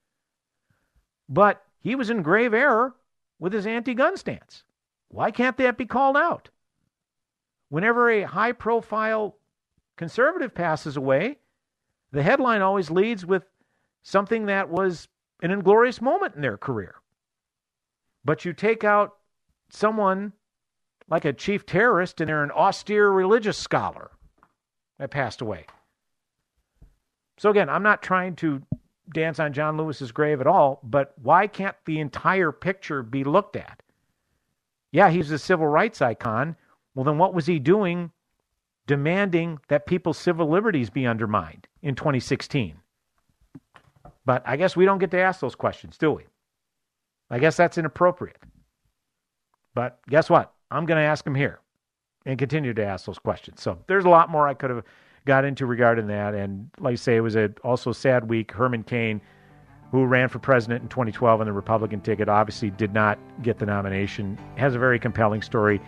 But 1.27 1.63
he 1.79 1.95
was 1.95 2.09
in 2.09 2.21
grave 2.21 2.53
error 2.53 2.95
with 3.39 3.53
his 3.53 3.65
anti 3.65 3.93
gun 3.93 4.17
stance. 4.17 4.63
Why 5.07 5.31
can't 5.31 5.57
that 5.57 5.77
be 5.77 5.85
called 5.85 6.17
out? 6.17 6.49
Whenever 7.69 8.09
a 8.09 8.23
high 8.23 8.51
profile 8.51 9.35
conservative 9.95 10.53
passes 10.53 10.97
away, 10.97 11.37
the 12.11 12.23
headline 12.23 12.61
always 12.61 12.91
leads 12.91 13.25
with 13.25 13.43
something 14.03 14.45
that 14.47 14.69
was 14.69 15.07
an 15.41 15.51
inglorious 15.51 16.01
moment 16.01 16.35
in 16.35 16.41
their 16.41 16.57
career. 16.57 16.95
But 18.25 18.45
you 18.45 18.53
take 18.53 18.83
out 18.83 19.15
someone 19.69 20.33
like 21.09 21.25
a 21.25 21.33
chief 21.33 21.65
terrorist 21.65 22.21
and 22.21 22.29
they're 22.29 22.43
an 22.43 22.51
austere 22.51 23.09
religious 23.09 23.57
scholar 23.57 24.11
that 24.97 25.11
passed 25.11 25.41
away. 25.41 25.65
So 27.37 27.49
again, 27.49 27.69
I'm 27.69 27.83
not 27.83 28.01
trying 28.01 28.35
to 28.37 28.61
dance 29.13 29.39
on 29.39 29.53
John 29.53 29.77
Lewis's 29.77 30.11
grave 30.11 30.41
at 30.41 30.47
all, 30.47 30.79
but 30.83 31.13
why 31.21 31.47
can't 31.47 31.75
the 31.85 31.99
entire 31.99 32.51
picture 32.51 33.01
be 33.01 33.23
looked 33.23 33.55
at? 33.55 33.81
Yeah, 34.91 35.09
he's 35.09 35.31
a 35.31 35.39
civil 35.39 35.67
rights 35.67 36.01
icon. 36.01 36.55
Well, 36.93 37.05
then 37.05 37.17
what 37.17 37.33
was 37.33 37.45
he 37.45 37.59
doing 37.59 38.11
demanding 38.87 39.59
that 39.67 39.85
people's 39.85 40.17
civil 40.17 40.49
liberties 40.49 40.89
be 40.89 41.07
undermined 41.07 41.67
in 41.81 41.95
2016? 41.95 42.75
But 44.29 44.43
I 44.45 44.57
guess 44.57 44.75
we 44.75 44.85
don't 44.85 44.99
get 44.99 45.09
to 45.09 45.19
ask 45.19 45.39
those 45.39 45.55
questions, 45.55 45.97
do 45.97 46.11
we? 46.11 46.21
I 47.31 47.39
guess 47.39 47.57
that's 47.57 47.79
inappropriate. 47.79 48.37
But 49.73 49.97
guess 50.07 50.29
what? 50.29 50.53
I'm 50.69 50.85
going 50.85 50.99
to 50.99 51.03
ask 51.03 51.23
them 51.23 51.33
here 51.33 51.61
and 52.27 52.37
continue 52.37 52.75
to 52.75 52.85
ask 52.85 53.07
those 53.07 53.17
questions. 53.17 53.59
So 53.59 53.79
there's 53.87 54.05
a 54.05 54.09
lot 54.09 54.29
more 54.29 54.47
I 54.47 54.53
could 54.53 54.69
have 54.69 54.83
got 55.25 55.45
into 55.45 55.65
regarding 55.65 56.05
that. 56.09 56.35
And 56.35 56.69
like 56.79 56.91
I 56.91 56.95
say, 56.97 57.15
it 57.15 57.21
was 57.21 57.35
a 57.35 57.51
also 57.63 57.91
sad 57.91 58.29
week. 58.29 58.51
Herman 58.51 58.83
Cain, 58.83 59.19
who 59.89 60.05
ran 60.05 60.29
for 60.29 60.37
president 60.37 60.83
in 60.83 60.89
2012 60.89 61.41
on 61.41 61.47
the 61.47 61.51
Republican 61.51 61.99
ticket, 61.99 62.29
obviously 62.29 62.69
did 62.69 62.93
not 62.93 63.17
get 63.41 63.57
the 63.57 63.65
nomination. 63.65 64.37
Has 64.57 64.75
a 64.75 64.79
very 64.79 64.99
compelling 64.99 65.41
story. 65.41 65.81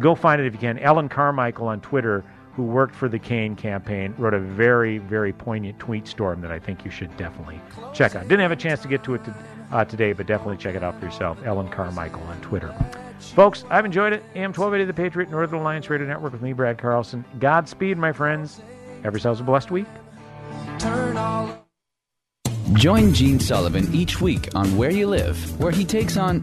Go 0.00 0.16
find 0.16 0.40
it 0.40 0.46
if 0.48 0.52
you 0.52 0.58
can. 0.58 0.80
Ellen 0.80 1.08
Carmichael 1.08 1.68
on 1.68 1.80
Twitter, 1.82 2.24
who 2.56 2.62
worked 2.62 2.94
for 2.94 3.06
the 3.08 3.18
Cain 3.18 3.54
campaign, 3.54 4.14
wrote 4.16 4.32
a 4.32 4.38
very, 4.38 4.96
very 4.96 5.32
poignant 5.32 5.78
tweet 5.78 6.08
storm 6.08 6.40
that 6.40 6.50
I 6.50 6.58
think 6.58 6.86
you 6.86 6.90
should 6.90 7.14
definitely 7.18 7.60
check 7.92 8.16
out. 8.16 8.22
Didn't 8.22 8.40
have 8.40 8.50
a 8.50 8.56
chance 8.56 8.80
to 8.80 8.88
get 8.88 9.04
to 9.04 9.14
it 9.14 9.24
to, 9.26 9.34
uh, 9.72 9.84
today, 9.84 10.14
but 10.14 10.26
definitely 10.26 10.56
check 10.56 10.74
it 10.74 10.82
out 10.82 10.98
for 10.98 11.04
yourself. 11.04 11.38
Ellen 11.44 11.68
Carmichael 11.68 12.22
on 12.22 12.40
Twitter. 12.40 12.74
Folks, 13.20 13.64
I've 13.68 13.84
enjoyed 13.84 14.14
it. 14.14 14.22
AM 14.34 14.54
1280 14.54 14.84
The 14.86 14.94
Patriot, 14.94 15.30
Northern 15.30 15.60
Alliance 15.60 15.90
Radio 15.90 16.06
Network 16.06 16.32
with 16.32 16.40
me, 16.40 16.54
Brad 16.54 16.78
Carlson. 16.78 17.24
Godspeed, 17.38 17.98
my 17.98 18.12
friends. 18.12 18.60
Have 19.02 19.12
yourselves 19.12 19.40
a 19.40 19.44
blessed 19.44 19.70
week. 19.70 19.86
Join 22.72 23.12
Gene 23.12 23.38
Sullivan 23.38 23.94
each 23.94 24.20
week 24.20 24.48
on 24.54 24.76
Where 24.78 24.90
You 24.90 25.08
Live, 25.08 25.60
where 25.60 25.72
he 25.72 25.84
takes 25.84 26.16
on. 26.16 26.42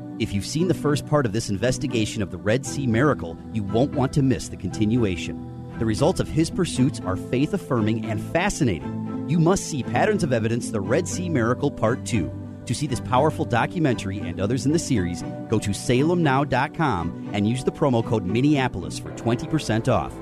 If 0.19 0.33
you've 0.33 0.45
seen 0.45 0.67
the 0.67 0.73
first 0.73 1.07
part 1.07 1.25
of 1.25 1.33
this 1.33 1.49
investigation 1.49 2.21
of 2.21 2.31
the 2.31 2.37
Red 2.37 2.65
Sea 2.65 2.85
miracle, 2.85 3.37
you 3.53 3.63
won't 3.63 3.95
want 3.95 4.13
to 4.13 4.21
miss 4.21 4.49
the 4.49 4.57
continuation. 4.57 5.47
The 5.79 5.85
results 5.85 6.19
of 6.19 6.27
his 6.27 6.51
pursuits 6.51 6.99
are 7.01 7.15
faith 7.15 7.53
affirming 7.53 8.05
and 8.05 8.21
fascinating. 8.21 9.25
You 9.27 9.39
must 9.39 9.65
see 9.65 9.81
Patterns 9.81 10.23
of 10.23 10.33
Evidence 10.33 10.69
The 10.69 10.81
Red 10.81 11.07
Sea 11.07 11.29
Miracle 11.29 11.71
Part 11.71 12.05
2. 12.05 12.31
To 12.65 12.75
see 12.75 12.85
this 12.85 12.99
powerful 12.99 13.45
documentary 13.45 14.19
and 14.19 14.39
others 14.39 14.65
in 14.65 14.73
the 14.73 14.79
series, 14.79 15.23
go 15.49 15.57
to 15.57 15.71
salemnow.com 15.71 17.29
and 17.33 17.49
use 17.49 17.63
the 17.63 17.71
promo 17.71 18.05
code 18.05 18.25
Minneapolis 18.25 18.99
for 18.99 19.09
20% 19.11 19.91
off. 19.91 20.13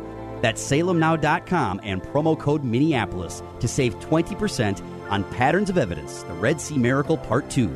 That's 0.42 0.62
salemnow.com 0.62 1.82
and 1.84 2.02
promo 2.02 2.40
code 2.40 2.64
Minneapolis 2.64 3.44
to 3.60 3.68
save 3.68 4.00
20% 4.00 4.82
on 5.10 5.24
Patterns 5.32 5.70
of 5.70 5.78
Evidence, 5.78 6.24
the 6.24 6.34
Red 6.34 6.62
Sea 6.62 6.78
Miracle 6.78 7.18
Part 7.18 7.50
2. 7.50 7.68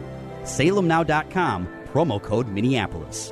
SalemNow.com, 0.43 1.68
promo 1.94 2.22
code 2.22 2.48
Minneapolis. 2.48 3.32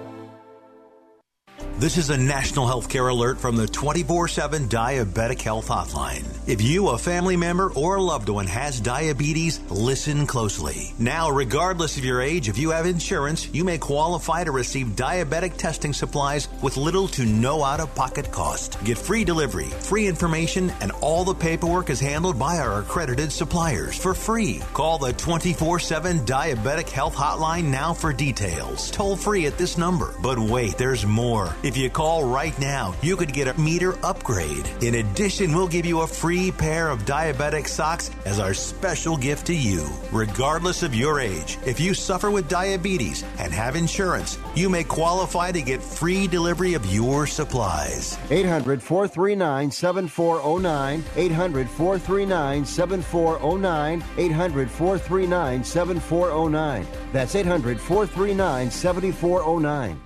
This 1.79 1.97
is 1.97 2.11
a 2.11 2.17
national 2.17 2.67
healthcare 2.67 3.09
alert 3.09 3.39
from 3.39 3.55
the 3.55 3.67
24 3.67 4.27
7 4.27 4.69
Diabetic 4.69 5.41
Health 5.41 5.67
Hotline. 5.67 6.25
If 6.47 6.59
you, 6.59 6.89
a 6.89 6.97
family 6.97 7.37
member, 7.37 7.71
or 7.73 7.97
a 7.97 8.01
loved 8.01 8.27
one 8.27 8.47
has 8.47 8.79
diabetes, 8.79 9.59
listen 9.69 10.25
closely. 10.25 10.91
Now, 10.97 11.29
regardless 11.29 11.97
of 11.97 12.05
your 12.05 12.19
age, 12.19 12.49
if 12.49 12.57
you 12.57 12.71
have 12.71 12.87
insurance, 12.87 13.47
you 13.53 13.63
may 13.63 13.77
qualify 13.77 14.43
to 14.43 14.51
receive 14.51 14.95
diabetic 14.95 15.55
testing 15.57 15.93
supplies 15.93 16.47
with 16.63 16.77
little 16.77 17.07
to 17.09 17.25
no 17.25 17.63
out 17.63 17.79
of 17.79 17.93
pocket 17.93 18.31
cost. 18.31 18.83
Get 18.83 18.97
free 18.97 19.23
delivery, 19.23 19.67
free 19.67 20.07
information, 20.07 20.71
and 20.81 20.91
all 20.93 21.23
the 21.23 21.35
paperwork 21.35 21.91
is 21.91 21.99
handled 21.99 22.39
by 22.39 22.57
our 22.57 22.79
accredited 22.79 23.31
suppliers 23.31 23.95
for 23.95 24.15
free. 24.15 24.61
Call 24.73 24.97
the 24.97 25.13
24 25.13 25.79
7 25.79 26.19
Diabetic 26.21 26.89
Health 26.89 27.15
Hotline 27.15 27.65
now 27.65 27.93
for 27.93 28.11
details. 28.11 28.89
Toll 28.89 29.15
free 29.15 29.45
at 29.45 29.59
this 29.59 29.77
number. 29.77 30.15
But 30.23 30.39
wait, 30.39 30.75
there's 30.75 31.05
more. 31.05 31.55
If 31.61 31.77
you 31.77 31.91
call 31.91 32.25
right 32.25 32.57
now, 32.59 32.95
you 33.03 33.15
could 33.15 33.31
get 33.31 33.47
a 33.47 33.59
meter 33.59 33.93
upgrade. 34.03 34.67
In 34.81 34.95
addition, 34.95 35.53
we'll 35.53 35.67
give 35.67 35.85
you 35.85 36.01
a 36.01 36.07
free 36.41 36.51
pair 36.51 36.89
of 36.89 37.05
diabetic 37.05 37.67
socks 37.67 38.09
as 38.25 38.39
our 38.39 38.53
special 38.53 39.15
gift 39.15 39.45
to 39.45 39.53
you. 39.53 39.87
Regardless 40.11 40.81
of 40.81 40.95
your 40.95 41.19
age, 41.19 41.59
if 41.67 41.79
you 41.79 41.93
suffer 41.93 42.31
with 42.31 42.49
diabetes 42.49 43.23
and 43.37 43.53
have 43.53 43.75
insurance, 43.75 44.39
you 44.55 44.67
may 44.67 44.83
qualify 44.83 45.51
to 45.51 45.61
get 45.61 45.83
free 45.83 46.25
delivery 46.27 46.73
of 46.73 46.83
your 46.87 47.27
supplies. 47.27 48.17
800 48.31 48.81
439 48.81 49.69
7409. 49.69 51.03
800 51.15 51.69
439 51.69 52.65
7409. 52.65 54.03
800 54.17 54.71
439 54.71 55.63
7409. 55.63 56.87
That's 57.13 57.35
800 57.35 57.79
439 57.79 58.71
7409. 58.71 60.01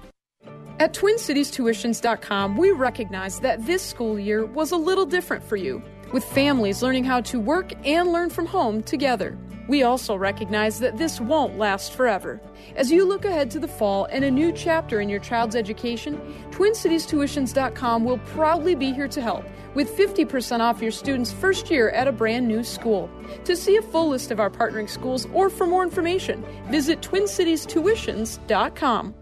At 0.78 0.94
TwinCitiesTuitions.com, 0.94 2.58
we 2.58 2.72
recognize 2.72 3.40
that 3.40 3.66
this 3.66 3.82
school 3.82 4.20
year 4.20 4.46
was 4.46 4.74
a 4.74 4.78
little 4.78 5.06
different 5.06 5.42
for 5.42 5.56
you, 5.56 5.82
with 6.16 6.24
families 6.24 6.82
learning 6.82 7.04
how 7.04 7.20
to 7.20 7.42
work 7.42 7.74
and 7.86 8.14
learn 8.14 8.30
from 8.30 8.46
home 8.46 8.82
together. 8.82 9.38
We 9.68 9.84
also 9.84 10.16
recognize 10.16 10.80
that 10.80 10.98
this 10.98 11.20
won't 11.20 11.58
last 11.58 11.92
forever. 11.92 12.40
As 12.78 12.90
you 12.90 13.04
look 13.04 13.26
ahead 13.26 13.52
to 13.52 13.60
the 13.60 13.68
fall 13.68 14.06
and 14.06 14.24
a 14.24 14.32
new 14.32 14.54
chapter 14.54 15.02
in 15.02 15.10
your 15.10 15.20
child's 15.20 15.58
education, 15.58 16.18
TwinCitiesTuitions.com 16.52 18.06
will 18.06 18.20
proudly 18.20 18.76
be 18.76 18.94
here 18.94 19.10
to 19.10 19.22
help 19.22 19.44
with 19.74 19.94
50% 19.98 20.62
off 20.62 20.82
your 20.82 20.92
student's 20.92 21.34
first 21.34 21.70
year 21.70 21.90
at 21.90 22.08
a 22.08 22.14
brand 22.14 22.48
new 22.48 22.64
school. 22.64 23.10
To 23.44 23.54
see 23.54 23.76
a 23.76 23.82
full 23.82 24.08
list 24.08 24.32
of 24.32 24.40
our 24.40 24.50
partnering 24.50 24.90
schools 24.90 25.28
or 25.34 25.50
for 25.50 25.68
more 25.68 25.84
information, 25.84 26.46
visit 26.70 27.02
TwinCitiesTuitions.com. 27.02 29.16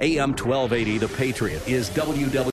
AM 0.00 0.30
1280, 0.30 0.98
The 0.98 1.08
Patriot, 1.08 1.68
is 1.68 1.90
WW. 1.90 2.50